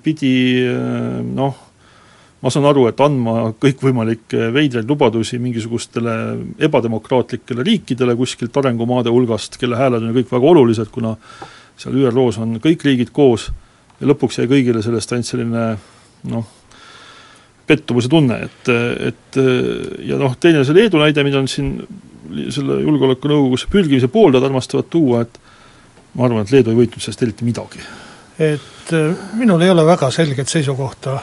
pidi 0.02 0.32
eh, 0.64 1.20
noh, 1.22 1.56
ma 2.40 2.50
saan 2.52 2.66
aru, 2.70 2.86
et 2.90 3.00
andma 3.04 3.52
kõikvõimalikke 3.60 4.48
veidraid 4.54 4.88
lubadusi 4.88 5.38
mingisugustele 5.42 6.14
ebademokraatlikele 6.66 7.66
riikidele 7.66 8.16
kuskilt 8.18 8.56
arengumaade 8.56 9.12
hulgast, 9.12 9.60
kelle 9.60 9.78
hääled 9.78 10.02
on 10.02 10.10
ju 10.10 10.20
kõik 10.20 10.32
väga 10.32 10.52
olulised, 10.54 10.92
kuna 10.94 11.16
seal 11.80 11.98
ÜRO-s 12.00 12.40
on 12.40 12.56
kõik 12.62 12.86
riigid 12.88 13.12
koos 13.12 13.50
ja 14.00 14.08
lõpuks 14.08 14.40
jäi 14.40 14.48
kõigile 14.50 14.82
sellest 14.84 15.12
ainult 15.12 15.28
selline 15.28 15.66
noh, 16.32 16.48
pettumuse 17.68 18.10
tunne, 18.10 18.40
et, 18.48 18.70
et 19.12 19.40
ja 20.08 20.18
noh, 20.18 20.34
teine 20.40 20.64
see 20.66 20.74
Leedu 20.74 20.98
näide, 20.98 21.22
mida 21.22 21.38
on 21.38 21.48
siin 21.48 21.76
selle 22.50 22.80
Julgeolekunõukogusse 22.82 23.70
pürgimise 23.70 24.10
pooldajad 24.10 24.48
armastavad 24.48 24.88
tuua, 24.90 25.22
et 25.26 25.38
ma 26.16 26.26
arvan, 26.26 26.44
et 26.44 26.54
Leedu 26.54 26.72
ei 26.72 26.80
võitnud 26.82 27.04
sellest 27.04 27.22
eriti 27.26 27.46
midagi. 27.46 27.84
Et 28.40 28.92
äh, 28.92 29.16
minul 29.36 29.60
ei 29.60 29.70
ole 29.70 29.86
väga 29.86 30.10
selget 30.10 30.48
seisukohta, 30.48 31.18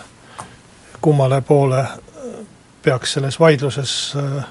kummale 1.02 1.42
poole 1.42 1.86
peaks 2.84 3.14
selles 3.18 3.40
vaidluses 3.40 3.94
äh, 4.16 4.44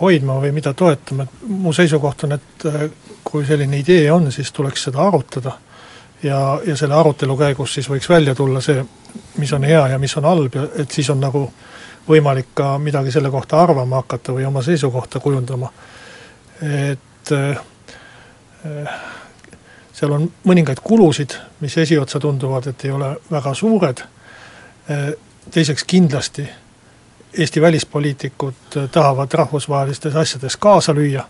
hoidma 0.00 0.38
või 0.40 0.52
mida 0.54 0.72
toetama, 0.74 1.26
et 1.26 1.48
mu 1.48 1.72
seisukoht 1.74 2.24
on, 2.24 2.36
et 2.38 2.66
äh, 2.70 2.84
kui 3.24 3.46
selline 3.46 3.80
idee 3.82 4.06
on, 4.12 4.30
siis 4.32 4.52
tuleks 4.52 4.86
seda 4.88 5.02
arutada 5.04 5.56
ja, 6.22 6.38
ja 6.66 6.76
selle 6.76 6.94
arutelu 6.94 7.36
käigus 7.36 7.74
siis 7.74 7.90
võiks 7.90 8.08
välja 8.08 8.34
tulla 8.34 8.62
see, 8.64 8.84
mis 9.42 9.52
on 9.52 9.66
hea 9.66 9.82
ja 9.92 9.98
mis 9.98 10.16
on 10.16 10.28
halb 10.28 10.54
ja 10.54 10.68
et 10.78 10.94
siis 10.94 11.10
on 11.10 11.20
nagu 11.20 11.44
võimalik 12.08 12.54
ka 12.56 12.76
midagi 12.80 13.12
selle 13.12 13.30
kohta 13.30 13.60
arvama 13.60 14.00
hakata 14.02 14.32
või 14.32 14.46
oma 14.48 14.62
seisukohta 14.62 15.20
kujundama. 15.20 15.70
et 16.62 17.32
äh, 17.32 17.60
seal 19.98 20.12
on 20.14 20.28
mõningaid 20.46 20.78
kulusid, 20.84 21.34
mis 21.60 21.74
esiotsa 21.78 22.20
tunduvad, 22.22 22.68
et 22.70 22.84
ei 22.84 22.90
ole 22.94 23.16
väga 23.30 23.54
suured. 23.54 24.04
Äh,, 24.90 25.12
teiseks 25.50 25.84
kindlasti 25.84 26.46
Eesti 27.38 27.60
välispoliitikud 27.60 28.88
tahavad 28.90 29.28
rahvusvahelistes 29.32 30.16
asjades 30.16 30.56
kaasa 30.56 30.94
lüüa. 30.94 31.24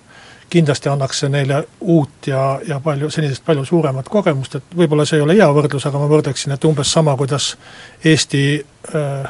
Kindlasti 0.51 0.89
annaks 0.89 1.19
see 1.21 1.29
neile 1.29 1.65
uut 1.81 2.27
ja, 2.27 2.61
ja 2.67 2.81
palju, 2.81 3.11
senisest 3.11 3.45
palju 3.45 3.65
suuremat 3.65 4.09
kogemust, 4.09 4.55
et 4.55 4.77
võib-olla 4.77 5.05
see 5.05 5.19
ei 5.19 5.25
ole 5.27 5.35
hea 5.37 5.49
võrdlus, 5.53 5.85
aga 5.91 5.99
ma 5.99 6.07
võrdleksin, 6.09 6.55
et 6.55 6.65
umbes 6.65 6.93
sama, 6.93 7.17
kuidas 7.21 7.51
Eesti 8.05 8.43
äh, 8.95 9.29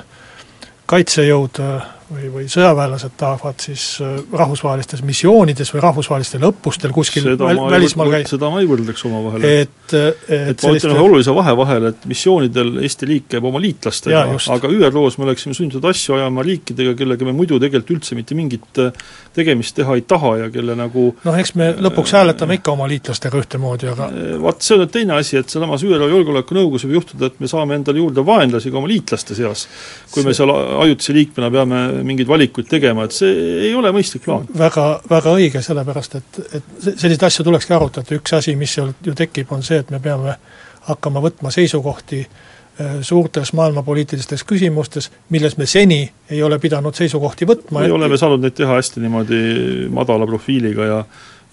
kaitsejõud 0.86 1.58
äh, 1.64 1.88
või, 2.08 2.28
või 2.32 2.46
sõjaväelased 2.50 3.14
tahavad 3.20 3.60
siis 3.62 3.84
äh, 4.04 4.16
rahvusvahelistes 4.32 5.02
missioonides 5.06 5.70
või 5.74 5.82
rahvusvahelistel 5.84 6.46
õppustel 6.48 6.92
kuskil 6.94 7.24
seda 7.26 7.50
väl, 7.50 7.60
välismaal 7.74 8.12
käia. 8.14 8.28
seda 8.30 8.50
ma 8.52 8.62
ei 8.62 8.68
võrdleks 8.70 9.04
omavahel. 9.08 9.44
et, 9.44 9.94
et, 9.94 10.24
et 10.54 10.64
ma 10.64 10.72
ütlen 10.76 10.94
ühe 10.94 11.04
olulise 11.04 11.34
vahe 11.36 11.54
vahele, 11.58 11.92
et 11.92 12.08
missioonidel 12.08 12.78
Eesti 12.84 13.08
riik 13.10 13.28
käib 13.34 13.48
oma 13.48 13.60
liitlastega, 13.62 14.24
aga 14.54 14.72
ÜRO-s 14.72 15.18
me 15.20 15.28
oleksime 15.28 15.56
sunnitud 15.56 15.84
asju 15.90 16.16
ajama 16.16 16.44
riikidega, 16.46 16.94
kellega 16.98 17.28
me 17.28 17.36
muidu 17.36 17.60
tegelikult 17.60 17.98
üldse 17.98 18.16
mitte 18.18 18.36
mingit 18.38 18.82
äh, 18.82 19.04
tegemist 19.36 19.76
teha 19.76 19.98
ei 19.98 20.04
taha 20.08 20.34
ja 20.44 20.48
kelle 20.54 20.76
nagu 20.78 21.10
noh, 21.12 21.38
eks 21.38 21.54
me 21.60 21.70
lõpuks 21.76 22.16
hääletame 22.16 22.58
ikka 22.58 22.72
oma 22.72 22.88
liitlastega 22.90 23.40
ühtemoodi, 23.42 23.92
aga 23.92 24.08
vaat 24.44 24.64
see 24.64 24.78
on 24.78 24.84
nüüd 24.84 24.94
teine 24.96 25.18
asi, 25.18 25.38
et 25.40 25.52
sealsamas 25.52 25.84
ÜRO 25.84 26.08
Julgeolekunõukogus 26.08 26.88
võib 26.88 27.02
juhtuda, 27.02 27.28
et 27.28 27.40
me 27.42 27.50
saame 27.50 27.76
endale 27.78 28.00
juurde 28.00 28.24
vaenlasi 28.24 28.72
ka 28.72 28.80
oma 28.80 28.90
liitlaste 28.90 29.36
seas, 29.36 29.66
kui 30.14 30.24
me 30.24 30.34
seal 30.36 30.52
ajutise 30.56 31.16
liikmena 31.16 31.52
peame 31.52 31.82
mingeid 32.06 32.28
valikuid 32.28 32.68
tegema, 32.70 33.06
et 33.06 33.16
see 33.16 33.32
ei 33.68 33.72
ole 33.76 33.92
mõistlik 33.94 34.24
plaan. 34.26 34.46
väga, 34.58 34.86
väga 35.10 35.34
õige, 35.38 35.62
sellepärast 35.64 36.18
et, 36.20 36.42
et 36.58 36.76
selliseid 36.88 37.28
asju 37.30 37.46
tulekski 37.46 37.74
arutada, 37.76 38.18
üks 38.18 38.36
asi, 38.38 38.56
mis 38.56 38.74
seal 38.78 38.92
ju 39.04 39.14
tekib, 39.18 39.52
on 39.54 39.64
see, 39.66 39.80
et 39.84 39.90
me 39.94 40.00
peame 40.02 40.36
hakkama 40.88 41.22
võtma 41.24 41.52
seisukohti 41.54 42.20
äh, 42.24 42.98
suurtes 43.06 43.52
maailmapoliitilistes 43.58 44.44
küsimustes, 44.48 45.10
milles 45.34 45.58
me 45.58 45.66
seni 45.66 46.02
ei 46.30 46.42
ole 46.42 46.58
pidanud 46.58 46.96
seisukohti 46.96 47.48
võtma. 47.48 47.82
me 47.86 47.92
oleme 47.92 48.20
saanud 48.20 48.44
neid 48.44 48.56
teha 48.58 48.78
hästi 48.78 49.04
niimoodi 49.04 49.42
madala 49.92 50.26
profiiliga 50.26 50.92
ja 50.92 51.02
ja 51.02 51.04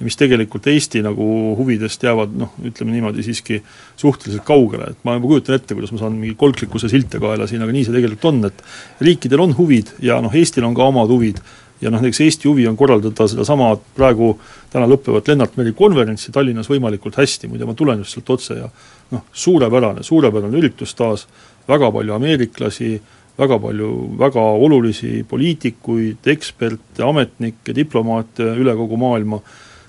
mis 0.04 0.18
tegelikult 0.20 0.68
Eesti 0.68 1.00
nagu 1.06 1.26
huvidest 1.56 2.04
jäävad 2.04 2.34
noh, 2.36 2.56
ütleme 2.68 2.92
niimoodi 2.92 3.24
siiski 3.24 3.62
suhteliselt 3.96 4.44
kaugele, 4.48 4.90
et 4.92 5.06
ma 5.08 5.16
juba 5.16 5.30
kujutan 5.32 5.56
ette, 5.56 5.76
kuidas 5.76 5.94
ma 5.96 6.02
saan 6.02 6.18
mingi 6.20 6.36
kolklikkuse 6.40 6.90
silte 6.92 7.22
kaela 7.24 7.48
siin, 7.48 7.64
aga 7.64 7.76
nii 7.76 7.86
see 7.88 7.96
tegelikult 7.96 8.28
on, 8.32 8.42
et 8.50 8.66
riikidel 9.06 9.46
on 9.46 9.56
huvid 9.56 9.94
ja 10.04 10.20
noh, 10.24 10.36
Eestil 10.36 10.68
on 10.68 10.76
ka 10.76 10.90
omad 10.92 11.12
huvid. 11.12 11.40
Ja 11.84 11.92
noh, 11.92 12.00
näiteks 12.00 12.22
Eesti 12.24 12.48
huvi 12.48 12.64
on 12.70 12.78
korraldada 12.80 13.28
sedasama 13.28 13.74
praegu 13.96 14.34
täna 14.72 14.88
lõppevat 14.88 15.28
Lennart 15.28 15.58
Meri 15.60 15.74
konverentsi 15.76 16.32
Tallinnas 16.32 16.70
võimalikult 16.72 17.18
hästi, 17.20 17.50
muide 17.52 17.68
ma 17.68 17.76
tulen 17.76 18.00
just 18.00 18.16
sealt 18.16 18.32
otse 18.32 18.56
ja 18.62 18.70
noh, 19.12 19.26
suurepärane, 19.32 20.04
suurepärane 20.04 20.56
üritus 20.60 20.96
taas, 20.96 21.28
väga 21.68 21.92
palju 21.92 22.16
ameeriklasi, 22.16 22.90
väga 23.38 23.60
palju 23.60 23.92
väga 24.20 24.44
olulisi 24.66 25.26
poliitikuid, 25.28 26.24
eksperte, 26.32 27.04
ametnikke, 27.04 27.76
diplomaate 27.76 28.54
üle 28.56 28.76
kogu 28.80 29.00
maailma 29.00 29.42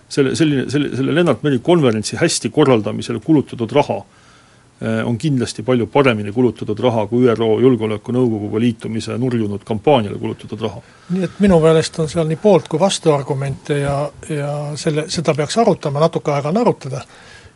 selle, 0.08 0.36
selline, 0.36 0.70
selle, 0.70 0.96
selle 0.96 1.14
Lennart 1.14 1.42
Meri 1.42 1.58
konverentsi 1.62 2.16
hästi 2.16 2.50
korraldamisele 2.50 3.20
kulutatud 3.24 3.72
raha 3.72 3.96
eh, 4.80 5.06
on 5.06 5.18
kindlasti 5.18 5.62
palju 5.66 5.86
paremini 5.86 6.32
kulutatud 6.32 6.80
raha 6.80 7.06
kui 7.10 7.26
ÜRO 7.26 7.48
Julgeolekunõukoguga 7.60 8.60
liitumise 8.62 9.18
nurjunud 9.18 9.64
kampaaniale 9.66 10.18
kulutatud 10.18 10.62
raha. 10.62 10.82
nii 11.10 11.24
et 11.26 11.38
minu 11.42 11.60
meelest 11.60 11.98
on 12.02 12.10
seal 12.12 12.28
nii 12.30 12.40
poolt 12.42 12.68
kui 12.68 12.80
vastuargumente 12.80 13.80
ja, 13.82 13.98
ja 14.28 14.52
selle, 14.74 15.08
seda 15.10 15.34
peaks 15.34 15.58
arutama, 15.58 16.02
natuke 16.06 16.34
aega 16.34 16.54
on 16.54 16.62
arutada, 16.62 17.04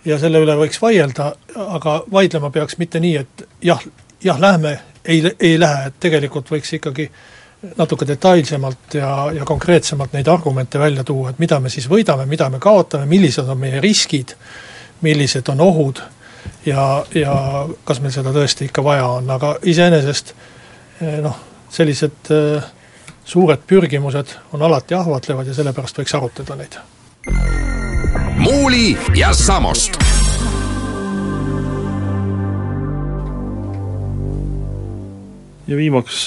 ja 0.05 0.19
selle 0.19 0.43
üle 0.43 0.57
võiks 0.59 0.83
vaielda, 0.83 1.33
aga 1.67 2.01
vaidlema 2.13 2.51
peaks 2.51 2.79
mitte 2.79 3.01
nii, 3.01 3.17
et 3.17 3.49
jah, 3.63 3.83
jah, 4.25 4.41
lähme, 4.41 4.79
ei, 5.05 5.23
ei 5.39 5.61
lähe, 5.61 5.91
et 5.91 6.01
tegelikult 6.01 6.51
võiks 6.51 6.75
ikkagi 6.81 7.07
äh, 7.07 7.29
natuke 7.77 8.07
detailsemalt 8.09 8.95
ja, 8.95 9.11
ja 9.35 9.45
konkreetsemalt 9.45 10.13
neid 10.13 10.29
argumente 10.29 10.79
välja 10.79 11.05
tuua, 11.05 11.31
et 11.31 11.39
mida 11.39 11.61
me 11.61 11.69
siis 11.69 11.89
võidame, 11.91 12.27
mida 12.27 12.49
me 12.51 12.59
kaotame, 12.59 13.07
millised 13.07 13.49
on 13.49 13.59
meie 13.61 13.81
riskid, 13.81 14.33
millised 15.05 15.49
on 15.53 15.61
ohud 15.61 16.01
ja, 16.67 17.05
ja 17.15 17.35
kas 17.85 18.01
meil 18.01 18.15
seda 18.15 18.33
tõesti 18.33 18.69
ikka 18.71 18.85
vaja 18.85 19.07
on, 19.19 19.31
aga 19.31 19.55
iseenesest 19.63 20.35
eh, 21.01 21.19
noh, 21.25 21.37
sellised 21.71 22.33
äh, 22.35 22.71
suured 23.25 23.67
pürgimused 23.67 24.37
on 24.53 24.63
alati 24.63 24.97
ahvatlevad 24.99 25.47
ja 25.47 25.55
sellepärast 25.55 26.01
võiks 26.01 26.17
arutada 26.17 26.57
neid. 26.59 26.81
muuli 28.41 28.97
ja 29.15 29.35
Samost 29.37 30.20
ja 35.71 35.77
viimaks 35.79 36.25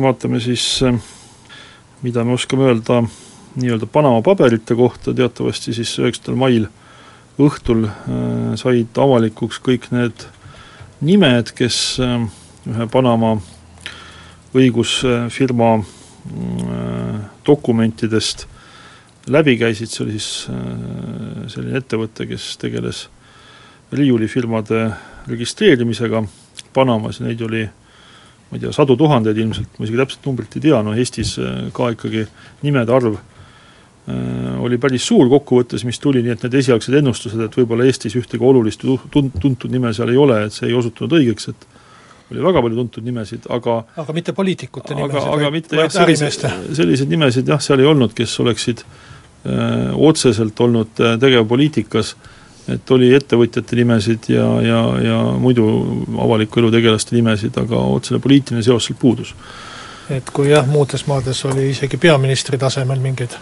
vaatame 0.00 0.40
siis, 0.40 0.80
mida 2.02 2.24
me 2.24 2.32
oskame 2.32 2.64
öelda 2.70 3.02
nii-öelda 3.60 3.86
Panama 3.92 4.22
paberite 4.24 4.74
kohta, 4.74 5.12
teatavasti 5.12 5.74
siis 5.76 5.92
üheksandal 6.00 6.38
mail 6.40 6.68
õhtul 7.40 7.88
said 8.60 9.00
avalikuks 9.04 9.60
kõik 9.64 9.90
need 9.92 10.24
nimed, 11.04 11.52
kes 11.56 11.98
ühe 12.00 12.86
Panama 12.92 13.34
õigusfirma 14.56 15.70
dokumentidest 17.46 18.46
läbi 19.30 19.58
käisid, 19.60 19.92
see 19.92 20.04
oli 20.06 20.16
siis 20.16 20.46
selline 21.52 21.82
ettevõte, 21.82 22.24
kes 22.30 22.54
tegeles 22.62 23.08
riiulifirmade 23.92 24.86
registreerimisega 25.28 26.24
Panamas. 26.72 27.20
Ja 27.20 27.28
neid 27.28 27.44
oli 27.44 27.66
ma 28.50 28.58
ei 28.58 28.62
tea, 28.64 28.72
sadu 28.74 28.96
tuhandeid 28.98 29.38
ilmselt, 29.38 29.76
ma 29.78 29.86
isegi 29.86 30.00
täpset 30.00 30.24
numbrit 30.26 30.56
ei 30.58 30.64
tea, 30.68 30.80
no 30.82 30.94
Eestis 30.98 31.36
ka 31.76 31.92
ikkagi 31.94 32.24
nimede 32.66 32.94
arv 32.94 33.20
oli 34.60 34.78
päris 34.80 35.04
suur 35.06 35.28
kokkuvõttes, 35.30 35.84
mis 35.86 36.00
tuli, 36.02 36.22
nii 36.24 36.32
et 36.34 36.46
need 36.46 36.56
esialgsed 36.58 36.96
ennustused, 36.98 37.40
et 37.44 37.54
võib-olla 37.54 37.84
Eestis 37.86 38.16
ühtegi 38.18 38.42
olulist 38.42 38.82
tun-, 38.82 39.30
tuntud 39.30 39.70
nime 39.70 39.92
seal 39.94 40.10
ei 40.10 40.18
ole, 40.18 40.40
et 40.48 40.56
see 40.56 40.66
ei 40.70 40.74
osutunud 40.74 41.14
õigeks, 41.20 41.50
et 41.52 41.68
oli 42.30 42.42
väga 42.44 42.62
palju 42.64 42.78
tuntud 42.78 43.06
nimesid, 43.06 43.46
aga 43.50 43.76
aga 43.98 44.14
mitte 44.14 44.34
poliitikute 44.34 44.94
aga, 44.94 45.00
nimesid, 45.02 45.28
aga 45.28 45.46
vaid, 45.46 45.56
mitte 45.56 45.78
vaid 45.78 45.96
ärimeeste? 46.04 46.50
selliseid 46.78 47.10
nimesid 47.10 47.50
jah, 47.50 47.62
seal 47.62 47.82
ei 47.82 47.88
olnud, 47.90 48.14
kes 48.16 48.34
oleksid 48.42 48.84
öö, 48.84 49.92
otseselt 50.10 50.62
olnud 50.66 51.02
tegevpoliitikas, 51.22 52.14
et 52.74 52.90
oli 52.90 53.12
ettevõtjate 53.14 53.76
nimesid 53.76 54.30
ja, 54.32 54.46
ja, 54.62 54.80
ja 55.04 55.18
muidu 55.38 55.66
avaliku 56.18 56.60
elu 56.60 56.70
tegelaste 56.76 57.16
nimesid, 57.16 57.56
aga 57.60 57.80
otsene 57.96 58.20
poliitiline 58.22 58.62
seos 58.62 58.88
sealt 58.88 59.00
puudus. 59.00 59.34
et 60.10 60.30
kui 60.34 60.50
jah, 60.50 60.66
muudes 60.66 61.06
maades 61.06 61.44
oli 61.44 61.70
isegi 61.70 61.96
peaministri 61.96 62.58
tasemel 62.58 63.00
mingeid 63.00 63.38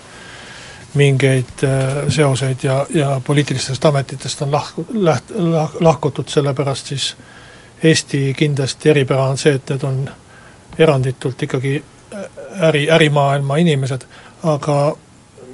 mingeid 0.95 1.64
äh, 1.64 2.09
seoseid 2.09 2.62
ja, 2.62 2.87
ja 2.95 3.20
poliitilistest 3.24 3.85
ametitest 3.85 4.43
on 4.43 4.53
lahku, 4.53 4.87
läht-, 4.93 5.35
lah-, 5.37 5.76
lahkutud, 5.81 6.29
sellepärast 6.29 6.87
siis 6.87 7.16
Eesti 7.83 8.35
kindlasti 8.35 8.91
eripära 8.91 9.29
on 9.31 9.39
see, 9.39 9.53
et 9.55 9.70
need 9.70 9.85
on 9.87 10.01
eranditult 10.79 11.43
ikkagi 11.43 11.76
äri, 12.61 12.89
ärimaailma 12.91 13.57
inimesed, 13.57 14.07
aga 14.43 14.97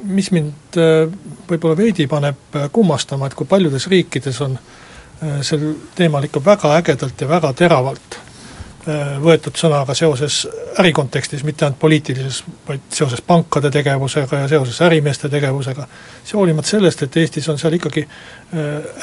mis 0.05 0.31
mind 0.35 0.79
äh, 0.79 1.07
võib-olla 1.49 1.77
veidi 1.79 2.07
paneb 2.11 2.59
kummastama, 2.73 3.29
et 3.29 3.39
kui 3.39 3.49
paljudes 3.49 3.87
riikides 3.91 4.41
on 4.45 4.59
äh, 4.59 5.41
sel 5.43 5.73
teemal 5.97 6.29
ikka 6.29 6.43
väga 6.45 6.77
ägedalt 6.79 7.21
ja 7.21 7.29
väga 7.29 7.53
teravalt 7.57 8.17
äh, 8.19 9.15
võetud 9.23 9.57
sõna 9.59 9.83
ka 9.89 9.97
seoses 9.97 10.43
ärikontekstis, 10.81 11.45
mitte 11.45 11.67
ainult 11.67 11.81
poliitilises, 11.81 12.43
vaid 12.69 12.89
seoses 12.93 13.23
pankade 13.27 13.71
tegevusega 13.75 14.45
ja 14.45 14.49
seoses 14.51 14.81
ärimeeste 14.85 15.31
tegevusega, 15.33 15.87
see 16.25 16.39
hoolimata 16.39 16.75
sellest, 16.75 17.07
et 17.07 17.21
Eestis 17.23 17.49
on 17.49 17.61
seal 17.61 17.79
ikkagi 17.79 18.07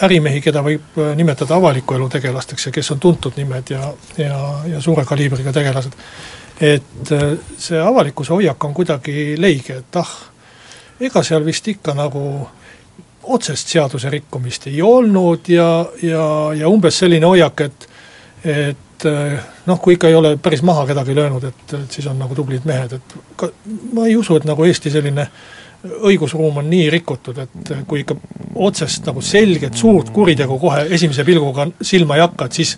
ärimehi, 0.05 0.41
keda 0.43 0.61
võib 0.63 0.99
nimetada 1.15 1.55
avaliku 1.57 1.95
elu 1.97 2.09
tegelasteks 2.11 2.67
ja 2.67 2.75
kes 2.75 2.91
on 2.93 2.99
tuntud 2.99 3.39
nimed 3.39 3.71
ja, 3.73 3.93
ja, 4.17 4.37
ja 4.75 4.81
suure 4.83 5.05
kaliibriga 5.07 5.53
tegelased, 5.55 5.95
et 6.61 7.15
see 7.57 7.79
avalikkuse 7.81 8.35
hoiak 8.35 8.63
on 8.67 8.75
kuidagi 8.77 9.33
leige, 9.39 9.79
et 9.81 9.99
ah, 9.99 10.11
ega 11.01 11.23
seal 11.25 11.45
vist 11.45 11.67
ikka 11.67 11.95
nagu 11.97 12.23
otsest 13.33 13.69
seaduse 13.73 14.09
rikkumist 14.09 14.67
ei 14.71 14.81
olnud 14.81 15.49
ja, 15.51 15.69
ja, 16.01 16.25
ja 16.57 16.69
umbes 16.69 16.97
selline 17.03 17.25
hoiak, 17.29 17.65
et 17.67 17.87
et 18.41 19.05
noh, 19.65 19.79
kui 19.81 19.95
ikka 19.95 20.09
ei 20.09 20.15
ole 20.17 20.35
päris 20.41 20.61
maha 20.65 20.83
kedagi 20.89 21.13
löönud, 21.17 21.43
et, 21.45 21.73
et 21.73 21.93
siis 21.93 22.05
on 22.09 22.19
nagu 22.21 22.35
tublid 22.37 22.65
mehed, 22.69 22.93
et 22.97 23.15
ka 23.37 23.49
ma 23.93 24.05
ei 24.05 24.15
usu, 24.17 24.37
et 24.37 24.45
nagu 24.45 24.65
Eesti 24.65 24.93
selline 24.93 25.25
õigusruum 26.05 26.59
on 26.61 26.67
nii 26.69 26.89
rikutud, 26.93 27.37
et 27.41 27.71
kui 27.89 28.03
ikka 28.03 28.17
otsest 28.61 29.05
nagu 29.09 29.21
selget 29.25 29.77
suurt 29.77 30.11
kuritegu 30.13 30.57
kohe 30.61 30.83
esimese 30.93 31.25
pilguga 31.25 31.67
silma 31.81 32.17
ei 32.17 32.25
hakka, 32.25 32.45
et 32.45 32.59
siis 32.61 32.75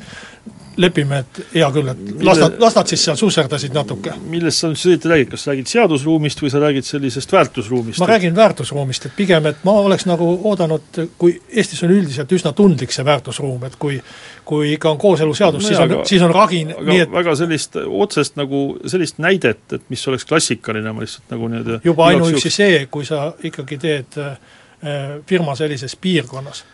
lepime, 0.77 1.19
et 1.23 1.39
hea 1.53 1.69
küll, 1.75 1.89
et 1.91 2.23
las 2.25 2.39
nad, 2.41 2.57
las 2.61 2.75
nad 2.77 2.89
siis 2.89 3.03
seal 3.07 3.17
susserdasid 3.19 3.75
natuke. 3.75 4.13
millest 4.29 4.63
sa 4.63 4.69
nüüd 4.71 4.79
siis 4.79 4.93
õieti 4.93 5.11
räägid, 5.11 5.31
kas 5.33 5.45
räägid 5.49 5.71
seadusruumist 5.71 6.43
või 6.43 6.51
sa 6.53 6.61
räägid 6.63 6.87
sellisest 6.87 7.33
väärtusruumist? 7.33 8.01
ma 8.01 8.09
räägin 8.09 8.35
väärtusruumist, 8.35 9.07
et 9.09 9.15
pigem, 9.17 9.47
et 9.51 9.63
ma 9.67 9.75
oleks 9.81 10.07
nagu 10.09 10.27
oodanud, 10.49 11.01
kui 11.17 11.35
Eestis 11.49 11.83
on 11.85 11.93
üldiselt 11.95 12.31
üsna 12.33 12.53
tundlik 12.57 12.95
see 12.95 13.05
väärtusruum, 13.05 13.63
et 13.69 13.77
kui 13.79 13.99
kui 14.45 14.73
ikka 14.73 14.91
on 14.91 14.97
kooseluseadus 14.99 15.63
no, 15.63 15.67
siis 15.67 15.79
on, 15.79 15.95
siis 16.07 16.21
on 16.25 16.33
ragin, 16.35 16.73
nii 16.83 17.05
et 17.05 17.11
väga 17.11 17.35
sellist 17.39 17.77
otsest 17.83 18.35
nagu, 18.39 18.65
sellist 18.91 19.21
näidet, 19.23 19.63
et 19.71 19.89
mis 19.93 20.03
oleks 20.11 20.27
klassikaline, 20.27 20.91
ma 20.91 21.05
lihtsalt 21.05 21.31
nagu 21.33 21.49
nii-öelda 21.51 21.79
juba 21.85 22.09
ainuüksi 22.11 22.51
see, 22.51 22.85
kui 22.91 23.07
sa 23.07 23.29
ikkagi 23.43 23.79
teed 23.81 24.19
äh, 24.19 24.37
firma 25.29 25.55
sellises 25.55 25.95
piirkonnas 25.95 26.65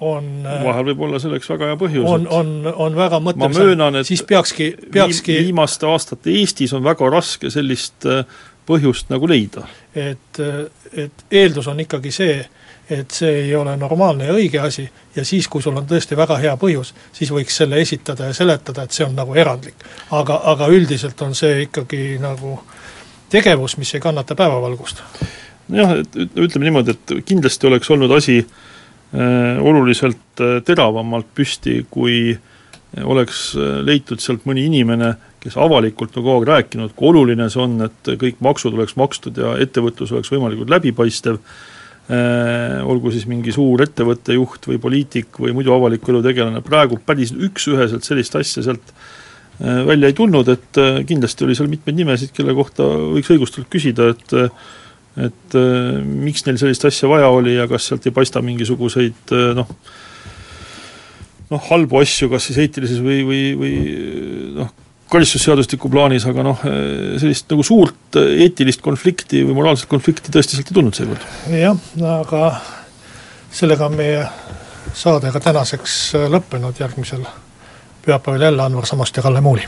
on 0.00 0.28
vahel 0.44 0.84
võib 0.92 1.00
olla 1.08 1.18
selleks 1.18 1.48
väga 1.50 1.72
hea 1.72 1.78
põhjus. 1.80 2.04
on, 2.06 2.26
on, 2.30 2.50
on 2.70 2.96
väga 2.96 3.18
möönan, 3.20 3.98
siis 4.06 4.22
peakski, 4.22 4.70
peakski 4.92 5.40
viimaste 5.42 5.88
aastate 5.90 6.30
Eestis 6.30 6.72
on 6.76 6.84
väga 6.84 7.08
raske 7.10 7.50
sellist 7.50 8.06
äh, 8.06 8.22
põhjust 8.66 9.10
nagu 9.10 9.28
leida. 9.28 9.66
et, 9.94 10.40
et 10.94 11.24
eeldus 11.30 11.66
on 11.66 11.82
ikkagi 11.82 12.12
see, 12.14 12.38
et 12.90 13.10
see 13.10 13.32
ei 13.46 13.56
ole 13.56 13.74
normaalne 13.76 14.30
ja 14.30 14.38
õige 14.38 14.62
asi 14.62 14.86
ja 15.16 15.24
siis, 15.24 15.48
kui 15.48 15.62
sul 15.62 15.76
on 15.76 15.88
tõesti 15.90 16.18
väga 16.18 16.38
hea 16.38 16.54
põhjus, 16.60 16.94
siis 17.12 17.34
võiks 17.34 17.58
selle 17.62 17.82
esitada 17.82 18.30
ja 18.30 18.36
seletada, 18.36 18.86
et 18.86 18.94
see 18.94 19.06
on 19.06 19.18
nagu 19.18 19.34
erandlik. 19.34 19.82
aga, 20.10 20.40
aga 20.54 20.70
üldiselt 20.70 21.22
on 21.26 21.34
see 21.34 21.64
ikkagi 21.66 22.20
nagu 22.22 22.60
tegevus, 23.30 23.76
mis 23.82 23.94
ei 23.94 24.00
kannata 24.00 24.38
päevavalgust. 24.38 25.02
jah, 25.74 25.98
et 25.98 26.26
ütleme 26.36 26.70
niimoodi, 26.70 26.94
et 26.94 27.24
kindlasti 27.26 27.66
oleks 27.66 27.90
olnud 27.90 28.14
asi 28.14 28.38
äh, 28.38 28.58
Äh, 28.58 28.78
oluliselt 29.12 30.40
äh, 30.40 30.60
teravamalt 30.62 31.32
püsti, 31.34 31.80
kui 31.90 32.36
oleks 33.02 33.50
äh, 33.58 33.80
leitud 33.86 34.22
sealt 34.22 34.46
mõni 34.46 34.68
inimene, 34.68 35.14
kes 35.42 35.56
avalikult 35.58 36.14
on 36.14 36.22
kogu 36.22 36.36
aeg 36.36 36.48
rääkinud, 36.50 36.94
kui 36.94 37.10
oluline 37.10 37.48
see 37.50 37.62
on, 37.62 37.78
et 37.86 38.12
kõik 38.20 38.38
maksud 38.44 38.76
oleks 38.76 38.96
makstud 39.00 39.38
ja 39.40 39.56
ettevõtlus 39.62 40.12
oleks 40.14 40.30
võimalikult 40.32 40.70
läbipaistev, 40.70 41.38
olgu 42.90 43.12
siis 43.14 43.22
mingi 43.30 43.52
suur 43.54 43.84
ettevõtte 43.84 44.34
juht 44.34 44.64
või 44.66 44.80
poliitik 44.82 45.36
või 45.38 45.52
muidu 45.54 45.70
avaliku 45.70 46.10
elu 46.10 46.24
tegelane, 46.24 46.60
praegu 46.66 46.98
päris 47.06 47.30
üks-üheselt 47.30 48.02
sellist 48.02 48.34
asja 48.34 48.64
sealt 48.66 48.90
välja 49.60 50.10
ei 50.10 50.16
tulnud, 50.18 50.50
et 50.50 50.80
kindlasti 51.06 51.46
oli 51.46 51.54
seal 51.54 51.70
mitmeid 51.70 52.00
nimesid, 52.00 52.34
kelle 52.34 52.56
kohta 52.58 52.88
võiks 53.14 53.30
õigustatult 53.30 53.70
küsida, 53.70 54.10
et 54.10 54.34
et 55.18 55.56
äh, 55.58 56.02
miks 56.04 56.44
neil 56.46 56.58
sellist 56.60 56.84
asja 56.86 57.08
vaja 57.10 57.30
oli 57.34 57.56
ja 57.56 57.66
kas 57.70 57.88
sealt 57.90 58.06
ei 58.06 58.14
paista 58.14 58.42
mingisuguseid 58.44 59.34
äh, 59.34 59.50
noh, 59.58 59.72
noh 61.50 61.66
halbu 61.70 61.98
asju, 62.02 62.30
kas 62.30 62.46
siis 62.48 62.60
eetilises 62.62 63.02
või, 63.02 63.24
või, 63.26 63.42
või 63.58 63.74
noh, 64.60 64.70
karistusseadustiku 65.10 65.90
plaanis, 65.90 66.28
aga 66.30 66.44
noh, 66.46 66.62
sellist 67.18 67.50
nagu 67.50 67.64
suurt 67.66 68.20
eetilist 68.20 68.84
konflikti 68.84 69.42
või 69.42 69.58
moraalset 69.58 69.90
konflikti 69.90 70.30
tõesti 70.30 70.54
sealt 70.54 70.70
ei 70.70 70.78
tulnud 70.78 70.94
seekord. 70.94 71.26
jah, 71.50 71.82
aga 72.20 72.44
sellega 73.50 73.90
on 73.90 73.98
meie 73.98 74.22
saade 74.94 75.34
ka 75.34 75.42
tänaseks 75.42 75.98
lõppenud, 76.30 76.78
järgmisel 76.78 77.26
pühapäeval 78.06 78.50
jälle 78.50 78.62
Anvar 78.62 78.86
Samost 78.86 79.18
ja 79.18 79.26
Kalle 79.26 79.42
Muuli 79.42 79.66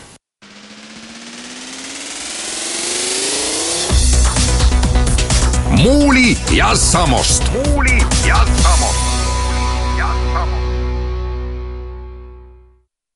Muuli 5.83 6.39
ja 6.51 6.77
Samost. 6.77 7.53
muuli 7.53 7.99
ja 8.27 8.37
Samost. 8.63 8.82